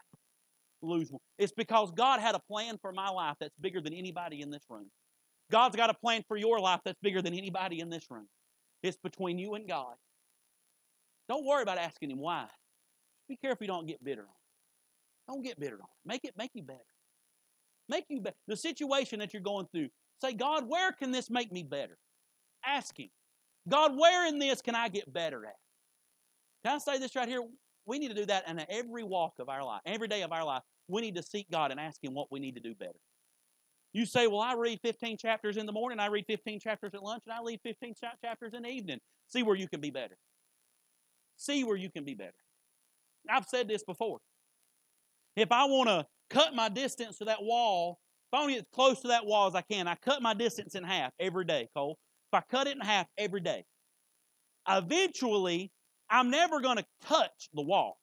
lose 0.81 1.11
one. 1.11 1.19
It's 1.37 1.51
because 1.51 1.91
God 1.91 2.19
had 2.19 2.35
a 2.35 2.39
plan 2.39 2.77
for 2.81 2.91
my 2.91 3.09
life 3.09 3.35
that's 3.39 3.55
bigger 3.59 3.81
than 3.81 3.93
anybody 3.93 4.41
in 4.41 4.51
this 4.51 4.63
room. 4.69 4.89
God's 5.51 5.75
got 5.75 5.89
a 5.89 5.95
plan 5.95 6.23
for 6.27 6.37
your 6.37 6.59
life 6.59 6.81
that's 6.85 6.99
bigger 7.01 7.21
than 7.21 7.33
anybody 7.33 7.79
in 7.79 7.89
this 7.89 8.05
room. 8.09 8.27
It's 8.83 8.97
between 8.97 9.39
you 9.39 9.55
and 9.55 9.67
God. 9.67 9.95
Don't 11.29 11.45
worry 11.45 11.61
about 11.61 11.77
asking 11.77 12.11
him 12.11 12.19
why. 12.19 12.47
Be 13.29 13.37
careful 13.37 13.63
you 13.63 13.67
don't 13.67 13.87
get 13.87 14.03
bitter 14.03 14.23
on 14.23 14.27
it. 14.27 15.31
Don't 15.31 15.43
get 15.43 15.59
bitter 15.59 15.75
on 15.75 15.81
it. 15.81 16.07
Make 16.07 16.25
it 16.25 16.33
make 16.35 16.51
you 16.55 16.63
better. 16.63 16.79
Make 17.87 18.05
you 18.09 18.19
better. 18.19 18.35
The 18.47 18.57
situation 18.57 19.19
that 19.19 19.33
you're 19.33 19.41
going 19.41 19.67
through, 19.71 19.89
say, 20.21 20.33
God, 20.33 20.67
where 20.67 20.91
can 20.91 21.11
this 21.11 21.29
make 21.29 21.51
me 21.51 21.63
better? 21.63 21.97
Ask 22.65 22.99
him. 22.99 23.09
God, 23.67 23.97
where 23.97 24.27
in 24.27 24.39
this 24.39 24.61
can 24.61 24.75
I 24.75 24.89
get 24.89 25.11
better 25.11 25.45
at? 25.45 25.55
Can 26.65 26.75
I 26.75 26.77
say 26.79 26.99
this 26.99 27.15
right 27.15 27.27
here? 27.27 27.41
We 27.85 27.99
need 27.99 28.09
to 28.09 28.15
do 28.15 28.25
that 28.25 28.47
in 28.47 28.63
every 28.69 29.03
walk 29.03 29.33
of 29.39 29.49
our 29.49 29.63
life, 29.63 29.81
every 29.85 30.07
day 30.07 30.23
of 30.23 30.31
our 30.31 30.43
life. 30.43 30.63
We 30.87 31.01
need 31.01 31.15
to 31.15 31.23
seek 31.23 31.49
God 31.51 31.71
and 31.71 31.79
ask 31.79 32.03
Him 32.03 32.13
what 32.13 32.31
we 32.31 32.39
need 32.39 32.55
to 32.55 32.61
do 32.61 32.75
better. 32.75 32.99
You 33.93 34.05
say, 34.05 34.27
Well, 34.27 34.41
I 34.41 34.55
read 34.55 34.79
15 34.83 35.17
chapters 35.17 35.57
in 35.57 35.65
the 35.65 35.71
morning, 35.71 35.99
I 35.99 36.07
read 36.07 36.25
15 36.27 36.59
chapters 36.59 36.91
at 36.93 37.03
lunch, 37.03 37.23
and 37.25 37.33
I 37.33 37.39
read 37.43 37.59
15 37.63 37.93
chapters 38.23 38.53
in 38.53 38.63
the 38.63 38.69
evening. 38.69 38.99
See 39.27 39.43
where 39.43 39.55
you 39.55 39.67
can 39.67 39.81
be 39.81 39.91
better. 39.91 40.15
See 41.39 41.63
where 41.63 41.77
you 41.77 41.89
can 41.89 42.03
be 42.03 42.15
better. 42.15 42.33
I've 43.29 43.45
said 43.45 43.69
this 43.69 43.83
before. 43.83 44.19
If 45.37 45.53
I 45.53 45.65
want 45.65 45.87
to 45.87 46.05
cut 46.29 46.53
my 46.53 46.67
distance 46.67 47.17
to 47.19 47.25
that 47.25 47.41
wall, 47.41 47.99
if 48.27 48.37
I 48.37 48.41
want 48.41 48.49
to 48.49 48.55
get 48.55 48.61
as 48.61 48.75
close 48.75 48.99
to 49.01 49.07
that 49.07 49.25
wall 49.25 49.47
as 49.47 49.55
I 49.55 49.61
can, 49.61 49.87
I 49.87 49.95
cut 49.95 50.21
my 50.21 50.33
distance 50.33 50.75
in 50.75 50.83
half 50.83 51.13
every 51.17 51.45
day, 51.45 51.69
Cole. 51.73 51.97
If 52.31 52.37
I 52.37 52.43
cut 52.51 52.67
it 52.67 52.75
in 52.75 52.81
half 52.81 53.07
every 53.17 53.39
day, 53.39 53.63
eventually 54.67 55.71
I'm 56.09 56.29
never 56.29 56.59
going 56.59 56.77
to 56.77 56.85
touch 57.05 57.49
the 57.53 57.61
wall. 57.61 57.97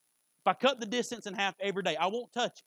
If 0.46 0.50
I 0.50 0.54
cut 0.54 0.80
the 0.80 0.86
distance 0.86 1.26
in 1.26 1.34
half 1.34 1.54
every 1.60 1.82
day, 1.82 1.94
I 1.96 2.06
won't 2.06 2.32
touch 2.32 2.52
it. 2.52 2.64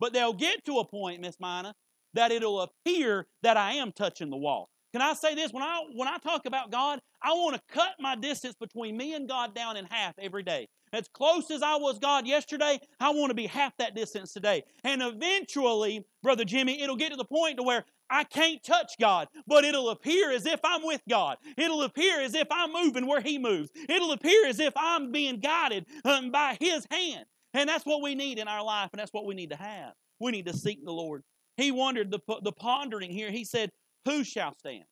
But 0.00 0.12
they'll 0.12 0.34
get 0.34 0.66
to 0.66 0.80
a 0.80 0.84
point, 0.84 1.22
Miss 1.22 1.36
Mina, 1.40 1.74
that 2.12 2.30
it'll 2.30 2.60
appear 2.60 3.26
that 3.42 3.56
I 3.56 3.74
am 3.74 3.90
touching 3.90 4.28
the 4.28 4.36
wall. 4.36 4.68
Can 4.92 5.00
I 5.00 5.14
say 5.14 5.34
this? 5.34 5.50
When 5.52 5.62
I 5.62 5.80
when 5.94 6.08
I 6.08 6.18
talk 6.18 6.46
about 6.46 6.70
God, 6.70 7.00
I 7.24 7.32
want 7.32 7.56
to 7.56 7.74
cut 7.74 7.94
my 7.98 8.14
distance 8.14 8.54
between 8.54 8.96
me 8.96 9.14
and 9.14 9.26
God 9.26 9.54
down 9.54 9.78
in 9.78 9.86
half 9.86 10.14
every 10.18 10.42
day. 10.42 10.68
As 10.92 11.08
close 11.08 11.50
as 11.50 11.62
I 11.62 11.76
was 11.76 11.98
God 11.98 12.26
yesterday, 12.26 12.78
I 13.00 13.10
want 13.10 13.30
to 13.30 13.34
be 13.34 13.46
half 13.46 13.74
that 13.78 13.96
distance 13.96 14.32
today. 14.32 14.62
And 14.84 15.02
eventually, 15.02 16.04
Brother 16.22 16.44
Jimmy, 16.44 16.82
it'll 16.82 16.96
get 16.96 17.10
to 17.10 17.16
the 17.16 17.24
point 17.24 17.56
to 17.56 17.62
where 17.62 17.84
I 18.10 18.24
can't 18.24 18.62
touch 18.62 18.92
God, 19.00 19.28
but 19.46 19.64
it'll 19.64 19.88
appear 19.88 20.30
as 20.30 20.44
if 20.44 20.60
I'm 20.62 20.84
with 20.84 21.00
God. 21.08 21.38
It'll 21.56 21.82
appear 21.82 22.20
as 22.20 22.34
if 22.34 22.46
I'm 22.50 22.72
moving 22.72 23.06
where 23.06 23.22
He 23.22 23.38
moves. 23.38 23.70
It'll 23.88 24.12
appear 24.12 24.46
as 24.46 24.60
if 24.60 24.74
I'm 24.76 25.10
being 25.10 25.40
guided 25.40 25.86
um, 26.04 26.30
by 26.30 26.58
His 26.60 26.86
hand. 26.90 27.24
And 27.54 27.68
that's 27.68 27.86
what 27.86 28.02
we 28.02 28.14
need 28.14 28.38
in 28.38 28.48
our 28.48 28.62
life, 28.62 28.90
and 28.92 29.00
that's 29.00 29.12
what 29.12 29.24
we 29.24 29.34
need 29.34 29.50
to 29.50 29.56
have. 29.56 29.94
We 30.20 30.32
need 30.32 30.46
to 30.46 30.56
seek 30.56 30.84
the 30.84 30.92
Lord. 30.92 31.22
He 31.56 31.72
wondered 31.72 32.10
the, 32.10 32.20
the 32.42 32.52
pondering 32.52 33.10
here. 33.10 33.30
He 33.30 33.44
said, 33.44 33.70
who 34.04 34.24
shall 34.24 34.54
stand? 34.58 34.84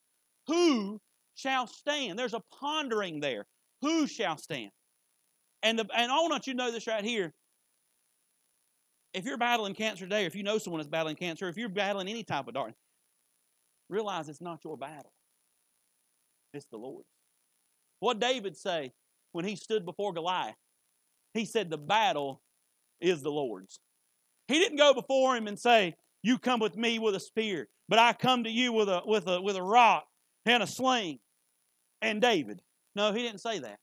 Who 0.46 1.00
shall 1.34 1.66
stand? 1.66 2.18
There's 2.18 2.34
a 2.34 2.42
pondering 2.60 3.20
there. 3.20 3.46
Who 3.82 4.06
shall 4.06 4.36
stand? 4.36 4.70
And, 5.62 5.78
the, 5.78 5.86
and 5.96 6.10
I 6.10 6.16
want 6.16 6.46
you 6.46 6.52
to 6.52 6.56
know 6.56 6.72
this 6.72 6.86
right 6.86 7.04
here. 7.04 7.32
If 9.14 9.24
you're 9.24 9.38
battling 9.38 9.74
cancer 9.74 10.04
today, 10.04 10.24
or 10.24 10.26
if 10.26 10.34
you 10.34 10.42
know 10.42 10.58
someone 10.58 10.78
that's 10.80 10.88
battling 10.88 11.16
cancer, 11.16 11.48
if 11.48 11.56
you're 11.56 11.68
battling 11.68 12.08
any 12.08 12.24
type 12.24 12.48
of 12.48 12.54
darkness, 12.54 12.78
realize 13.88 14.28
it's 14.28 14.40
not 14.40 14.60
your 14.64 14.76
battle. 14.76 15.12
It's 16.54 16.66
the 16.66 16.78
Lord's. 16.78 17.08
What 18.00 18.18
David 18.18 18.56
say? 18.56 18.92
when 19.32 19.44
he 19.44 19.56
stood 19.56 19.84
before 19.84 20.12
Goliath. 20.12 20.54
He 21.34 21.44
said, 21.44 21.70
The 21.70 21.78
battle 21.78 22.40
is 23.00 23.22
the 23.22 23.30
Lord's. 23.30 23.80
He 24.48 24.58
didn't 24.58 24.78
go 24.78 24.94
before 24.94 25.36
him 25.36 25.48
and 25.48 25.58
say, 25.58 25.96
You 26.22 26.38
come 26.38 26.60
with 26.60 26.76
me 26.76 26.98
with 26.98 27.14
a 27.14 27.20
spear, 27.20 27.68
but 27.88 27.98
I 27.98 28.12
come 28.12 28.44
to 28.44 28.50
you 28.50 28.72
with 28.72 28.88
a, 28.88 29.02
with 29.04 29.26
a, 29.26 29.40
with 29.40 29.56
a 29.56 29.62
rock 29.62 30.04
and 30.46 30.62
a 30.62 30.66
sling 30.66 31.18
and 32.00 32.20
David. 32.20 32.62
No, 32.94 33.12
he 33.12 33.22
didn't 33.22 33.40
say 33.40 33.60
that. 33.60 33.78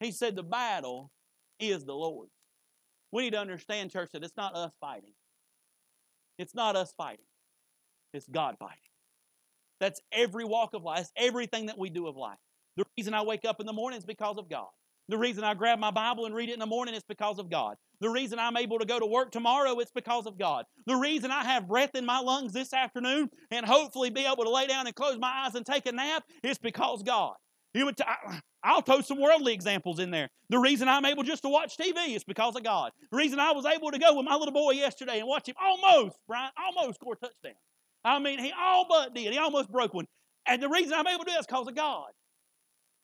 He 0.00 0.12
said, 0.12 0.36
The 0.36 0.42
battle 0.42 1.10
is 1.58 1.84
the 1.84 1.94
Lord's. 1.94 2.32
We 3.12 3.22
need 3.22 3.32
to 3.32 3.40
understand, 3.40 3.90
church, 3.90 4.10
that 4.12 4.24
it's 4.24 4.36
not 4.36 4.54
us 4.54 4.72
fighting. 4.80 5.14
It's 6.38 6.54
not 6.54 6.76
us 6.76 6.92
fighting. 6.96 7.24
It's 8.12 8.26
God 8.26 8.56
fighting. 8.58 8.76
That's 9.80 10.00
every 10.12 10.44
walk 10.44 10.74
of 10.74 10.82
life. 10.82 11.08
Everything 11.16 11.66
that 11.66 11.78
we 11.78 11.90
do 11.90 12.06
of 12.06 12.16
life. 12.16 12.38
The 12.76 12.84
reason 12.98 13.14
I 13.14 13.22
wake 13.22 13.44
up 13.44 13.60
in 13.60 13.66
the 13.66 13.72
morning 13.72 13.98
is 13.98 14.04
because 14.04 14.36
of 14.38 14.50
God. 14.50 14.68
The 15.08 15.18
reason 15.18 15.44
I 15.44 15.54
grab 15.54 15.78
my 15.78 15.92
Bible 15.92 16.26
and 16.26 16.34
read 16.34 16.48
it 16.48 16.54
in 16.54 16.58
the 16.58 16.66
morning 16.66 16.94
is 16.94 17.04
because 17.08 17.38
of 17.38 17.48
God. 17.48 17.76
The 18.00 18.10
reason 18.10 18.38
I'm 18.38 18.56
able 18.56 18.78
to 18.78 18.84
go 18.84 18.98
to 18.98 19.06
work 19.06 19.30
tomorrow 19.30 19.78
is 19.78 19.90
because 19.94 20.26
of 20.26 20.36
God. 20.36 20.64
The 20.86 20.96
reason 20.96 21.30
I 21.30 21.44
have 21.44 21.68
breath 21.68 21.94
in 21.94 22.04
my 22.04 22.18
lungs 22.18 22.52
this 22.52 22.72
afternoon 22.72 23.30
and 23.50 23.64
hopefully 23.64 24.10
be 24.10 24.26
able 24.26 24.44
to 24.44 24.50
lay 24.50 24.66
down 24.66 24.86
and 24.86 24.96
close 24.96 25.16
my 25.18 25.44
eyes 25.44 25.54
and 25.54 25.64
take 25.64 25.86
a 25.86 25.92
nap 25.92 26.24
is 26.42 26.58
because 26.58 27.02
God. 27.02 27.34
I'll 28.64 28.80
throw 28.80 29.00
some 29.00 29.20
worldly 29.20 29.52
examples 29.52 30.00
in 30.00 30.10
there. 30.10 30.28
The 30.48 30.58
reason 30.58 30.88
I'm 30.88 31.04
able 31.04 31.22
just 31.22 31.42
to 31.42 31.48
watch 31.48 31.76
TV 31.76 32.16
is 32.16 32.24
because 32.24 32.56
of 32.56 32.64
God. 32.64 32.90
The 33.10 33.16
reason 33.16 33.38
I 33.38 33.52
was 33.52 33.64
able 33.64 33.90
to 33.92 33.98
go 33.98 34.16
with 34.16 34.26
my 34.26 34.34
little 34.34 34.54
boy 34.54 34.72
yesterday 34.72 35.20
and 35.20 35.28
watch 35.28 35.48
him 35.48 35.54
almost, 35.60 36.16
Brian, 36.26 36.50
almost 36.58 36.96
score 36.96 37.12
a 37.12 37.16
touchdown. 37.16 37.54
I 38.04 38.18
mean, 38.18 38.38
he 38.38 38.52
all 38.58 38.86
but 38.88 39.14
did. 39.14 39.32
He 39.32 39.38
almost 39.38 39.70
broke 39.70 39.94
one. 39.94 40.06
And 40.46 40.62
the 40.62 40.68
reason 40.68 40.94
I'm 40.94 41.06
able 41.06 41.24
to 41.24 41.30
do 41.30 41.32
that 41.32 41.40
is 41.40 41.46
because 41.46 41.68
of 41.68 41.74
God. 41.74 42.08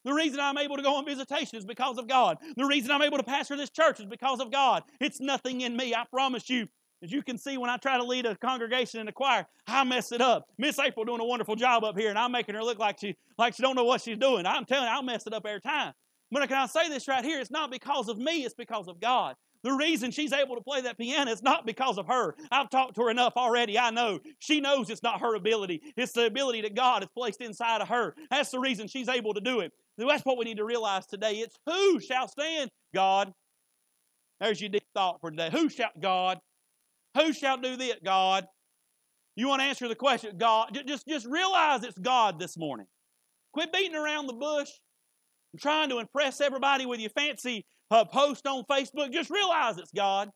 The 0.05 0.13
reason 0.13 0.41
I'm 0.41 0.59
able 0.59 0.77
to 0.77 0.83
go 0.83 0.97
on 0.97 1.05
visitation 1.05 1.59
is 1.59 1.65
because 1.65 1.99
of 1.99 2.09
God. 2.09 2.39
The 2.57 2.65
reason 2.65 2.91
I'm 2.91 3.03
able 3.03 3.19
to 3.19 3.23
pastor 3.23 3.57
this 3.57 3.71
church 3.71 4.01
is 4.01 4.07
because 4.07 4.41
of 4.41 4.51
God. 4.51 4.83
It's 5.01 5.21
nothing 5.21 5.61
in 5.61 5.77
me. 5.77 5.95
I 5.95 6.05
promise 6.11 6.49
you. 6.51 6.69
As 7.03 7.11
you 7.11 7.23
can 7.23 7.37
see, 7.37 7.59
when 7.59 7.69
I 7.69 7.79
try 7.79 7.97
to 7.97 8.05
lead 8.05 8.27
a 8.27 8.37
congregation 8.37 9.01
in 9.01 9.09
a 9.09 9.13
choir, 9.13 9.45
I 9.67 9.83
mess 9.83 10.13
it 10.13 10.21
up. 10.21 10.49
Miss 10.57 10.79
April 10.79 11.05
doing 11.05 11.21
a 11.21 11.25
wonderful 11.25 11.57
job 11.57 11.83
up 11.83 11.99
here, 11.99 12.11
and 12.11 12.19
I'm 12.19 12.31
making 12.31 12.55
her 12.55 12.63
look 12.63 12.79
like 12.79 13.01
she 13.01 13.17
like 13.39 13.55
she 13.55 13.63
don't 13.63 13.75
know 13.75 13.85
what 13.85 14.03
she's 14.03 14.19
doing. 14.19 14.47
I'm 14.47 14.65
telling 14.65 14.85
you, 14.85 14.91
I'll 14.91 15.03
mess 15.03 15.27
it 15.27 15.33
up 15.33 15.45
every 15.45 15.61
time. 15.61 15.95
But 16.31 16.49
can 16.49 16.59
I 16.59 16.67
say 16.67 16.89
this 16.89 17.09
right 17.09 17.25
here? 17.25 17.41
It's 17.41 17.51
not 17.51 17.73
because 17.73 18.09
of 18.09 18.19
me, 18.19 18.45
it's 18.45 18.55
because 18.55 18.87
of 18.87 19.01
God. 19.01 19.35
The 19.65 19.73
reason 19.73 20.11
she's 20.11 20.33
able 20.33 20.57
to 20.57 20.63
play 20.63 20.81
that 20.81 20.99
piano 20.99 21.31
is 21.31 21.43
not 21.43 21.67
because 21.67 21.99
of 21.99 22.07
her. 22.07 22.35
I've 22.51 22.71
talked 22.71 22.97
to 22.97 23.03
her 23.03 23.11
enough 23.11 23.35
already. 23.37 23.79
I 23.79 23.91
know. 23.91 24.19
She 24.41 24.61
knows 24.61 24.91
it's 24.91 25.05
not 25.05 25.21
her 25.21 25.37
ability. 25.37 25.83
It's 25.97 26.13
the 26.13 26.27
ability 26.27 26.63
that 26.63 26.75
God 26.75 27.03
has 27.03 27.11
placed 27.15 27.41
inside 27.41 27.81
of 27.81 27.89
her. 27.89 28.17
That's 28.31 28.51
the 28.51 28.59
reason 28.59 28.89
she's 28.89 29.09
able 29.09 29.35
to 29.35 29.41
do 29.41 29.61
it. 29.61 29.73
That's 29.99 30.25
what 30.25 30.39
we 30.39 30.45
need 30.45 30.57
to 30.57 30.65
realize 30.65 31.07
today. 31.07 31.35
It's 31.35 31.57
who 31.67 32.01
shall 32.01 32.29
stand? 32.29 32.71
God. 32.95 33.33
There's 34.41 34.61
your 34.61 34.71
deep 34.71 34.85
thought 34.95 35.21
for 35.21 35.31
today. 35.31 35.51
Who 35.53 35.69
shall 35.69 35.91
God? 36.01 36.39
Who 37.17 37.33
shall 37.33 37.59
do 37.59 37.77
this? 37.77 37.97
God. 38.05 38.47
You 39.37 39.49
want 39.49 39.61
to 39.61 39.67
answer 39.67 39.89
the 39.89 39.95
question, 39.95 40.37
God. 40.37 40.79
Just, 40.87 41.07
just 41.07 41.27
realize 41.27 41.85
it's 41.85 41.99
God 41.99 42.39
this 42.39 42.57
morning. 42.59 42.87
Quit 43.53 43.73
beating 43.73 43.95
around 43.95 44.27
the 44.27 44.35
bush 44.35 44.69
and 45.53 45.61
trying 45.61 45.89
to 45.91 45.99
impress 45.99 46.41
everybody 46.41 46.87
with 46.87 47.01
your 47.01 47.11
fancy 47.11 47.65
uh, 47.91 48.05
post 48.05 48.47
on 48.47 48.65
Facebook. 48.71 49.13
Just 49.13 49.31
realize 49.31 49.79
it's 49.79 49.93
God. 49.93 50.31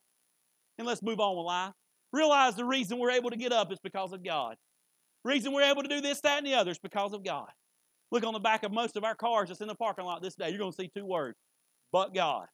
And 0.78 0.86
let's 0.86 1.02
move 1.02 1.20
on 1.20 1.36
with 1.36 1.46
life. 1.46 1.72
Realize 2.12 2.54
the 2.54 2.64
reason 2.64 2.98
we're 2.98 3.10
able 3.10 3.30
to 3.30 3.36
get 3.36 3.52
up 3.52 3.72
is 3.72 3.78
because 3.82 4.12
of 4.12 4.22
God. 4.24 4.56
The 5.24 5.30
reason 5.30 5.52
we're 5.52 5.62
able 5.62 5.82
to 5.82 5.88
do 5.88 6.00
this, 6.00 6.20
that, 6.20 6.38
and 6.38 6.46
the 6.46 6.54
other 6.54 6.70
is 6.70 6.78
because 6.78 7.12
of 7.12 7.24
God. 7.24 7.48
Look 8.10 8.24
on 8.24 8.32
the 8.32 8.40
back 8.40 8.62
of 8.62 8.72
most 8.72 8.96
of 8.96 9.04
our 9.04 9.14
cars 9.14 9.48
that's 9.48 9.60
in 9.60 9.68
the 9.68 9.74
parking 9.74 10.04
lot 10.04 10.22
this 10.22 10.34
day. 10.34 10.50
You're 10.50 10.58
going 10.58 10.72
to 10.72 10.76
see 10.76 10.90
two 10.94 11.04
words. 11.04 11.36
But 11.92 12.14
God. 12.14 12.46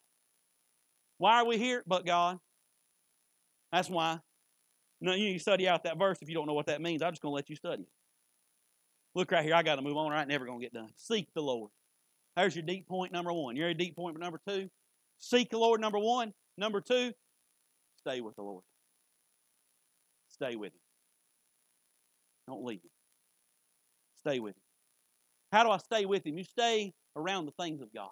Why 1.18 1.40
are 1.40 1.46
we 1.46 1.58
here? 1.58 1.82
But 1.86 2.06
God. 2.06 2.38
That's 3.70 3.88
why. 3.88 4.18
No, 5.00 5.14
you 5.14 5.38
study 5.38 5.68
out 5.68 5.84
that 5.84 5.98
verse 5.98 6.18
if 6.22 6.28
you 6.28 6.34
don't 6.34 6.46
know 6.46 6.54
what 6.54 6.66
that 6.66 6.80
means. 6.80 7.02
I'm 7.02 7.12
just 7.12 7.22
going 7.22 7.32
to 7.32 7.36
let 7.36 7.50
you 7.50 7.56
study. 7.56 7.84
Look 9.14 9.30
right 9.30 9.44
here. 9.44 9.54
I 9.54 9.62
got 9.62 9.76
to 9.76 9.82
move 9.82 9.96
on. 9.96 10.10
Right, 10.10 10.26
never 10.26 10.46
going 10.46 10.60
to 10.60 10.64
get 10.64 10.72
done. 10.72 10.88
Seek 10.96 11.28
the 11.34 11.42
Lord. 11.42 11.70
There's 12.36 12.56
your 12.56 12.64
deep 12.64 12.88
point 12.88 13.12
number 13.12 13.32
one. 13.32 13.56
You're 13.56 13.68
a 13.68 13.74
deep 13.74 13.96
point 13.96 14.18
number 14.18 14.40
two. 14.48 14.68
Seek 15.18 15.50
the 15.50 15.58
Lord 15.58 15.80
number 15.80 15.98
one. 15.98 16.32
Number 16.58 16.80
two, 16.80 17.12
stay 17.96 18.20
with 18.20 18.36
the 18.36 18.42
Lord. 18.42 18.62
Stay 20.28 20.56
with 20.56 20.72
Him. 20.72 20.80
Don't 22.46 22.64
leave 22.64 22.80
Him. 22.82 22.90
Stay 24.18 24.38
with 24.38 24.56
Him. 24.56 24.61
How 25.52 25.62
do 25.62 25.70
I 25.70 25.76
stay 25.76 26.06
with 26.06 26.26
Him? 26.26 26.38
You 26.38 26.44
stay 26.44 26.94
around 27.14 27.46
the 27.46 27.52
things 27.62 27.82
of 27.82 27.92
God. 27.94 28.10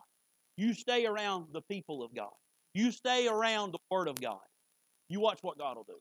You 0.56 0.74
stay 0.74 1.06
around 1.06 1.46
the 1.52 1.62
people 1.62 2.02
of 2.02 2.14
God. 2.14 2.30
You 2.74 2.92
stay 2.92 3.26
around 3.26 3.72
the 3.72 3.78
Word 3.90 4.08
of 4.08 4.20
God. 4.20 4.38
You 5.08 5.20
watch 5.20 5.38
what 5.42 5.58
God 5.58 5.76
will 5.76 5.84
do. 5.84 5.98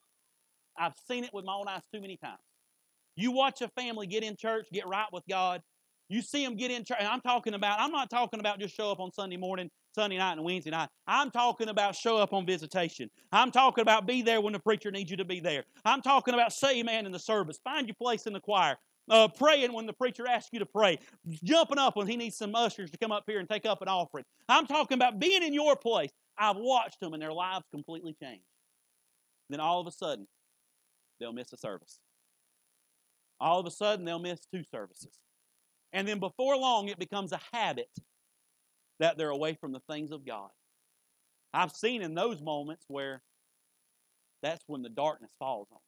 I've 0.78 0.94
seen 1.08 1.24
it 1.24 1.34
with 1.34 1.46
my 1.46 1.54
own 1.54 1.68
eyes 1.68 1.82
too 1.94 2.02
many 2.02 2.18
times. 2.18 2.40
You 3.16 3.32
watch 3.32 3.62
a 3.62 3.70
family 3.70 4.06
get 4.06 4.24
in 4.24 4.36
church, 4.36 4.68
get 4.72 4.88
right 4.88 5.08
with 5.12 5.24
God. 5.28 5.62
You 6.10 6.22
see 6.22 6.44
them 6.44 6.56
get 6.56 6.72
in 6.72 6.84
church. 6.84 6.98
I'm 7.02 7.22
talking 7.22 7.54
about, 7.54 7.80
I'm 7.80 7.92
not 7.92 8.10
talking 8.10 8.40
about 8.40 8.60
just 8.60 8.76
show 8.76 8.92
up 8.92 9.00
on 9.00 9.12
Sunday 9.12 9.38
morning, 9.38 9.70
Sunday 9.94 10.18
night, 10.18 10.34
and 10.34 10.44
Wednesday 10.44 10.72
night. 10.72 10.90
I'm 11.06 11.30
talking 11.30 11.70
about 11.70 11.96
show 11.96 12.18
up 12.18 12.34
on 12.34 12.46
visitation. 12.46 13.10
I'm 13.32 13.52
talking 13.52 13.82
about 13.82 14.08
be 14.08 14.22
there 14.22 14.42
when 14.42 14.54
the 14.54 14.60
preacher 14.60 14.90
needs 14.90 15.12
you 15.12 15.18
to 15.18 15.26
be 15.26 15.40
there. 15.40 15.64
I'm 15.86 16.02
talking 16.02 16.34
about 16.34 16.52
say 16.52 16.80
amen 16.80 17.06
in 17.06 17.12
the 17.12 17.20
service. 17.20 17.60
Find 17.64 17.88
your 17.88 17.96
place 17.96 18.26
in 18.26 18.34
the 18.34 18.40
choir. 18.40 18.78
Uh, 19.10 19.28
praying 19.28 19.74
when 19.74 19.88
the 19.88 19.94
preacher 19.94 20.28
asks 20.28 20.50
you 20.52 20.60
to 20.60 20.66
pray, 20.66 21.00
jumping 21.44 21.80
up 21.80 21.96
when 21.96 22.08
he 22.08 22.16
needs 22.16 22.38
some 22.38 22.54
ushers 22.54 22.92
to 22.92 22.98
come 22.98 23.12
up 23.12 23.24
here 23.26 23.40
and 23.40 23.50
take 23.50 23.66
up 23.66 23.82
an 23.82 23.88
offering. 23.88 24.24
I'm 24.48 24.68
talking 24.68 24.96
about 24.96 25.20
being 25.20 25.42
in 25.42 25.54
your 25.54 25.76
place. 25.76 26.12
I've 26.38 26.58
watched 26.58 27.00
them 27.00 27.14
and 27.14 27.22
their 27.22 27.34
lives 27.34 27.66
completely 27.72 28.16
change. 28.22 28.44
Then 29.50 29.60
all 29.60 29.82
of 29.82 29.88
a 29.88 29.92
sudden, 29.92 30.28
they'll 31.20 31.34
miss 31.34 31.52
a 31.52 31.58
service. 31.58 32.00
All 33.40 33.60
of 33.60 33.66
a 33.66 33.72
sudden, 33.72 34.06
they'll 34.06 34.20
miss 34.20 34.42
two 34.54 34.64
services. 34.64 35.18
And 35.92 36.08
then 36.08 36.20
before 36.20 36.56
long, 36.56 36.88
it 36.88 37.00
becomes 37.00 37.32
a 37.32 37.40
habit 37.52 37.90
that 39.00 39.18
they're 39.18 39.30
away 39.30 39.58
from 39.60 39.72
the 39.72 39.82
things 39.90 40.12
of 40.12 40.26
God. 40.26 40.50
I've 41.54 41.72
seen 41.72 42.04
in 42.04 42.14
those 42.14 42.42
moments 42.42 42.86
where 42.88 43.24
that's 44.44 44.64
when 44.68 44.84
the 44.84 44.90
darkness 44.90 45.32
falls 45.40 45.68
on 45.72 45.80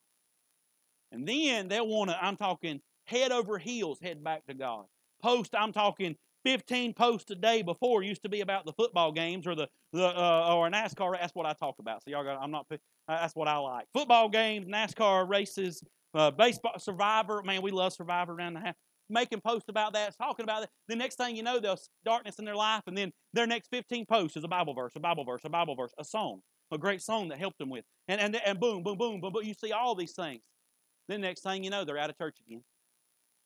them. 1.11 1.19
And 1.19 1.27
then 1.27 1.67
they'll 1.67 1.87
want 1.87 2.09
to, 2.09 2.23
I'm 2.23 2.37
talking 2.37 2.81
head 3.11 3.31
over 3.31 3.57
heels, 3.57 3.99
head 4.01 4.23
back 4.23 4.45
to 4.47 4.53
God. 4.53 4.85
Post, 5.21 5.53
I'm 5.53 5.71
talking 5.71 6.15
15 6.45 6.93
posts 6.93 7.29
a 7.29 7.35
day 7.35 7.61
before 7.61 8.01
used 8.01 8.23
to 8.23 8.29
be 8.29 8.41
about 8.41 8.65
the 8.65 8.73
football 8.73 9.11
games 9.11 9.45
or 9.45 9.53
the, 9.53 9.67
the 9.93 10.07
uh, 10.07 10.55
or 10.55 10.69
NASCAR. 10.69 11.19
That's 11.19 11.35
what 11.35 11.45
I 11.45 11.53
talk 11.53 11.75
about. 11.79 12.03
So 12.03 12.09
y'all 12.09 12.23
got, 12.23 12.41
I'm 12.41 12.49
not, 12.49 12.65
that's 13.07 13.35
what 13.35 13.47
I 13.47 13.57
like. 13.57 13.85
Football 13.93 14.29
games, 14.29 14.67
NASCAR 14.67 15.29
races, 15.29 15.83
uh, 16.15 16.31
baseball, 16.31 16.79
Survivor. 16.79 17.43
Man, 17.43 17.61
we 17.61 17.71
love 17.71 17.93
Survivor 17.93 18.33
around 18.33 18.55
the 18.55 18.61
house 18.61 18.75
making 19.11 19.41
posts 19.41 19.69
about 19.69 19.93
that, 19.93 20.17
talking 20.17 20.43
about 20.43 20.63
it. 20.63 20.69
The 20.87 20.95
next 20.95 21.15
thing 21.15 21.35
you 21.35 21.43
know, 21.43 21.59
there's 21.59 21.89
darkness 22.05 22.39
in 22.39 22.45
their 22.45 22.55
life, 22.55 22.83
and 22.87 22.97
then 22.97 23.11
their 23.33 23.45
next 23.45 23.69
15 23.69 24.05
posts 24.05 24.37
is 24.37 24.43
a 24.43 24.47
Bible 24.47 24.73
verse, 24.73 24.93
a 24.95 24.99
Bible 24.99 25.25
verse, 25.25 25.41
a 25.43 25.49
Bible 25.49 25.75
verse, 25.75 25.93
a 25.99 26.05
song, 26.05 26.39
a 26.71 26.77
great 26.77 27.01
song 27.01 27.27
that 27.29 27.37
helped 27.37 27.59
them 27.59 27.69
with. 27.69 27.83
And, 28.07 28.19
and, 28.19 28.35
and 28.45 28.59
boom, 28.59 28.83
boom, 28.83 28.97
boom, 28.97 29.19
boom, 29.19 29.33
boom. 29.33 29.43
You 29.43 29.53
see 29.53 29.71
all 29.71 29.95
these 29.95 30.13
things. 30.13 30.41
Then 31.07 31.21
next 31.21 31.41
thing 31.41 31.63
you 31.63 31.69
know, 31.69 31.83
they're 31.83 31.97
out 31.97 32.09
of 32.09 32.17
church 32.17 32.37
again. 32.47 32.63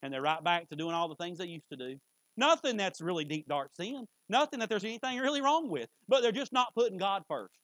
And 0.05 0.13
they're 0.13 0.21
right 0.21 0.43
back 0.43 0.69
to 0.69 0.75
doing 0.75 0.93
all 0.93 1.09
the 1.09 1.15
things 1.15 1.39
they 1.39 1.47
used 1.47 1.67
to 1.71 1.77
do. 1.77 1.97
Nothing 2.37 2.77
that's 2.77 3.01
really 3.01 3.25
deep, 3.25 3.47
dark 3.47 3.71
sin. 3.75 4.05
Nothing 4.29 4.59
that 4.59 4.69
there's 4.69 4.83
anything 4.83 5.17
really 5.17 5.41
wrong 5.41 5.67
with. 5.67 5.89
But 6.07 6.21
they're 6.21 6.31
just 6.31 6.53
not 6.53 6.75
putting 6.75 6.97
God 6.99 7.23
first. 7.27 7.55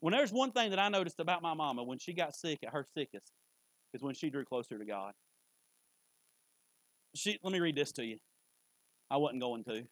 When 0.00 0.12
there's 0.12 0.32
one 0.32 0.52
thing 0.52 0.70
that 0.70 0.78
I 0.78 0.90
noticed 0.90 1.18
about 1.18 1.40
my 1.40 1.54
mama 1.54 1.82
when 1.82 1.98
she 1.98 2.12
got 2.12 2.34
sick 2.34 2.58
at 2.62 2.74
her 2.74 2.84
sickest, 2.94 3.32
is 3.94 4.02
when 4.02 4.14
she 4.14 4.28
drew 4.28 4.44
closer 4.44 4.78
to 4.78 4.84
God. 4.84 5.12
She, 7.14 7.38
let 7.42 7.52
me 7.52 7.60
read 7.60 7.74
this 7.74 7.92
to 7.92 8.04
you. 8.04 8.18
I 9.10 9.16
wasn't 9.16 9.40
going 9.40 9.64
to. 9.64 9.82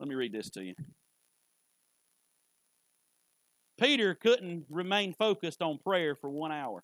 Let 0.00 0.08
me 0.08 0.14
read 0.14 0.32
this 0.32 0.50
to 0.50 0.64
you. 0.64 0.74
Peter 3.78 4.14
couldn't 4.14 4.64
remain 4.70 5.12
focused 5.12 5.60
on 5.60 5.78
prayer 5.78 6.14
for 6.14 6.30
one 6.30 6.50
hour. 6.50 6.82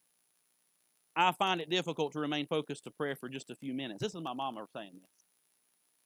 I 1.14 1.32
find 1.32 1.60
it 1.60 1.70
difficult 1.70 2.12
to 2.12 2.20
remain 2.20 2.46
focused 2.46 2.84
to 2.84 2.90
prayer 2.90 3.16
for 3.16 3.28
just 3.28 3.50
a 3.50 3.54
few 3.54 3.74
minutes. 3.74 4.00
This 4.00 4.14
is 4.14 4.20
my 4.20 4.32
mama 4.32 4.64
saying 4.74 4.92
this. 4.94 5.26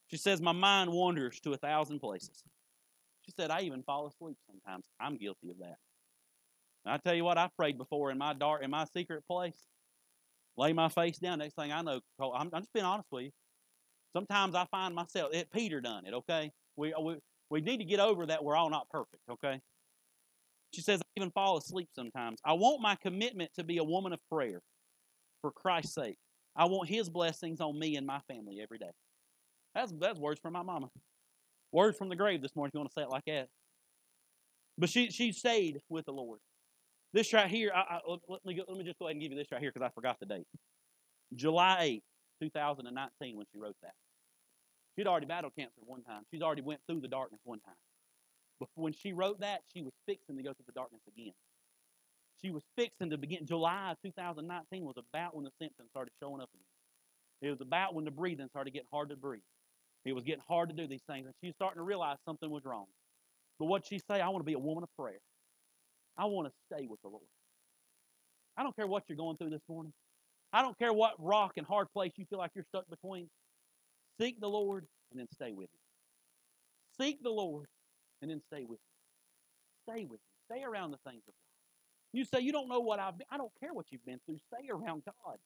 She 0.09 0.17
says, 0.17 0.41
My 0.41 0.53
mind 0.53 0.91
wanders 0.93 1.41
to 1.41 1.53
a 1.53 1.57
thousand 1.57 2.01
places. 2.01 2.43
She 3.25 3.33
said, 3.33 3.51
I 3.51 3.63
even 3.63 3.83
fall 3.83 4.07
asleep 4.07 4.37
sometimes. 4.47 4.87
I'm 5.01 5.17
guilty 5.17 5.51
of 5.51 5.59
that. 5.59 5.77
And 6.85 6.95
I 6.95 6.99
tell 6.99 7.15
you 7.15 7.25
what, 7.25 7.39
I 7.39 7.49
prayed 7.57 7.79
before 7.79 8.11
in 8.11 8.19
my 8.19 8.33
dark, 8.33 8.63
in 8.63 8.71
my 8.71 8.85
secret 8.85 9.25
place 9.29 9.67
lay 10.57 10.73
my 10.73 10.89
face 10.89 11.19
down. 11.19 11.39
Next 11.39 11.55
thing 11.55 11.73
I 11.73 11.83
know, 11.83 12.01
I'm, 12.21 12.51
I'm 12.53 12.63
just 12.63 12.73
being 12.73 12.87
honest 12.87 13.09
with 13.11 13.25
you. 13.25 13.31
Sometimes 14.15 14.55
I 14.55 14.65
find 14.71 14.95
myself, 14.95 15.35
it, 15.35 15.51
Peter 15.53 15.81
done 15.81 16.07
it, 16.07 16.15
okay? 16.15 16.51
We, 16.77 16.95
we, 17.01 17.17
we 17.51 17.61
need 17.61 17.79
to 17.79 17.85
get 17.85 18.01
over 18.01 18.27
that 18.27 18.43
we're 18.43 18.57
all 18.57 18.71
not 18.71 18.89
perfect, 18.89 19.23
okay? 19.31 19.61
She 20.73 20.81
says, 20.81 21.01
I 21.01 21.21
even 21.21 21.31
fall 21.31 21.59
asleep 21.59 21.89
sometimes. 21.95 22.41
I 22.45 22.55
want 22.55 22.81
my 22.81 22.97
commitment 22.97 23.51
to 23.55 23.65
be 23.65 23.79
a 23.79 23.85
woman 23.85 24.13
of 24.13 24.21
prayer 24.31 24.61
for 25.47 25.53
Christ's 25.53 25.95
sake. 25.95 26.17
I 26.57 26.65
want 26.65 26.89
His 26.89 27.09
blessings 27.09 27.61
on 27.61 27.79
me 27.79 27.97
and 27.97 28.05
my 28.05 28.19
family 28.29 28.61
every 28.61 28.79
day. 28.79 28.91
That's, 29.75 29.93
that's 30.01 30.19
words 30.19 30.41
from 30.41 30.55
my 30.55 30.63
mama. 30.63 30.89
Words 31.71 31.97
from 31.97 32.09
the 32.09 32.17
grave 32.17 32.43
this 32.43 32.57
morning, 32.57 32.71
if 32.71 32.75
you 32.75 32.81
want 32.81 32.91
to 32.91 32.95
say 32.95 33.03
it 33.03 33.11
like 33.11 33.25
that. 33.27 33.49
But 34.77 34.89
she, 34.89 35.11
she 35.11 35.31
stayed 35.31 35.81
with 35.89 36.07
the 36.07 36.13
Lord. 36.13 36.41
This 37.13 37.33
right 37.33 37.49
here, 37.49 37.71
I, 37.75 37.97
I, 37.97 38.01
let, 38.29 38.45
me 38.45 38.61
let 38.67 38.77
me 38.77 38.85
just 38.85 38.99
go 38.99 39.07
ahead 39.07 39.15
and 39.15 39.23
give 39.23 39.31
you 39.31 39.39
this 39.39 39.47
right 39.53 39.61
here 39.61 39.71
because 39.73 39.87
I 39.87 39.91
forgot 39.95 40.17
the 40.19 40.27
date. 40.27 40.47
July 41.35 41.79
8, 41.81 42.03
2019, 42.43 43.37
when 43.37 43.47
she 43.53 43.59
wrote 43.59 43.77
that. 43.83 43.93
She'd 44.99 45.07
already 45.07 45.27
battled 45.27 45.53
cancer 45.57 45.81
one 45.85 46.03
time. 46.03 46.23
She's 46.33 46.43
already 46.43 46.63
went 46.63 46.81
through 46.89 47.01
the 47.01 47.09
darkness 47.09 47.41
one 47.45 47.61
time. 47.61 47.75
But 48.59 48.69
when 48.75 48.93
she 48.93 49.13
wrote 49.13 49.41
that, 49.41 49.61
she 49.73 49.83
was 49.83 49.93
fixing 50.07 50.37
to 50.37 50.43
go 50.43 50.55
through 50.55 50.67
the 50.67 50.73
darkness 50.73 51.03
again. 51.07 51.33
She 52.43 52.51
was 52.51 52.63
fixing 52.77 53.11
to 53.11 53.19
begin. 53.19 53.47
July 53.47 53.93
of 53.93 53.99
2019 54.03 54.85
was 54.85 54.97
about 54.97 55.35
when 55.35 55.45
the 55.45 55.51
symptoms 55.61 55.89
started 55.91 56.13
showing 56.21 56.41
up 56.41 56.51
again. 56.55 56.65
It 57.43 57.51
was 57.51 57.61
about 57.61 57.95
when 57.95 58.05
the 58.05 58.11
breathing 58.11 58.49
started 58.49 58.73
getting 58.73 58.89
hard 58.93 59.11
to 59.11 59.17
breathe. 59.17 59.43
It 60.05 60.15
was 60.15 60.25
getting 60.25 60.43
hard 60.47 60.69
to 60.69 60.75
do 60.75 60.87
these 60.87 61.03
things, 61.09 61.27
and 61.27 61.35
she's 61.43 61.55
starting 61.55 61.79
to 61.79 61.83
realize 61.83 62.17
something 62.25 62.49
was 62.51 62.65
wrong. 62.65 62.87
But 63.59 63.67
what 63.67 63.87
she 63.87 63.99
say? 63.99 64.21
I 64.21 64.29
want 64.29 64.41
to 64.41 64.47
be 64.47 64.53
a 64.53 64.59
woman 64.59 64.85
of 64.85 64.91
prayer. 64.97 65.19
I 66.17 66.27
want 66.27 66.49
to 66.49 66.55
stay 66.73 66.87
with 66.87 67.01
the 67.03 67.09
Lord. 67.09 67.25
I 68.57 68.63
don't 68.63 68.75
care 68.77 68.87
what 68.87 69.05
you're 69.09 69.17
going 69.17 69.37
through 69.37 69.51
this 69.51 69.63
morning. 69.69 69.93
I 70.53 70.63
don't 70.63 70.79
care 70.79 70.93
what 70.93 71.15
rock 71.19 71.53
and 71.57 71.67
hard 71.67 71.89
place 71.93 72.13
you 72.17 72.25
feel 72.31 72.39
like 72.39 72.53
you're 72.55 72.65
stuck 72.65 72.89
between. 72.89 73.29
Seek 74.21 74.41
the 74.41 74.49
Lord 74.49 74.87
and 75.11 75.21
then 75.21 75.27
stay 75.33 75.53
with 75.53 75.69
Him. 75.69 75.81
Seek 76.99 77.23
the 77.23 77.31
Lord 77.31 77.67
and 78.23 78.31
then 78.31 78.41
stay 78.47 78.65
with 78.65 78.79
Him. 78.79 79.95
Stay 79.95 80.05
with 80.05 80.21
Him. 80.21 80.57
Stay 80.57 80.65
around 80.65 80.93
the 80.93 80.99
things 81.11 81.23
of 81.29 81.35
God. 81.35 81.46
You 82.17 82.25
say, 82.25 82.41
You 82.41 82.53
don't 82.53 82.69
know 82.69 82.81
what 82.81 82.99
I've 82.99 83.19
been. 83.19 83.27
I 83.31 83.37
don't 83.37 83.53
care 83.61 83.75
what 83.75 83.87
you've 83.91 84.05
been 84.05 84.21
through. 84.27 84.39
Stay 84.53 84.69
around 84.71 85.03
God. 85.05 85.37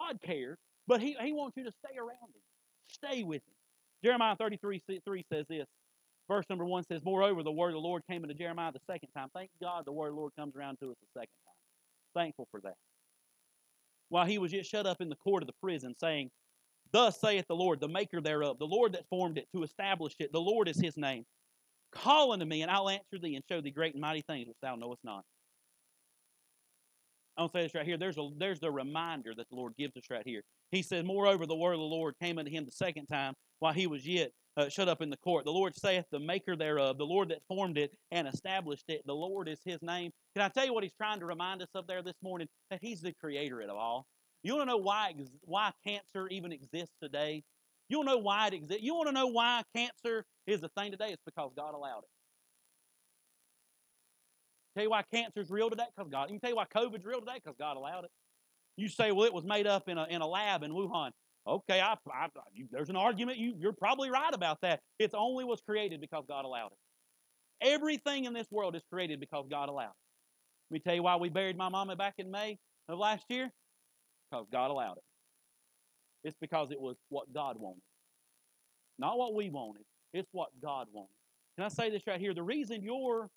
God 0.00 0.20
cares, 0.22 0.58
but 0.86 1.00
He, 1.00 1.16
he 1.22 1.32
wants 1.32 1.56
you 1.56 1.64
to 1.64 1.72
stay 1.72 1.98
around 1.98 2.30
Him. 2.34 2.42
Stay 2.88 3.22
with 3.22 3.42
Him. 3.42 3.54
Jeremiah 4.02 4.36
33 4.36 4.82
3 5.04 5.24
says 5.32 5.46
this. 5.48 5.66
Verse 6.26 6.46
number 6.48 6.64
1 6.64 6.84
says, 6.84 7.02
Moreover, 7.04 7.42
the 7.42 7.50
word 7.50 7.70
of 7.70 7.74
the 7.74 7.80
Lord 7.80 8.02
came 8.08 8.22
into 8.22 8.34
Jeremiah 8.34 8.70
the 8.72 8.80
second 8.88 9.08
time. 9.16 9.28
Thank 9.34 9.50
God 9.60 9.84
the 9.84 9.92
word 9.92 10.08
of 10.08 10.14
the 10.14 10.20
Lord 10.20 10.32
comes 10.38 10.54
around 10.54 10.78
to 10.78 10.90
us 10.90 10.96
the 11.02 11.20
second 11.20 11.34
time. 11.44 12.22
Thankful 12.22 12.46
for 12.52 12.60
that. 12.60 12.76
While 14.10 14.26
he 14.26 14.38
was 14.38 14.52
yet 14.52 14.64
shut 14.64 14.86
up 14.86 15.00
in 15.00 15.08
the 15.08 15.16
court 15.16 15.42
of 15.42 15.48
the 15.48 15.54
prison, 15.60 15.94
saying, 15.98 16.30
Thus 16.92 17.20
saith 17.20 17.46
the 17.48 17.56
Lord, 17.56 17.80
the 17.80 17.88
maker 17.88 18.20
thereof, 18.20 18.58
the 18.58 18.66
Lord 18.66 18.92
that 18.92 19.08
formed 19.08 19.38
it, 19.38 19.48
to 19.54 19.64
establish 19.64 20.14
it. 20.18 20.32
The 20.32 20.40
Lord 20.40 20.68
is 20.68 20.80
his 20.80 20.96
name. 20.96 21.24
Call 21.92 22.32
unto 22.32 22.44
me, 22.44 22.62
and 22.62 22.70
I'll 22.70 22.88
answer 22.88 23.18
thee 23.20 23.34
and 23.34 23.44
show 23.50 23.60
thee 23.60 23.70
great 23.70 23.94
and 23.94 24.00
mighty 24.00 24.22
things 24.22 24.46
which 24.46 24.56
thou 24.62 24.76
knowest 24.76 25.02
not. 25.04 25.24
I 27.36 27.42
want 27.42 27.52
to 27.52 27.58
say 27.58 27.62
this 27.62 27.74
right 27.74 27.86
here. 27.86 27.96
There's 27.96 28.18
a 28.18 28.28
there's 28.36 28.60
the 28.60 28.70
reminder 28.70 29.32
that 29.36 29.48
the 29.48 29.56
Lord 29.56 29.74
gives 29.78 29.96
us 29.96 30.04
right 30.10 30.26
here. 30.26 30.42
He 30.70 30.82
said, 30.82 31.04
Moreover, 31.04 31.46
the 31.46 31.56
word 31.56 31.72
of 31.72 31.78
the 31.78 31.84
Lord 31.84 32.14
came 32.20 32.38
unto 32.38 32.50
him 32.50 32.64
the 32.64 32.72
second 32.72 33.06
time 33.06 33.34
while 33.60 33.72
he 33.72 33.86
was 33.86 34.06
yet 34.06 34.32
uh, 34.56 34.68
shut 34.68 34.88
up 34.88 35.00
in 35.00 35.10
the 35.10 35.16
court. 35.18 35.44
The 35.44 35.52
Lord 35.52 35.74
saith, 35.74 36.04
The 36.10 36.20
maker 36.20 36.56
thereof, 36.56 36.98
the 36.98 37.06
Lord 37.06 37.30
that 37.30 37.42
formed 37.48 37.78
it 37.78 37.92
and 38.10 38.28
established 38.28 38.84
it, 38.88 39.02
the 39.06 39.14
Lord 39.14 39.48
is 39.48 39.60
his 39.64 39.80
name. 39.82 40.10
Can 40.34 40.44
I 40.44 40.48
tell 40.48 40.64
you 40.64 40.74
what 40.74 40.82
he's 40.82 40.94
trying 40.94 41.20
to 41.20 41.26
remind 41.26 41.62
us 41.62 41.68
of 41.74 41.86
there 41.86 42.02
this 42.02 42.16
morning? 42.22 42.48
That 42.70 42.80
he's 42.82 43.00
the 43.00 43.12
creator 43.12 43.60
of 43.60 43.70
all. 43.70 44.06
You 44.42 44.56
want 44.56 44.68
to 44.68 44.72
know 44.72 44.78
why, 44.78 45.14
why 45.42 45.70
cancer 45.86 46.28
even 46.28 46.52
exists 46.52 46.94
today? 47.02 47.42
You 47.88 47.98
want 47.98 48.08
to 48.08 48.14
know 48.14 48.20
why 48.20 48.46
it 48.48 48.54
exists? 48.54 48.82
You 48.82 48.94
want 48.94 49.08
to 49.08 49.12
know 49.12 49.26
why 49.26 49.62
cancer 49.74 50.24
is 50.46 50.62
a 50.62 50.68
thing 50.68 50.92
today? 50.92 51.08
It's 51.10 51.22
because 51.24 51.50
God 51.56 51.74
allowed 51.74 51.98
it. 52.04 52.10
Tell 54.74 54.84
you 54.84 54.90
why 54.90 55.02
cancer 55.12 55.40
is 55.40 55.50
real 55.50 55.70
today? 55.70 55.84
Because 55.96 56.10
God. 56.10 56.30
You 56.30 56.34
can 56.34 56.40
tell 56.40 56.50
you 56.50 56.56
why 56.56 56.66
COVID's 56.74 57.04
real 57.04 57.20
today? 57.20 57.40
Because 57.42 57.56
God 57.58 57.76
allowed 57.76 58.04
it. 58.04 58.10
You 58.76 58.88
say, 58.88 59.12
well, 59.12 59.24
it 59.26 59.34
was 59.34 59.44
made 59.44 59.66
up 59.66 59.88
in 59.88 59.98
a, 59.98 60.06
in 60.08 60.22
a 60.22 60.26
lab 60.26 60.62
in 60.62 60.70
Wuhan. 60.72 61.10
Okay, 61.46 61.80
I, 61.80 61.94
I, 62.12 62.28
you, 62.52 62.66
there's 62.70 62.90
an 62.90 62.96
argument. 62.96 63.38
You, 63.38 63.54
you're 63.58 63.72
probably 63.72 64.10
right 64.10 64.32
about 64.32 64.60
that. 64.62 64.80
It 64.98 65.10
only 65.14 65.44
was 65.44 65.60
created 65.60 66.00
because 66.00 66.24
God 66.28 66.44
allowed 66.44 66.72
it. 66.72 66.78
Everything 67.62 68.24
in 68.24 68.32
this 68.32 68.46
world 68.50 68.76
is 68.76 68.82
created 68.90 69.20
because 69.20 69.46
God 69.50 69.68
allowed 69.68 69.86
it. 69.86 70.70
Let 70.70 70.74
me 70.74 70.80
tell 70.80 70.94
you 70.94 71.02
why 71.02 71.16
we 71.16 71.28
buried 71.28 71.56
my 71.56 71.68
mama 71.68 71.96
back 71.96 72.14
in 72.18 72.30
May 72.30 72.58
of 72.88 72.98
last 72.98 73.24
year. 73.28 73.50
Because 74.30 74.46
God 74.52 74.70
allowed 74.70 74.98
it. 74.98 75.02
It's 76.22 76.36
because 76.40 76.70
it 76.70 76.80
was 76.80 76.96
what 77.08 77.32
God 77.32 77.56
wanted. 77.58 77.82
Not 78.98 79.18
what 79.18 79.34
we 79.34 79.50
wanted. 79.50 79.82
It's 80.12 80.28
what 80.32 80.48
God 80.62 80.86
wanted. 80.92 81.08
Can 81.56 81.64
I 81.64 81.68
say 81.68 81.90
this 81.90 82.02
right 82.06 82.20
here? 82.20 82.34
The 82.34 82.42
reason 82.42 82.82
you're 82.82 83.28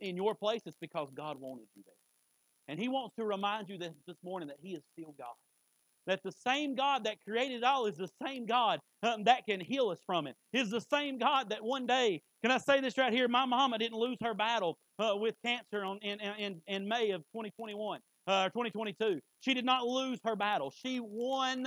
in 0.00 0.16
your 0.16 0.34
place 0.34 0.62
it's 0.66 0.76
because 0.80 1.08
God 1.14 1.40
wanted 1.40 1.66
you 1.74 1.82
there. 1.84 1.94
And 2.68 2.78
He 2.78 2.88
wants 2.88 3.16
to 3.16 3.24
remind 3.24 3.68
you 3.68 3.78
that 3.78 3.92
this 4.06 4.16
morning 4.22 4.48
that 4.48 4.58
He 4.60 4.74
is 4.74 4.82
still 4.92 5.14
God. 5.18 5.34
That 6.06 6.22
the 6.22 6.32
same 6.32 6.74
God 6.74 7.04
that 7.04 7.22
created 7.22 7.58
it 7.58 7.64
all 7.64 7.86
is 7.86 7.96
the 7.96 8.10
same 8.24 8.46
God 8.46 8.80
um, 9.02 9.24
that 9.24 9.46
can 9.46 9.60
heal 9.60 9.90
us 9.90 9.98
from 10.06 10.26
it. 10.26 10.34
Is 10.52 10.70
the 10.70 10.80
same 10.80 11.18
God 11.18 11.50
that 11.50 11.62
one 11.62 11.86
day, 11.86 12.22
can 12.42 12.50
I 12.50 12.58
say 12.58 12.80
this 12.80 12.96
right 12.96 13.12
here? 13.12 13.28
My 13.28 13.44
mama 13.44 13.78
didn't 13.78 13.98
lose 13.98 14.16
her 14.22 14.34
battle 14.34 14.78
uh, 14.98 15.14
with 15.16 15.36
cancer 15.44 15.84
on, 15.84 15.98
in, 15.98 16.18
in, 16.20 16.60
in 16.66 16.88
May 16.88 17.10
of 17.10 17.20
2021 17.32 18.00
uh, 18.26 18.44
2022. 18.46 19.20
She 19.40 19.54
did 19.54 19.64
not 19.64 19.86
lose 19.86 20.18
her 20.24 20.36
battle. 20.36 20.72
She 20.84 21.00
won 21.00 21.64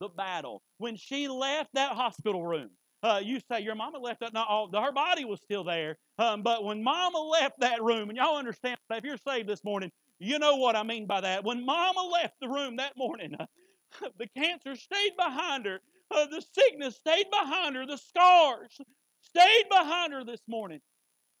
the 0.00 0.08
battle. 0.08 0.62
When 0.78 0.96
she 0.96 1.28
left 1.28 1.70
that 1.74 1.92
hospital 1.92 2.44
room, 2.44 2.70
uh, 3.02 3.20
you 3.22 3.40
say 3.50 3.60
your 3.60 3.74
mama 3.74 3.98
left 3.98 4.20
that. 4.20 4.32
No, 4.34 4.68
her 4.72 4.92
body 4.92 5.24
was 5.24 5.40
still 5.40 5.64
there. 5.64 5.96
Um, 6.18 6.42
but 6.42 6.64
when 6.64 6.82
mama 6.82 7.18
left 7.18 7.60
that 7.60 7.82
room, 7.82 8.10
and 8.10 8.16
y'all 8.16 8.36
understand, 8.36 8.76
if 8.90 9.04
you're 9.04 9.16
saved 9.16 9.48
this 9.48 9.64
morning, 9.64 9.90
you 10.18 10.38
know 10.38 10.56
what 10.56 10.76
I 10.76 10.82
mean 10.82 11.06
by 11.06 11.22
that. 11.22 11.44
When 11.44 11.64
mama 11.64 12.02
left 12.12 12.34
the 12.40 12.48
room 12.48 12.76
that 12.76 12.96
morning, 12.96 13.34
uh, 13.38 13.46
the 14.18 14.26
cancer 14.36 14.76
stayed 14.76 15.16
behind 15.16 15.66
her. 15.66 15.80
Uh, 16.10 16.26
the 16.26 16.42
sickness 16.52 16.96
stayed 16.96 17.26
behind 17.30 17.76
her. 17.76 17.86
The 17.86 17.96
scars 17.96 18.78
stayed 19.22 19.64
behind 19.70 20.12
her 20.12 20.24
this 20.24 20.40
morning. 20.46 20.80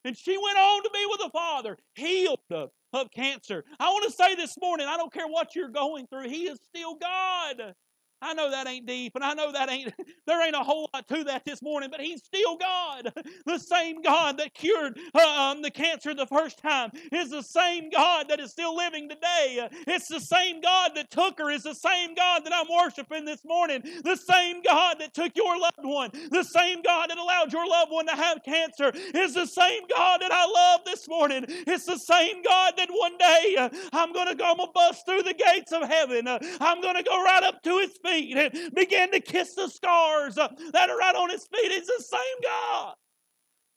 And 0.04 0.16
she 0.16 0.36
went 0.38 0.56
on 0.56 0.82
to 0.82 0.90
be 0.94 1.06
with 1.10 1.20
the 1.20 1.30
Father, 1.30 1.76
healed 1.94 2.40
of, 2.50 2.70
of 2.94 3.10
cancer. 3.10 3.64
I 3.78 3.90
want 3.90 4.10
to 4.10 4.16
say 4.16 4.34
this 4.34 4.56
morning, 4.58 4.86
I 4.88 4.96
don't 4.96 5.12
care 5.12 5.28
what 5.28 5.54
you're 5.54 5.68
going 5.68 6.06
through, 6.06 6.28
He 6.30 6.44
is 6.44 6.58
still 6.74 6.94
God. 6.94 7.74
I 8.22 8.34
know 8.34 8.50
that 8.50 8.66
ain't 8.68 8.86
deep, 8.86 9.14
and 9.14 9.24
I 9.24 9.34
know 9.34 9.52
that 9.52 9.70
ain't 9.70 9.92
there 10.26 10.44
ain't 10.44 10.54
a 10.54 10.60
whole 10.60 10.88
lot 10.92 11.08
to 11.08 11.24
that 11.24 11.44
this 11.44 11.62
morning, 11.62 11.88
but 11.90 12.00
He's 12.00 12.22
still 12.22 12.56
God. 12.56 13.12
The 13.46 13.58
same 13.58 14.02
God 14.02 14.38
that 14.38 14.54
cured 14.54 14.98
uh, 15.14 15.50
um, 15.52 15.62
the 15.62 15.70
cancer 15.70 16.14
the 16.14 16.26
first 16.26 16.58
time 16.58 16.90
is 17.10 17.30
the 17.30 17.42
same 17.42 17.90
God 17.90 18.28
that 18.28 18.38
is 18.38 18.50
still 18.50 18.76
living 18.76 19.08
today. 19.08 19.68
It's 19.86 20.08
the 20.08 20.20
same 20.20 20.60
God 20.60 20.92
that 20.94 21.10
took 21.10 21.38
her. 21.38 21.50
Is 21.50 21.62
the 21.62 21.74
same 21.74 22.14
God 22.14 22.44
that 22.44 22.52
I'm 22.54 22.66
worshiping 22.70 23.24
this 23.24 23.44
morning. 23.44 23.82
The 24.04 24.16
same 24.16 24.62
God 24.62 24.98
that 25.00 25.14
took 25.14 25.34
your 25.36 25.58
loved 25.58 25.82
one. 25.82 26.10
The 26.30 26.44
same 26.44 26.82
God 26.82 27.10
that 27.10 27.18
allowed 27.18 27.52
your 27.52 27.66
loved 27.66 27.90
one 27.90 28.06
to 28.06 28.14
have 28.14 28.42
cancer 28.44 28.92
is 28.94 29.34
the 29.34 29.46
same 29.46 29.82
God 29.88 30.20
that 30.20 30.32
I 30.32 30.46
love 30.46 30.82
this 30.84 31.08
morning. 31.08 31.46
It's 31.48 31.86
the 31.86 31.98
same 31.98 32.42
God 32.42 32.74
that 32.76 32.88
one 32.90 33.16
day 33.18 33.56
uh, 33.58 33.68
I'm 33.92 34.12
going 34.12 34.28
to 34.28 34.34
go. 34.34 34.50
I'm 34.50 34.56
going 34.58 34.68
to 34.68 34.72
bust 34.72 35.06
through 35.06 35.22
the 35.22 35.34
gates 35.34 35.72
of 35.72 35.82
heaven. 35.82 36.28
Uh, 36.28 36.38
I'm 36.60 36.80
going 36.80 36.96
to 36.96 37.02
go 37.02 37.22
right 37.22 37.42
up 37.42 37.62
to 37.62 37.78
His 37.78 37.92
feet 38.04 38.09
feet 38.10 38.36
and 38.36 38.74
began 38.74 39.10
to 39.12 39.20
kiss 39.20 39.54
the 39.54 39.68
scars 39.68 40.38
uh, 40.38 40.48
that 40.72 40.90
are 40.90 40.98
right 40.98 41.14
on 41.14 41.30
his 41.30 41.46
feet. 41.46 41.72
It's 41.72 41.86
the 41.86 42.02
same 42.02 42.20
God. 42.42 42.94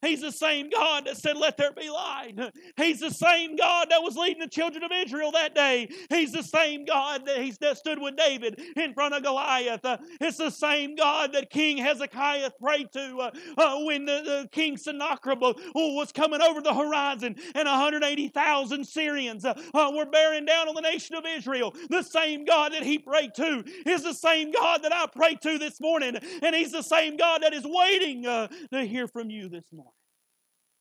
He's 0.03 0.21
the 0.21 0.31
same 0.31 0.69
God 0.69 1.05
that 1.05 1.17
said, 1.17 1.37
Let 1.37 1.57
there 1.57 1.71
be 1.71 1.89
light. 1.89 2.37
He's 2.75 2.99
the 2.99 3.09
same 3.09 3.55
God 3.55 3.87
that 3.89 4.03
was 4.03 4.17
leading 4.17 4.41
the 4.41 4.47
children 4.47 4.83
of 4.83 4.91
Israel 4.91 5.31
that 5.31 5.55
day. 5.55 5.89
He's 6.09 6.33
the 6.33 6.43
same 6.43 6.85
God 6.85 7.25
that, 7.25 7.77
stood 7.77 7.99
with 7.99 8.17
David 8.17 8.59
in 8.75 8.93
front 8.93 9.13
of 9.13 9.23
Goliath. 9.23 9.83
Uh, 9.83 9.97
it's 10.21 10.37
the 10.37 10.49
same 10.49 10.95
God 10.95 11.33
that 11.33 11.49
King 11.49 11.77
Hezekiah 11.77 12.51
prayed 12.61 12.91
to 12.91 13.17
uh, 13.17 13.31
uh, 13.57 13.79
when 13.83 14.05
the, 14.05 14.21
the, 14.23 14.49
King 14.51 14.77
Sennacherib 14.77 15.41
was 15.73 16.11
coming 16.11 16.41
over 16.41 16.61
the 16.61 16.73
horizon 16.73 17.35
and 17.55 17.67
180,000 17.67 18.85
Syrians 18.85 19.45
were 19.73 20.05
bearing 20.05 20.45
down 20.45 20.67
on 20.67 20.75
the 20.75 20.81
nation 20.81 21.15
of 21.15 21.25
Israel. 21.25 21.73
The 21.89 22.03
same 22.03 22.45
God 22.45 22.73
that 22.73 22.83
he 22.83 22.99
prayed 22.99 23.33
to 23.35 23.63
is 23.85 24.03
the 24.03 24.13
same 24.13 24.51
God 24.51 24.83
that 24.83 24.93
I 24.93 25.07
pray 25.07 25.35
to 25.35 25.57
this 25.57 25.79
morning. 25.81 26.17
And 26.41 26.55
he's 26.55 26.71
the 26.71 26.83
same 26.83 27.17
God 27.17 27.41
that 27.43 27.53
is 27.53 27.63
waiting 27.65 28.23
to 28.23 28.49
hear 28.85 29.07
from 29.07 29.29
you 29.29 29.49
this 29.49 29.71
morning. 29.71 29.92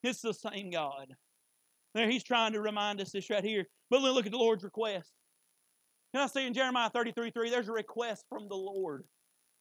It's 0.03 0.20
the 0.20 0.34
same 0.34 0.70
God. 0.70 1.14
There, 1.94 2.11
he's 2.11 2.24
trying 2.24 2.53
to 2.55 2.61
remind 2.61 3.00
us 3.00 3.12
this 3.12 3.30
right 3.30 3.44
here. 3.44 3.66
But 3.90 4.03
look 4.03 4.26
at 4.26 4.32
the 4.32 4.38
Lord's 4.38 4.64
request. 4.64 5.12
Can 6.14 6.22
I 6.22 6.26
say 6.26 6.46
in 6.46 6.55
Jeremiah 6.55 6.90
33 6.90 7.30
3, 7.30 7.50
there's 7.50 7.68
a 7.68 7.72
request 7.72 8.24
from 8.28 8.48
the 8.48 8.57
Lord. 8.57 9.05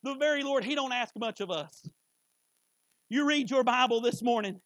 The 0.03 0.15
very 0.15 0.43
Lord, 0.43 0.63
He 0.63 0.75
don't 0.75 0.93
ask 0.93 1.13
much 1.17 1.41
of 1.41 1.51
us. 1.51 1.87
You 3.09 3.27
read 3.27 3.49
your 3.49 3.63
Bible 3.63 4.01
this 4.01 4.21
morning. 4.21 4.59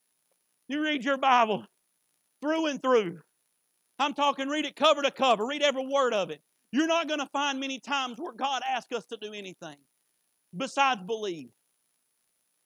You 0.67 0.83
read 0.83 1.03
your 1.03 1.17
Bible 1.17 1.65
through 2.41 2.67
and 2.67 2.81
through. 2.81 3.19
I'm 3.99 4.13
talking 4.13 4.49
read 4.49 4.65
it 4.65 4.75
cover 4.75 5.01
to 5.01 5.11
cover. 5.11 5.45
Read 5.45 5.61
every 5.61 5.85
word 5.85 6.13
of 6.13 6.29
it. 6.29 6.41
You're 6.71 6.87
not 6.87 7.07
going 7.07 7.19
to 7.19 7.29
find 7.31 7.59
many 7.59 7.79
times 7.79 8.19
where 8.19 8.33
God 8.33 8.61
asks 8.67 8.91
us 8.91 9.05
to 9.07 9.17
do 9.17 9.33
anything 9.33 9.77
besides 10.55 11.01
believe. 11.03 11.49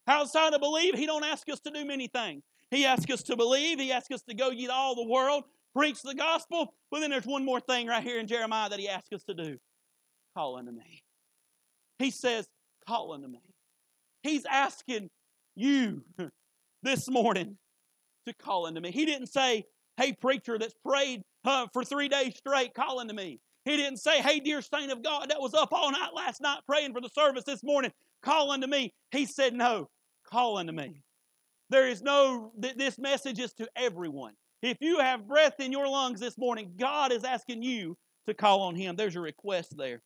Outside 0.08 0.54
of 0.54 0.62
believe, 0.62 0.96
He 0.96 1.06
don't 1.06 1.24
ask 1.24 1.48
us 1.50 1.60
to 1.62 1.72
do 1.72 1.86
many 1.86 2.08
things. 2.08 2.44
He 2.72 2.86
asks 2.86 3.12
us 3.12 3.24
to 3.24 3.36
believe. 3.36 3.80
He 3.80 3.92
asks 3.92 4.14
us 4.14 4.22
to 4.24 4.36
go 4.36 4.52
ye 4.52 4.68
all 4.68 4.96
the 4.96 5.06
world, 5.06 5.44
preach 5.76 6.02
the 6.02 6.16
gospel. 6.16 6.74
But 6.92 7.00
then 7.00 7.10
there's 7.10 7.26
one 7.26 7.46
more 7.46 7.60
thing 7.60 7.88
right 7.88 8.04
here 8.04 8.20
in 8.20 8.28
Jeremiah 8.28 8.70
that 8.70 8.80
he 8.80 8.88
asks 8.88 9.12
us 9.14 9.24
to 9.24 9.34
do 9.34 9.58
call 10.36 10.58
unto 10.58 10.72
me. 10.72 11.04
He 11.98 12.12
says, 12.12 12.48
call 12.88 13.12
unto 13.14 13.28
me. 13.28 13.42
He's 14.24 14.46
asking 14.46 15.10
you 15.56 16.04
this 16.84 17.10
morning 17.10 17.58
to 18.26 18.34
call 18.34 18.66
unto 18.66 18.80
me. 18.80 18.92
He 18.92 19.06
didn't 19.06 19.28
say, 19.28 19.66
Hey, 19.98 20.14
preacher 20.14 20.58
that's 20.58 20.76
prayed 20.86 21.24
uh, 21.44 21.68
for 21.74 21.84
three 21.84 22.08
days 22.08 22.38
straight, 22.38 22.74
call 22.74 23.00
unto 23.00 23.14
me. 23.14 23.40
He 23.66 23.76
didn't 23.76 23.98
say, 23.98 24.22
Hey, 24.22 24.40
dear 24.40 24.62
saint 24.62 24.92
of 24.92 25.04
God 25.04 25.30
that 25.30 25.42
was 25.42 25.54
up 25.54 25.74
all 25.74 25.92
night 25.92 26.12
last 26.16 26.42
night 26.42 26.60
praying 26.68 26.94
for 26.94 27.02
the 27.02 27.10
service 27.10 27.44
this 27.44 27.64
morning, 27.64 27.92
call 28.22 28.52
unto 28.52 28.68
me. 28.68 28.94
He 29.12 29.26
said, 29.26 29.54
No, 29.54 29.90
call 30.30 30.58
unto 30.58 30.72
me. 30.74 31.02
There 31.70 31.88
is 31.88 32.02
no, 32.02 32.52
this 32.58 32.98
message 32.98 33.40
is 33.40 33.54
to 33.54 33.68
everyone. 33.76 34.34
If 34.62 34.78
you 34.82 35.00
have 35.00 35.28
breath 35.28 35.60
in 35.60 35.72
your 35.72 35.88
lungs 35.88 36.20
this 36.20 36.38
morning, 36.38 36.74
God 36.78 37.12
is 37.12 37.24
asking 37.24 37.64
you 37.64 37.96
to 38.28 38.34
call 38.34 38.62
on 38.62 38.76
Him. 38.76 38.96
There's 38.96 39.16
a 39.16 39.22
request 39.22 39.76
there. 39.78 40.02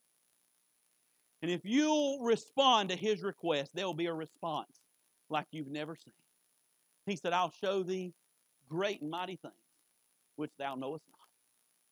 And 1.41 1.49
if 1.49 1.61
you'll 1.63 2.19
respond 2.21 2.89
to 2.89 2.95
His 2.95 3.23
request, 3.23 3.71
there 3.73 3.85
will 3.85 3.93
be 3.93 4.05
a 4.05 4.13
response 4.13 4.71
like 5.29 5.45
you've 5.51 5.71
never 5.71 5.95
seen. 5.95 6.13
He 7.05 7.15
said, 7.15 7.33
I'll 7.33 7.53
show 7.63 7.83
thee 7.83 8.13
great 8.69 9.01
and 9.01 9.09
mighty 9.09 9.37
things 9.41 9.53
which 10.35 10.51
thou 10.57 10.75
knowest 10.75 11.03
not. 11.11 11.27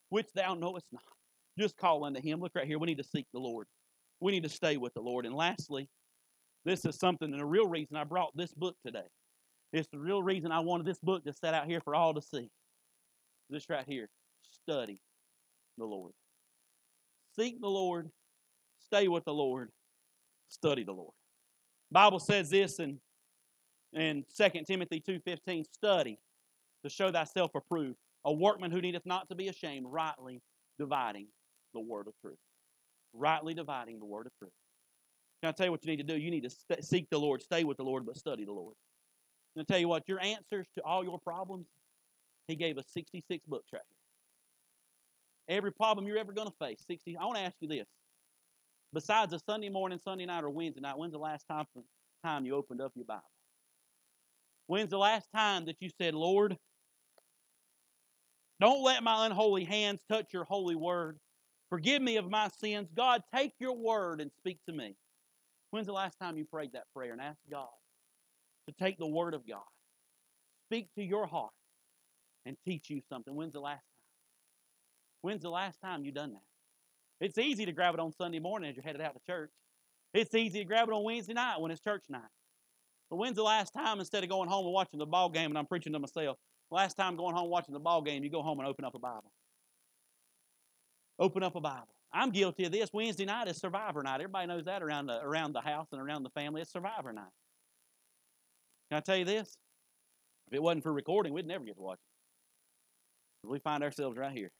Which 0.09 0.27
thou 0.33 0.53
knowest 0.53 0.85
not. 0.91 1.03
Just 1.57 1.77
call 1.77 2.03
unto 2.03 2.21
Him. 2.21 2.39
Look 2.39 2.53
right 2.55 2.67
here. 2.67 2.79
We 2.79 2.87
need 2.87 2.97
to 2.97 3.03
seek 3.03 3.27
the 3.33 3.39
Lord. 3.39 3.67
We 4.19 4.31
need 4.31 4.43
to 4.43 4.49
stay 4.49 4.77
with 4.77 4.93
the 4.93 5.01
Lord. 5.01 5.25
And 5.25 5.35
lastly, 5.35 5.89
this 6.63 6.85
is 6.85 6.97
something, 6.97 7.31
and 7.31 7.41
the 7.41 7.45
real 7.45 7.67
reason 7.67 7.97
I 7.97 8.03
brought 8.03 8.35
this 8.35 8.53
book 8.53 8.75
today. 8.85 9.07
It's 9.73 9.87
the 9.87 9.99
real 9.99 10.21
reason 10.21 10.51
I 10.51 10.59
wanted 10.59 10.85
this 10.85 10.99
book 10.99 11.23
to 11.25 11.33
set 11.33 11.53
out 11.53 11.65
here 11.65 11.79
for 11.81 11.95
all 11.95 12.13
to 12.13 12.21
see. 12.21 12.49
This 13.49 13.69
right 13.69 13.85
here. 13.87 14.09
Study 14.63 15.01
the 15.77 15.85
Lord. 15.85 16.13
Seek 17.35 17.61
the 17.61 17.69
Lord. 17.69 18.09
Stay 18.85 19.07
with 19.07 19.25
the 19.25 19.33
Lord. 19.33 19.69
Study 20.49 20.83
the 20.83 20.91
Lord. 20.91 21.13
Bible 21.91 22.19
says 22.19 22.49
this 22.49 22.79
in, 22.79 22.99
in 23.93 24.25
2 24.37 24.49
Timothy 24.65 25.01
2.15, 25.05 25.65
study 25.73 26.19
to 26.83 26.89
show 26.89 27.11
thyself 27.11 27.51
approved, 27.55 27.97
a 28.25 28.33
workman 28.33 28.71
who 28.71 28.81
needeth 28.81 29.05
not 29.05 29.29
to 29.29 29.35
be 29.35 29.47
ashamed, 29.47 29.85
rightly 29.89 30.41
dividing 30.79 31.27
the 31.73 31.79
word 31.79 32.07
of 32.07 32.13
truth. 32.21 32.37
Rightly 33.13 33.53
dividing 33.53 33.99
the 33.99 34.05
word 34.05 34.27
of 34.27 34.33
truth. 34.39 34.53
Can 35.41 35.49
I 35.49 35.51
tell 35.51 35.67
you 35.67 35.71
what 35.71 35.83
you 35.83 35.91
need 35.91 36.07
to 36.07 36.13
do? 36.13 36.17
You 36.17 36.31
need 36.31 36.43
to 36.43 36.49
st- 36.49 36.83
seek 36.83 37.09
the 37.09 37.17
Lord, 37.17 37.41
stay 37.41 37.63
with 37.63 37.77
the 37.77 37.83
Lord, 37.83 38.05
but 38.05 38.15
study 38.15 38.45
the 38.45 38.51
Lord. 38.51 38.75
And 39.55 39.65
I 39.67 39.71
tell 39.71 39.79
you 39.79 39.87
what, 39.87 40.07
your 40.07 40.19
answers 40.21 40.67
to 40.75 40.83
all 40.83 41.03
your 41.03 41.19
problems, 41.19 41.67
He 42.47 42.55
gave 42.55 42.77
us 42.77 42.85
66 42.93 43.45
books 43.45 43.69
right. 43.73 43.81
Every 45.49 45.71
problem 45.71 46.07
you're 46.07 46.17
ever 46.17 46.31
going 46.31 46.47
to 46.47 46.53
face, 46.65 46.79
60. 46.87 47.17
I 47.17 47.25
want 47.25 47.37
to 47.37 47.43
ask 47.43 47.55
you 47.59 47.67
this. 47.67 47.87
Besides 48.93 49.33
a 49.33 49.39
Sunday 49.39 49.69
morning, 49.69 49.99
Sunday 50.03 50.25
night, 50.25 50.43
or 50.43 50.49
Wednesday 50.49 50.81
night, 50.81 50.97
when's 50.97 51.13
the 51.13 51.19
last 51.19 51.45
time, 51.49 51.65
time 52.23 52.45
you 52.45 52.55
opened 52.55 52.81
up 52.81 52.91
your 52.95 53.05
Bible? 53.05 53.23
When's 54.67 54.89
the 54.89 54.97
last 54.97 55.27
time 55.33 55.65
that 55.65 55.77
you 55.79 55.89
said, 55.97 56.13
Lord, 56.13 56.57
don't 58.59 58.83
let 58.83 59.03
my 59.03 59.25
unholy 59.25 59.65
hands 59.65 60.01
touch 60.09 60.33
your 60.33 60.45
holy 60.45 60.75
word. 60.75 61.17
Forgive 61.69 62.01
me 62.01 62.17
of 62.17 62.29
my 62.29 62.49
sins. 62.59 62.89
God, 62.95 63.21
take 63.33 63.53
your 63.59 63.75
word 63.75 64.21
and 64.21 64.31
speak 64.37 64.59
to 64.67 64.73
me. 64.73 64.95
When's 65.71 65.87
the 65.87 65.93
last 65.93 66.17
time 66.21 66.37
you 66.37 66.45
prayed 66.45 66.73
that 66.73 66.83
prayer 66.93 67.13
and 67.13 67.21
asked 67.21 67.49
God 67.49 67.67
to 68.71 68.83
take 68.83 68.97
the 68.97 69.07
word 69.07 69.33
of 69.33 69.47
God, 69.47 69.59
speak 70.67 70.87
to 70.95 71.03
your 71.03 71.27
heart, 71.27 71.51
and 72.45 72.57
teach 72.65 72.89
you 72.89 73.01
something? 73.09 73.35
When's 73.35 73.53
the 73.53 73.59
last 73.59 73.81
time? 73.81 74.01
When's 75.21 75.41
the 75.41 75.49
last 75.49 75.79
time 75.81 76.03
you 76.03 76.11
done 76.11 76.33
that? 76.33 77.25
It's 77.25 77.37
easy 77.37 77.65
to 77.65 77.71
grab 77.71 77.93
it 77.93 77.99
on 77.99 78.11
Sunday 78.11 78.39
morning 78.39 78.69
as 78.69 78.75
you're 78.75 78.83
headed 78.83 79.01
out 79.01 79.13
to 79.13 79.19
church. 79.31 79.51
It's 80.13 80.33
easy 80.33 80.59
to 80.59 80.65
grab 80.65 80.87
it 80.89 80.93
on 80.93 81.03
Wednesday 81.03 81.33
night 81.33 81.61
when 81.61 81.71
it's 81.71 81.81
church 81.81 82.03
night. 82.09 82.21
But 83.09 83.17
when's 83.17 83.35
the 83.35 83.43
last 83.43 83.73
time 83.73 83.99
instead 83.99 84.23
of 84.23 84.29
going 84.29 84.49
home 84.49 84.65
and 84.65 84.73
watching 84.73 84.99
the 84.99 85.05
ball 85.05 85.29
game 85.29 85.51
and 85.51 85.57
I'm 85.57 85.65
preaching 85.65 85.93
to 85.93 85.99
myself, 85.99 86.37
last 86.71 86.95
time 86.95 87.15
going 87.15 87.35
home 87.35 87.49
watching 87.49 87.73
the 87.73 87.79
ball 87.79 88.01
game, 88.01 88.23
you 88.23 88.29
go 88.29 88.41
home 88.41 88.59
and 88.59 88.67
open 88.67 88.85
up 88.85 88.95
a 88.95 88.99
Bible. 88.99 89.31
Open 91.19 91.43
up 91.43 91.55
a 91.55 91.61
Bible. 91.61 91.93
I'm 92.13 92.31
guilty 92.31 92.65
of 92.65 92.71
this. 92.71 92.89
Wednesday 92.91 93.25
night 93.25 93.47
is 93.47 93.57
Survivor 93.57 94.01
night. 94.01 94.15
Everybody 94.15 94.47
knows 94.47 94.65
that 94.65 94.81
around 94.81 95.05
the, 95.05 95.21
around 95.21 95.53
the 95.53 95.61
house 95.61 95.87
and 95.91 96.01
around 96.01 96.23
the 96.23 96.29
family. 96.31 96.61
It's 96.61 96.71
Survivor 96.71 97.13
night. 97.13 97.25
Can 98.91 98.97
I 98.97 98.99
tell 98.99 99.15
you 99.15 99.23
this? 99.23 99.55
If 100.47 100.53
it 100.55 100.61
wasn't 100.61 100.83
for 100.83 100.91
recording, 100.91 101.31
we'd 101.31 101.47
never 101.47 101.63
get 101.63 101.77
to 101.77 101.81
watch 101.81 101.99
it. 103.43 103.47
We 103.47 103.59
find 103.59 103.85
ourselves 103.85 104.17
right 104.17 104.33
here. 104.33 104.51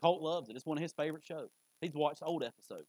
Colt 0.00 0.22
loves 0.22 0.48
it. 0.48 0.54
It's 0.54 0.64
one 0.64 0.78
of 0.78 0.82
his 0.82 0.92
favorite 0.92 1.24
shows. 1.24 1.48
He's 1.80 1.92
watched 1.92 2.22
old 2.22 2.44
episodes. 2.44 2.86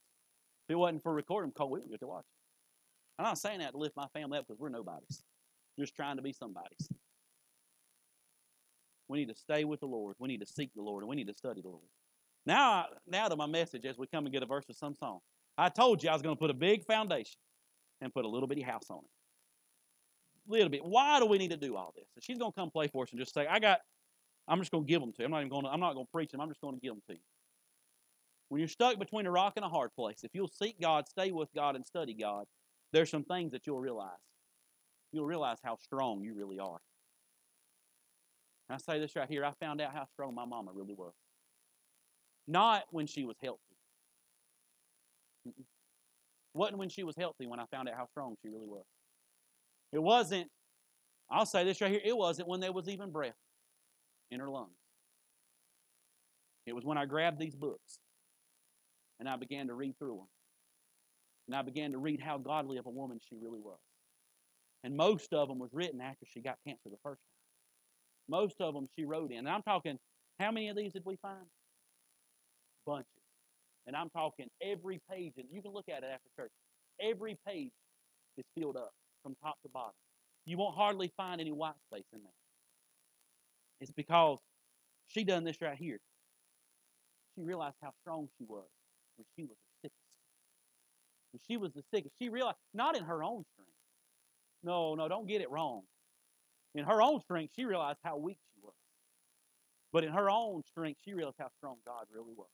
If 0.70 0.74
it 0.74 0.76
wasn't 0.76 1.02
for 1.02 1.12
recording, 1.12 1.52
Colt, 1.54 1.72
we 1.72 1.80
would 1.80 1.90
get 1.90 2.02
to 2.02 2.08
watch 2.08 2.24
it. 2.24 3.18
I'm 3.18 3.26
not 3.26 3.40
saying 3.40 3.60
that 3.60 3.72
to 3.72 3.80
lift 3.80 3.96
my 3.96 4.06
family 4.14 4.38
up 4.38 4.46
because 4.48 4.60
we're 4.60 4.70
nobodies. 4.70 5.24
just 5.80 5.96
trying 5.96 6.18
to 6.18 6.22
be 6.22 6.34
somebodies. 6.34 6.88
We 9.08 9.18
need 9.18 9.30
to 9.30 9.36
stay 9.36 9.64
with 9.64 9.80
the 9.80 9.88
Lord. 9.88 10.16
We 10.20 10.28
need 10.28 10.42
to 10.42 10.46
seek 10.46 10.70
the 10.76 10.84
Lord, 10.84 11.02
and 11.02 11.10
we 11.10 11.16
need 11.16 11.28
to 11.30 11.34
study 11.34 11.62
the 11.62 11.70
Lord. 11.70 11.90
Now, 12.46 12.86
now 13.08 13.28
to 13.28 13.36
my 13.36 13.48
message 13.48 13.86
as 13.86 13.98
we 13.98 14.06
come 14.06 14.26
and 14.26 14.34
get 14.34 14.44
a 14.44 14.46
verse 14.46 14.66
of 14.70 14.76
some 14.76 14.94
song. 14.94 15.20
I 15.58 15.70
told 15.70 16.04
you 16.04 16.12
I 16.12 16.14
was 16.14 16.22
going 16.22 16.36
to 16.36 16.40
put 16.40 16.52
a 16.52 16.56
big 16.56 16.86
foundation 16.86 17.40
and 18.02 18.14
put 18.14 18.24
a 18.24 18.28
little 18.28 18.48
bitty 18.48 18.62
house 18.62 18.92
on 18.92 19.00
it. 19.00 19.15
Little 20.48 20.70
bit. 20.70 20.86
Why 20.86 21.20
do 21.20 21.26
we 21.26 21.38
need 21.38 21.52
to 21.52 21.58
do 21.58 21.76
all 21.76 21.92
this? 21.96 22.06
And 22.16 22.24
she's 22.24 22.38
going 22.38 22.52
to 22.52 22.56
come 22.56 22.70
play 22.70 22.88
for 22.88 23.04
us 23.04 23.12
and 23.12 23.20
just 23.20 23.34
say, 23.34 23.48
I 23.48 23.60
got 23.60 23.80
I'm 24.48 24.60
just 24.60 24.72
going 24.72 24.86
to 24.86 24.88
give 24.88 25.02
them 25.02 25.12
to 25.14 25.20
you. 25.20 25.26
I'm 25.26 25.32
not 25.32 25.40
even 25.40 25.50
going 25.50 25.64
to, 25.64 25.70
I'm 25.70 25.80
not 25.80 25.94
going 25.94 26.06
to 26.06 26.12
preach 26.12 26.32
them. 26.32 26.42
I'm 26.42 26.50
just 26.50 26.62
going 26.62 26.76
to 26.76 26.82
give 26.82 26.94
them 26.94 27.02
to 27.08 27.14
you. 27.14 27.20
When 28.50 28.60
you're 28.60 28.68
stuck 28.68 29.00
between 29.00 29.26
a 29.26 29.32
rock 29.32 29.54
and 29.56 29.66
a 29.66 29.70
hard 29.70 29.90
place, 29.96 30.20
if 30.24 30.32
you'll 30.34 30.48
seek 30.48 30.80
God, 30.80 31.08
stay 31.08 31.32
with 31.32 31.50
God, 31.56 31.76
and 31.76 31.86
study 31.86 32.14
God, 32.14 32.46
there's 32.94 33.10
some 33.10 33.24
things 33.24 33.52
that 33.54 33.66
you'll 33.66 33.80
realize. 33.80 34.12
You'll 35.12 35.26
realize 35.26 35.58
how 35.64 35.78
strong 35.82 36.22
you 36.22 36.36
really 36.36 36.60
are. 36.60 36.80
And 38.70 38.76
I 38.76 38.78
say 38.78 39.00
this 39.00 39.16
right 39.16 39.28
here. 39.28 39.44
I 39.44 39.52
found 39.60 39.82
out 39.82 39.94
how 39.94 40.06
strong 40.14 40.36
my 40.36 40.46
mama 40.46 40.72
really 40.74 40.94
was. 40.94 41.14
Not 42.48 42.84
when 42.92 43.08
she 43.08 43.24
was 43.24 43.36
healthy. 43.42 43.60
Mm-mm. 45.48 45.64
Wasn't 46.54 46.78
when 46.78 46.90
she 46.90 47.04
was 47.04 47.16
healthy 47.18 47.48
when 47.48 47.60
I 47.60 47.66
found 47.72 47.90
out 47.90 47.96
how 47.96 48.06
strong 48.08 48.36
she 48.42 48.50
really 48.50 48.68
was. 48.68 48.86
It 49.96 50.04
wasn't, 50.04 50.50
I'll 51.32 51.46
say 51.46 51.64
this 51.64 51.80
right 51.80 51.90
here, 51.90 52.02
it 52.04 52.16
wasn't 52.16 52.50
when 52.50 52.60
there 52.60 52.74
was 52.74 52.90
even 52.90 53.12
breath 53.12 53.38
in 54.30 54.42
her 54.42 54.50
lungs. 54.50 54.76
It 56.66 56.76
was 56.76 56.84
when 56.84 56.98
I 56.98 57.06
grabbed 57.06 57.40
these 57.40 57.56
books 57.56 58.00
and 59.22 59.30
I 59.30 59.38
began 59.38 59.68
to 59.68 59.74
read 59.74 59.98
through 59.98 60.18
them. 60.18 60.28
And 61.48 61.56
I 61.56 61.62
began 61.62 61.94
to 61.94 61.98
read 61.98 62.20
how 62.20 62.38
godly 62.38 62.76
of 62.76 62.88
a 62.88 62.90
woman 62.90 63.20
she 63.30 63.38
really 63.42 63.62
was. 63.62 63.80
And 64.84 64.98
most 64.98 65.32
of 65.32 65.48
them 65.48 65.60
was 65.60 65.70
written 65.72 66.02
after 66.02 66.26
she 66.26 66.42
got 66.42 66.58
cancer 66.68 66.90
the 66.90 66.98
first 67.02 67.22
time. 67.22 68.42
Most 68.42 68.56
of 68.60 68.74
them 68.74 68.90
she 68.98 69.06
wrote 69.06 69.32
in. 69.32 69.40
And 69.40 69.50
I'm 69.50 69.64
talking, 69.64 69.98
how 70.42 70.52
many 70.52 70.68
of 70.68 70.76
these 70.76 70.92
did 70.92 71.04
we 71.06 71.16
find? 71.22 71.46
Bunches. 72.86 73.08
And 73.88 73.96
I'm 73.96 74.10
talking 74.10 74.48
every 74.62 75.00
page, 75.10 75.34
and 75.38 75.46
you 75.52 75.62
can 75.62 75.72
look 75.72 75.88
at 75.88 76.04
it 76.04 76.10
after 76.12 76.28
church. 76.36 76.52
Every 77.00 77.38
page 77.48 77.72
is 78.38 78.44
filled 78.58 78.76
up 78.76 78.92
from 79.26 79.36
top 79.42 79.60
to 79.64 79.70
bottom. 79.70 79.96
You 80.46 80.58
won't 80.60 80.76
hardly 80.76 81.12
find 81.18 81.42
any 81.42 81.52
white 81.52 81.74
space 81.92 82.06
in 82.14 82.20
there. 82.22 82.32
It's 83.82 83.92
because 83.92 84.38
she 85.08 85.24
done 85.24 85.44
this 85.44 85.60
right 85.62 85.76
here. 85.76 86.00
She 87.34 87.42
realized 87.42 87.78
how 87.82 87.92
strong 88.02 88.30
she 88.38 88.46
was 88.48 88.68
when 89.18 89.26
she 89.36 89.42
was 89.42 89.58
the 89.58 89.88
sickest. 89.88 90.00
When 91.32 91.42
she 91.48 91.58
was 91.58 91.74
the 91.74 91.82
sickest, 91.92 92.14
she 92.22 92.30
realized 92.30 92.58
not 92.76 92.96
in 92.96 93.04
her 93.04 93.24
own 93.24 93.44
strength. 93.54 93.72
No, 94.64 94.94
no, 94.94 95.08
don't 95.08 95.28
get 95.28 95.42
it 95.42 95.50
wrong. 95.50 95.82
In 96.76 96.86
her 96.86 97.02
own 97.02 97.20
strength, 97.22 97.54
she 97.56 97.66
realized 97.66 98.00
how 98.04 98.18
weak 98.18 98.38
she 98.54 98.62
was. 98.62 98.76
But 99.92 100.04
in 100.04 100.12
her 100.12 100.30
own 100.30 100.62
strength, 100.70 101.00
she 101.04 101.14
realized 101.14 101.38
how 101.40 101.50
strong 101.58 101.78
God 101.86 102.06
really 102.14 102.34
was. 102.38 102.48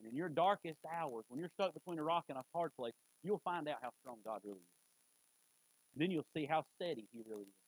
And 0.00 0.10
in 0.10 0.16
your 0.16 0.28
darkest 0.28 0.80
hours, 0.92 1.24
when 1.28 1.38
you're 1.38 1.50
stuck 1.50 1.72
between 1.72 2.00
a 2.00 2.02
rock 2.02 2.24
and 2.28 2.36
a 2.36 2.42
hard 2.52 2.72
place, 2.74 2.94
you'll 3.22 3.42
find 3.44 3.68
out 3.68 3.76
how 3.80 3.90
strong 4.00 4.16
God 4.24 4.40
really 4.44 4.58
is. 4.58 4.81
Then 5.96 6.10
you'll 6.10 6.26
see 6.34 6.46
how 6.46 6.64
steady 6.76 7.06
He 7.12 7.22
really 7.28 7.44
is. 7.44 7.62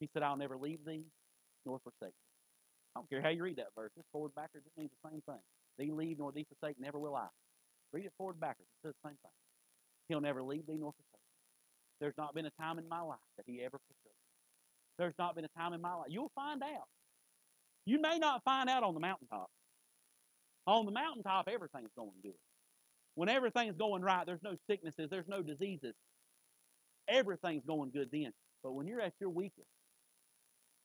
He 0.00 0.08
said, 0.12 0.22
I'll 0.22 0.36
never 0.36 0.56
leave 0.56 0.80
thee 0.86 1.04
nor 1.66 1.80
forsake 1.80 2.14
thee. 2.14 2.34
I 2.94 3.00
don't 3.00 3.10
care 3.10 3.22
how 3.22 3.28
you 3.30 3.42
read 3.42 3.56
that 3.58 3.74
verse. 3.76 3.90
It's 3.96 4.08
forward 4.12 4.34
backwards. 4.34 4.66
It 4.66 4.80
means 4.80 4.90
the 5.02 5.10
same 5.10 5.22
thing. 5.22 5.42
Thee 5.78 5.92
leave 5.92 6.18
nor 6.18 6.32
thee 6.32 6.46
forsake, 6.48 6.76
never 6.80 6.98
will 6.98 7.14
I. 7.14 7.28
Read 7.92 8.06
it 8.06 8.12
forward 8.16 8.40
backwards. 8.40 8.68
It 8.82 8.88
says 8.88 8.94
the 9.02 9.08
same 9.10 9.18
thing. 9.22 9.32
He'll 10.08 10.20
never 10.20 10.42
leave 10.42 10.66
thee 10.66 10.78
nor 10.78 10.92
forsake 10.92 11.12
thee. 11.12 12.00
There's 12.00 12.16
not 12.16 12.34
been 12.34 12.46
a 12.46 12.54
time 12.60 12.78
in 12.78 12.88
my 12.88 13.00
life 13.00 13.18
that 13.36 13.44
he 13.46 13.60
ever 13.60 13.78
forsook 13.78 14.04
me. 14.04 14.12
There's 14.98 15.14
not 15.18 15.34
been 15.36 15.44
a 15.44 15.58
time 15.58 15.72
in 15.72 15.80
my 15.80 15.94
life. 15.94 16.08
You'll 16.10 16.32
find 16.34 16.62
out. 16.62 16.88
You 17.86 18.00
may 18.00 18.18
not 18.18 18.42
find 18.44 18.68
out 18.68 18.82
on 18.82 18.94
the 18.94 19.00
mountaintop. 19.00 19.48
On 20.66 20.84
the 20.84 20.92
mountaintop, 20.92 21.48
everything's 21.48 21.90
going 21.96 22.10
good. 22.22 22.38
When 23.14 23.28
everything's 23.28 23.76
going 23.76 24.02
right, 24.02 24.26
there's 24.26 24.42
no 24.42 24.54
sicknesses, 24.68 25.08
there's 25.10 25.28
no 25.28 25.42
diseases. 25.42 25.94
Everything's 27.08 27.64
going 27.66 27.90
good 27.92 28.10
then. 28.12 28.32
But 28.62 28.74
when 28.74 28.86
you're 28.88 29.00
at 29.00 29.14
your 29.20 29.30
weakest, 29.30 29.68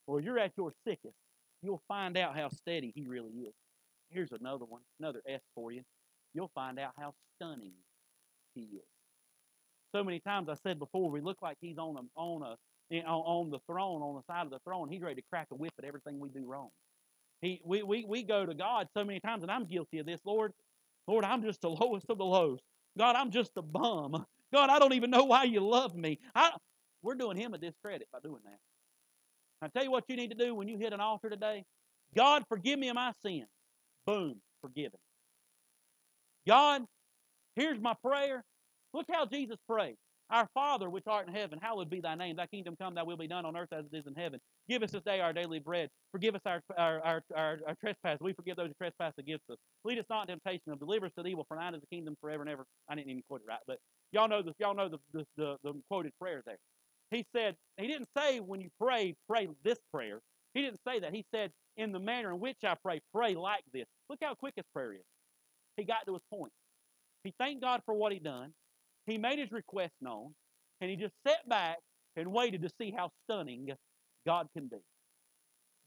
or 0.07 0.21
you're 0.21 0.39
at 0.39 0.53
your 0.57 0.73
sickest, 0.87 1.15
you'll 1.61 1.83
find 1.87 2.17
out 2.17 2.37
how 2.37 2.49
steady 2.49 2.91
he 2.95 3.05
really 3.07 3.31
is. 3.31 3.53
Here's 4.09 4.31
another 4.31 4.65
one, 4.65 4.81
another 4.99 5.21
S 5.27 5.41
for 5.55 5.71
you. 5.71 5.83
You'll 6.33 6.51
find 6.55 6.79
out 6.79 6.91
how 6.97 7.13
stunning 7.37 7.73
he 8.55 8.61
is. 8.63 8.83
so 9.95 10.03
many 10.03 10.19
times 10.21 10.49
I 10.49 10.55
said 10.63 10.79
before, 10.79 11.11
we 11.11 11.21
look 11.21 11.41
like 11.41 11.57
he's 11.61 11.77
on 11.77 11.97
a 11.97 12.19
on 12.19 12.43
a 12.43 12.95
eh, 12.95 13.01
on 13.03 13.51
the 13.51 13.59
throne, 13.67 14.01
on 14.01 14.15
the 14.15 14.33
side 14.33 14.45
of 14.45 14.51
the 14.51 14.59
throne. 14.65 14.89
He's 14.89 15.01
ready 15.01 15.15
to 15.21 15.27
crack 15.31 15.47
a 15.51 15.55
whip 15.55 15.73
at 15.79 15.85
everything 15.85 16.19
we 16.19 16.29
do 16.29 16.45
wrong. 16.47 16.69
He, 17.41 17.61
we, 17.65 17.83
we, 17.83 18.05
we 18.07 18.23
go 18.23 18.45
to 18.45 18.53
God 18.55 18.87
so 18.97 19.05
many 19.05 19.21
times, 19.21 19.43
and 19.43 19.51
I'm 19.51 19.65
guilty 19.65 19.99
of 19.99 20.05
this. 20.07 20.21
Lord, 20.25 20.53
Lord, 21.07 21.25
I'm 21.25 21.43
just 21.43 21.61
the 21.61 21.69
lowest 21.81 22.07
of 22.09 22.17
the 22.19 22.25
lows. 22.25 22.59
God, 22.97 23.15
I'm 23.17 23.31
just 23.31 23.51
a 23.57 23.63
bum. 23.63 24.25
God, 24.53 24.69
I 24.71 24.79
don't 24.79 24.93
even 24.93 25.11
know 25.11 25.25
why 25.25 25.45
you 25.45 25.61
love 25.61 25.95
me. 25.95 26.19
I, 26.35 26.51
we're 27.03 27.15
doing 27.15 27.37
him 27.37 27.55
a 27.55 27.59
discredit 27.59 28.07
by 28.13 28.19
doing 28.23 28.41
that. 28.45 28.59
I 29.61 29.69
tell 29.69 29.83
you 29.83 29.91
what 29.91 30.05
you 30.09 30.15
need 30.17 30.31
to 30.31 30.37
do 30.37 30.55
when 30.55 30.67
you 30.69 30.77
hit 30.77 30.93
an 30.93 31.01
altar 31.01 31.29
today. 31.29 31.65
God, 32.15 32.43
forgive 32.49 32.79
me 32.79 32.89
of 32.89 32.95
my 32.95 33.13
sins. 33.25 33.47
Boom, 34.05 34.37
forgiven. 34.61 34.99
God, 36.47 36.83
here's 37.55 37.79
my 37.81 37.95
prayer. 38.05 38.43
Look 38.93 39.07
how 39.11 39.25
Jesus 39.25 39.57
prayed. 39.69 39.97
Our 40.33 40.49
Father 40.55 40.89
which 40.89 41.05
art 41.07 41.27
in 41.29 41.35
heaven, 41.35 41.59
hallowed 41.61 41.91
be 41.91 42.01
thy 42.01 42.15
name. 42.15 42.37
Thy 42.37 42.47
kingdom 42.47 42.75
come, 42.81 42.95
thy 42.95 43.03
will 43.03 43.17
be 43.17 43.27
done 43.27 43.45
on 43.45 43.55
earth 43.55 43.71
as 43.71 43.85
it 43.85 43.95
is 43.95 44.07
in 44.07 44.15
heaven. 44.15 44.41
Give 44.67 44.83
us 44.83 44.91
this 44.91 45.03
day 45.03 45.21
our 45.21 45.31
daily 45.31 45.59
bread. 45.59 45.89
Forgive 46.11 46.35
us 46.35 46.41
our, 46.47 46.63
our, 46.75 47.01
our, 47.01 47.23
our, 47.35 47.59
our 47.67 47.75
trespasses. 47.79 48.19
We 48.21 48.33
forgive 48.33 48.57
those 48.57 48.69
who 48.69 48.73
trespass 48.73 49.13
against 49.19 49.43
us. 49.51 49.57
Lead 49.85 49.99
us 49.99 50.05
not 50.09 50.29
in 50.29 50.39
temptation, 50.39 50.63
but 50.67 50.79
deliver 50.79 51.05
us 51.05 51.13
from 51.15 51.27
evil. 51.27 51.45
For 51.47 51.57
thine 51.57 51.75
is 51.75 51.81
the 51.81 51.95
kingdom 51.95 52.17
forever 52.19 52.41
and 52.43 52.49
ever. 52.49 52.65
I 52.89 52.95
didn't 52.95 53.11
even 53.11 53.23
quote 53.29 53.41
it 53.41 53.47
right, 53.47 53.59
but 53.67 53.77
y'all 54.11 54.27
know 54.27 54.41
the, 54.41 54.53
y'all 54.59 54.75
know 54.75 54.89
the, 54.89 54.97
the, 55.13 55.25
the, 55.37 55.57
the 55.63 55.73
quoted 55.87 56.13
prayer 56.19 56.41
there. 56.47 56.57
He 57.11 57.25
said, 57.35 57.55
he 57.77 57.87
didn't 57.87 58.09
say 58.17 58.39
when 58.39 58.59
you 58.59 58.69
pray, 58.81 59.15
pray 59.29 59.47
this 59.63 59.77
prayer. 59.93 60.19
He 60.55 60.63
didn't 60.63 60.79
say 60.87 60.99
that. 60.99 61.13
He 61.13 61.25
said, 61.33 61.51
in 61.77 61.91
the 61.91 61.99
manner 61.99 62.31
in 62.31 62.39
which 62.39 62.57
I 62.65 62.75
pray, 62.83 63.01
pray 63.13 63.35
like 63.35 63.63
this. 63.71 63.85
Look 64.09 64.19
how 64.23 64.33
quick 64.35 64.53
his 64.55 64.65
prayer 64.73 64.93
is. 64.93 65.05
He 65.77 65.83
got 65.83 66.07
to 66.07 66.13
his 66.13 66.23
point. 66.33 66.51
He 67.23 67.33
thanked 67.39 67.61
God 67.61 67.81
for 67.85 67.93
what 67.95 68.11
he 68.13 68.19
done. 68.19 68.53
He 69.05 69.17
made 69.17 69.39
his 69.39 69.51
request 69.51 69.93
known, 70.01 70.33
and 70.81 70.89
he 70.89 70.95
just 70.95 71.13
sat 71.27 71.47
back 71.47 71.77
and 72.15 72.31
waited 72.31 72.61
to 72.61 72.69
see 72.79 72.91
how 72.95 73.09
stunning 73.23 73.69
God 74.25 74.47
can 74.55 74.67
be. 74.67 74.77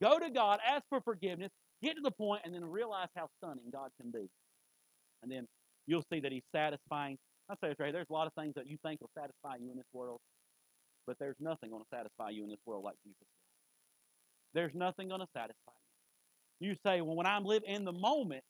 Go 0.02 0.18
to 0.18 0.30
God, 0.30 0.60
ask 0.66 0.82
for 0.90 1.00
forgiveness, 1.00 1.50
get 1.82 1.94
to 1.96 2.02
the 2.02 2.10
point, 2.10 2.42
and 2.44 2.54
then 2.54 2.64
realize 2.64 3.08
how 3.16 3.28
stunning 3.38 3.70
God 3.72 3.90
can 4.00 4.10
be. 4.10 4.28
And 5.22 5.32
then 5.32 5.46
you'll 5.86 6.04
see 6.12 6.20
that 6.20 6.32
He's 6.32 6.44
satisfying. 6.54 7.16
I 7.48 7.54
say 7.54 7.68
this 7.68 7.76
right 7.78 7.92
There's 7.92 8.06
a 8.10 8.12
lot 8.12 8.26
of 8.26 8.34
things 8.34 8.54
that 8.56 8.66
you 8.66 8.76
think 8.84 9.00
will 9.00 9.10
satisfy 9.16 9.56
you 9.56 9.70
in 9.70 9.76
this 9.76 9.86
world, 9.92 10.20
but 11.06 11.16
there's 11.18 11.36
nothing 11.40 11.70
going 11.70 11.82
to 11.82 11.96
satisfy 11.96 12.30
you 12.30 12.44
in 12.44 12.50
this 12.50 12.60
world 12.66 12.84
like 12.84 12.96
Jesus 13.04 13.18
does. 13.20 13.46
There's 14.54 14.74
nothing 14.74 15.08
going 15.08 15.20
to 15.20 15.28
satisfy 15.34 15.72
you. 16.60 16.70
You 16.70 16.76
say, 16.84 17.00
well, 17.00 17.16
when 17.16 17.26
I'm 17.26 17.44
living 17.44 17.70
in 17.70 17.84
the 17.84 17.92
moment, 17.92 18.42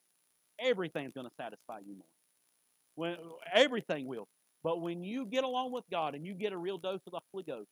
everything's 0.60 1.12
going 1.12 1.26
to 1.26 1.32
satisfy 1.40 1.78
you 1.86 1.96
more. 1.96 2.06
When 2.94 3.16
everything 3.52 4.06
will. 4.06 4.26
But 4.62 4.80
when 4.80 5.04
you 5.04 5.26
get 5.26 5.44
along 5.44 5.72
with 5.72 5.84
God 5.90 6.14
and 6.14 6.26
you 6.26 6.34
get 6.34 6.52
a 6.52 6.56
real 6.56 6.78
dose 6.78 7.00
of 7.06 7.12
the 7.12 7.20
Holy 7.32 7.44
Ghost, 7.44 7.68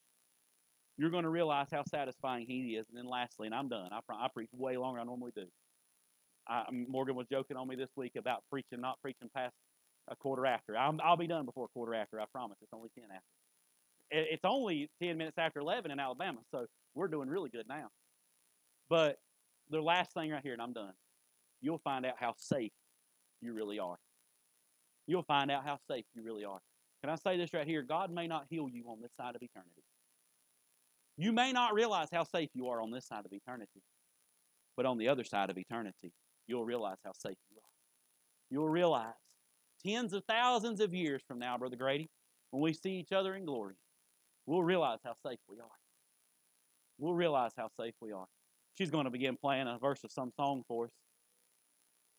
you're 0.96 1.10
going 1.10 1.24
to 1.24 1.30
realize 1.30 1.66
how 1.72 1.82
satisfying 1.84 2.46
He 2.46 2.76
is. 2.76 2.86
And 2.88 2.96
then 2.96 3.06
lastly, 3.06 3.46
and 3.46 3.54
I'm 3.54 3.68
done. 3.68 3.90
I, 3.92 4.00
I 4.12 4.28
preach 4.32 4.50
way 4.52 4.76
longer 4.76 5.00
than 5.00 5.08
I 5.08 5.10
normally 5.10 5.32
do. 5.34 5.46
I, 6.48 6.64
um, 6.68 6.86
Morgan 6.88 7.16
was 7.16 7.26
joking 7.30 7.56
on 7.56 7.66
me 7.66 7.76
this 7.76 7.90
week 7.96 8.12
about 8.16 8.44
preaching, 8.50 8.80
not 8.80 9.00
preaching 9.02 9.28
past 9.34 9.54
a 10.08 10.16
quarter 10.16 10.46
after. 10.46 10.76
i 10.76 10.88
will 10.88 11.16
be 11.16 11.26
done 11.26 11.46
before 11.46 11.64
a 11.64 11.68
quarter 11.68 11.94
after. 11.94 12.20
I 12.20 12.24
promise. 12.32 12.58
It's 12.60 12.72
only 12.72 12.90
ten 12.94 13.04
after. 13.04 13.22
It, 14.10 14.28
it's 14.32 14.44
only 14.44 14.90
ten 15.02 15.16
minutes 15.16 15.38
after 15.38 15.60
eleven 15.60 15.90
in 15.90 15.98
Alabama, 15.98 16.40
so 16.50 16.66
we're 16.94 17.08
doing 17.08 17.28
really 17.28 17.50
good 17.50 17.66
now. 17.68 17.88
But 18.90 19.16
the 19.70 19.80
last 19.80 20.12
thing 20.12 20.30
right 20.30 20.42
here, 20.42 20.52
and 20.52 20.62
I'm 20.62 20.74
done. 20.74 20.92
You'll 21.60 21.80
find 21.82 22.04
out 22.04 22.16
how 22.18 22.34
safe 22.36 22.72
you 23.40 23.54
really 23.54 23.78
are. 23.78 23.96
You'll 25.06 25.22
find 25.22 25.50
out 25.50 25.64
how 25.64 25.78
safe 25.90 26.04
you 26.14 26.22
really 26.22 26.44
are. 26.44 26.60
Can 27.04 27.12
I 27.12 27.16
say 27.16 27.36
this 27.36 27.52
right 27.52 27.66
here? 27.66 27.82
God 27.82 28.10
may 28.10 28.26
not 28.26 28.46
heal 28.48 28.66
you 28.66 28.86
on 28.88 29.02
this 29.02 29.10
side 29.20 29.36
of 29.36 29.42
eternity. 29.42 29.82
You 31.18 31.34
may 31.34 31.52
not 31.52 31.74
realize 31.74 32.08
how 32.10 32.24
safe 32.24 32.48
you 32.54 32.68
are 32.68 32.80
on 32.80 32.90
this 32.90 33.06
side 33.06 33.26
of 33.26 33.32
eternity, 33.34 33.82
but 34.74 34.86
on 34.86 34.96
the 34.96 35.08
other 35.08 35.22
side 35.22 35.50
of 35.50 35.58
eternity, 35.58 36.12
you'll 36.46 36.64
realize 36.64 36.96
how 37.04 37.12
safe 37.12 37.36
you 37.50 37.58
are. 37.58 37.68
You'll 38.48 38.70
realize 38.70 39.12
tens 39.86 40.14
of 40.14 40.24
thousands 40.26 40.80
of 40.80 40.94
years 40.94 41.20
from 41.28 41.38
now, 41.38 41.58
Brother 41.58 41.76
Grady, 41.76 42.08
when 42.52 42.62
we 42.62 42.72
see 42.72 42.92
each 42.92 43.12
other 43.12 43.34
in 43.34 43.44
glory, 43.44 43.74
we'll 44.46 44.62
realize 44.62 45.00
how 45.04 45.12
safe 45.26 45.40
we 45.46 45.60
are. 45.60 45.76
We'll 46.96 47.12
realize 47.12 47.52
how 47.54 47.68
safe 47.78 47.96
we 48.00 48.12
are. 48.12 48.28
She's 48.78 48.90
going 48.90 49.04
to 49.04 49.10
begin 49.10 49.36
playing 49.36 49.68
a 49.68 49.76
verse 49.78 50.04
of 50.04 50.10
some 50.10 50.30
song 50.40 50.62
for 50.66 50.86
us. 50.86 50.92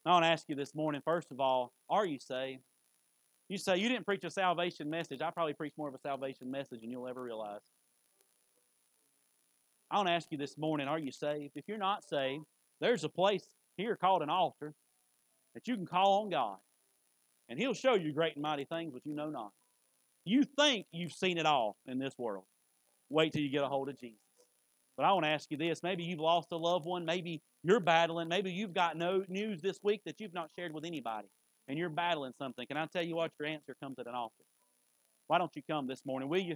I 0.06 0.12
want 0.12 0.26
to 0.26 0.30
ask 0.30 0.46
you 0.48 0.54
this 0.54 0.76
morning, 0.76 1.02
first 1.04 1.32
of 1.32 1.40
all, 1.40 1.74
are 1.90 2.06
you 2.06 2.20
saved? 2.20 2.62
You 3.48 3.58
say, 3.58 3.78
You 3.78 3.90
didn't 3.90 4.06
preach 4.06 4.24
a 4.24 4.30
salvation 4.30 4.90
message. 4.90 5.22
I 5.22 5.30
probably 5.32 5.54
preached 5.54 5.78
more 5.78 5.88
of 5.88 5.96
a 5.96 6.00
salvation 6.00 6.50
message 6.50 6.82
than 6.82 6.92
you'll 6.92 7.08
ever 7.08 7.22
realize. 7.22 7.62
I 9.92 9.98
want 9.98 10.08
to 10.08 10.14
ask 10.14 10.28
you 10.32 10.38
this 10.38 10.58
morning 10.58 10.88
are 10.88 11.00
you 11.00 11.12
saved? 11.12 11.54
If 11.56 11.66
you're 11.68 11.78
not 11.78 12.04
saved, 12.04 12.44
there's 12.82 13.04
a 13.04 13.10
place 13.10 13.46
here 13.78 13.96
called 13.96 14.24
an 14.24 14.30
altar 14.30 14.74
that 15.54 15.68
you 15.68 15.76
can 15.76 15.86
call 15.86 16.24
on 16.24 16.30
God. 16.30 16.58
And 17.48 17.60
He'll 17.60 17.76
show 17.76 17.94
you 17.94 18.12
great 18.12 18.34
and 18.34 18.42
mighty 18.42 18.66
things 18.66 18.94
which 18.94 19.06
you 19.06 19.16
know 19.16 19.30
not. 19.30 19.52
You 20.26 20.44
think 20.44 20.88
you've 20.92 21.14
seen 21.14 21.38
it 21.38 21.46
all 21.46 21.78
in 21.88 22.00
this 22.00 22.18
world. 22.18 22.46
Wait 23.10 23.34
till 23.34 23.44
you 23.44 23.50
get 23.50 23.64
a 23.64 23.68
hold 23.68 23.90
of 23.90 24.00
Jesus. 24.00 24.18
But 24.98 25.06
I 25.06 25.12
want 25.12 25.26
to 25.26 25.30
ask 25.30 25.52
you 25.52 25.58
this 25.58 25.84
maybe 25.84 26.04
you've 26.04 26.20
lost 26.20 26.48
a 26.52 26.58
loved 26.58 26.86
one, 26.86 27.06
maybe 27.06 27.44
you're 27.64 27.80
battling, 27.80 28.28
maybe 28.28 28.52
you've 28.52 28.74
got 28.74 28.98
no 28.98 29.24
news 29.28 29.62
this 29.62 29.78
week 29.84 30.02
that 30.06 30.20
you've 30.20 30.34
not 30.34 30.50
shared 30.56 30.74
with 30.74 30.86
anybody 30.86 31.28
and 31.68 31.78
you're 31.78 31.90
battling 31.90 32.34
something, 32.38 32.66
can 32.68 32.78
I 32.78 32.86
tell 32.88 33.04
you 33.04 33.16
what? 33.16 33.32
Your 33.40 33.48
answer 33.48 33.76
comes 33.82 33.98
at 34.00 34.08
an 34.08 34.16
altar. 34.16 34.44
Why 35.28 35.38
don't 35.38 35.56
you 35.56 35.62
come 35.70 35.88
this 35.88 36.06
morning? 36.06 36.30
Will 36.30 36.38
you 36.38 36.44